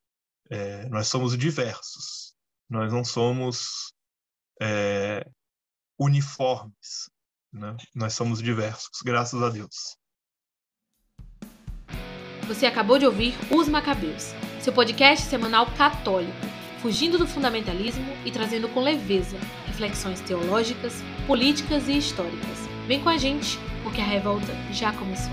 É, 0.50 0.88
nós 0.88 1.08
somos 1.08 1.36
diversos. 1.36 2.34
Nós 2.68 2.92
não 2.92 3.04
somos 3.04 3.93
é, 4.61 5.26
uniformes. 5.98 7.11
Né? 7.52 7.76
Nós 7.94 8.14
somos 8.14 8.42
diversos, 8.42 9.00
graças 9.05 9.42
a 9.42 9.48
Deus. 9.48 9.96
Você 12.46 12.66
acabou 12.66 12.98
de 12.98 13.07
ouvir 13.07 13.34
Os 13.50 13.68
Macabeus, 13.68 14.34
seu 14.61 14.72
podcast 14.72 15.26
semanal 15.26 15.66
católico, 15.78 16.32
fugindo 16.82 17.16
do 17.16 17.26
fundamentalismo 17.26 18.05
e 18.24 18.30
trazendo 18.30 18.68
com 18.68 18.80
leveza 18.80 19.38
reflexões 19.66 20.20
teológicas, 20.20 20.94
políticas 21.26 21.88
e 21.88 21.96
históricas. 21.96 22.59
Vem 22.86 23.02
com 23.02 23.09
a 23.09 23.16
gente, 23.16 23.59
porque 23.82 24.00
a 24.00 24.05
revolta 24.05 24.52
já 24.70 24.92
começou. 24.92 25.32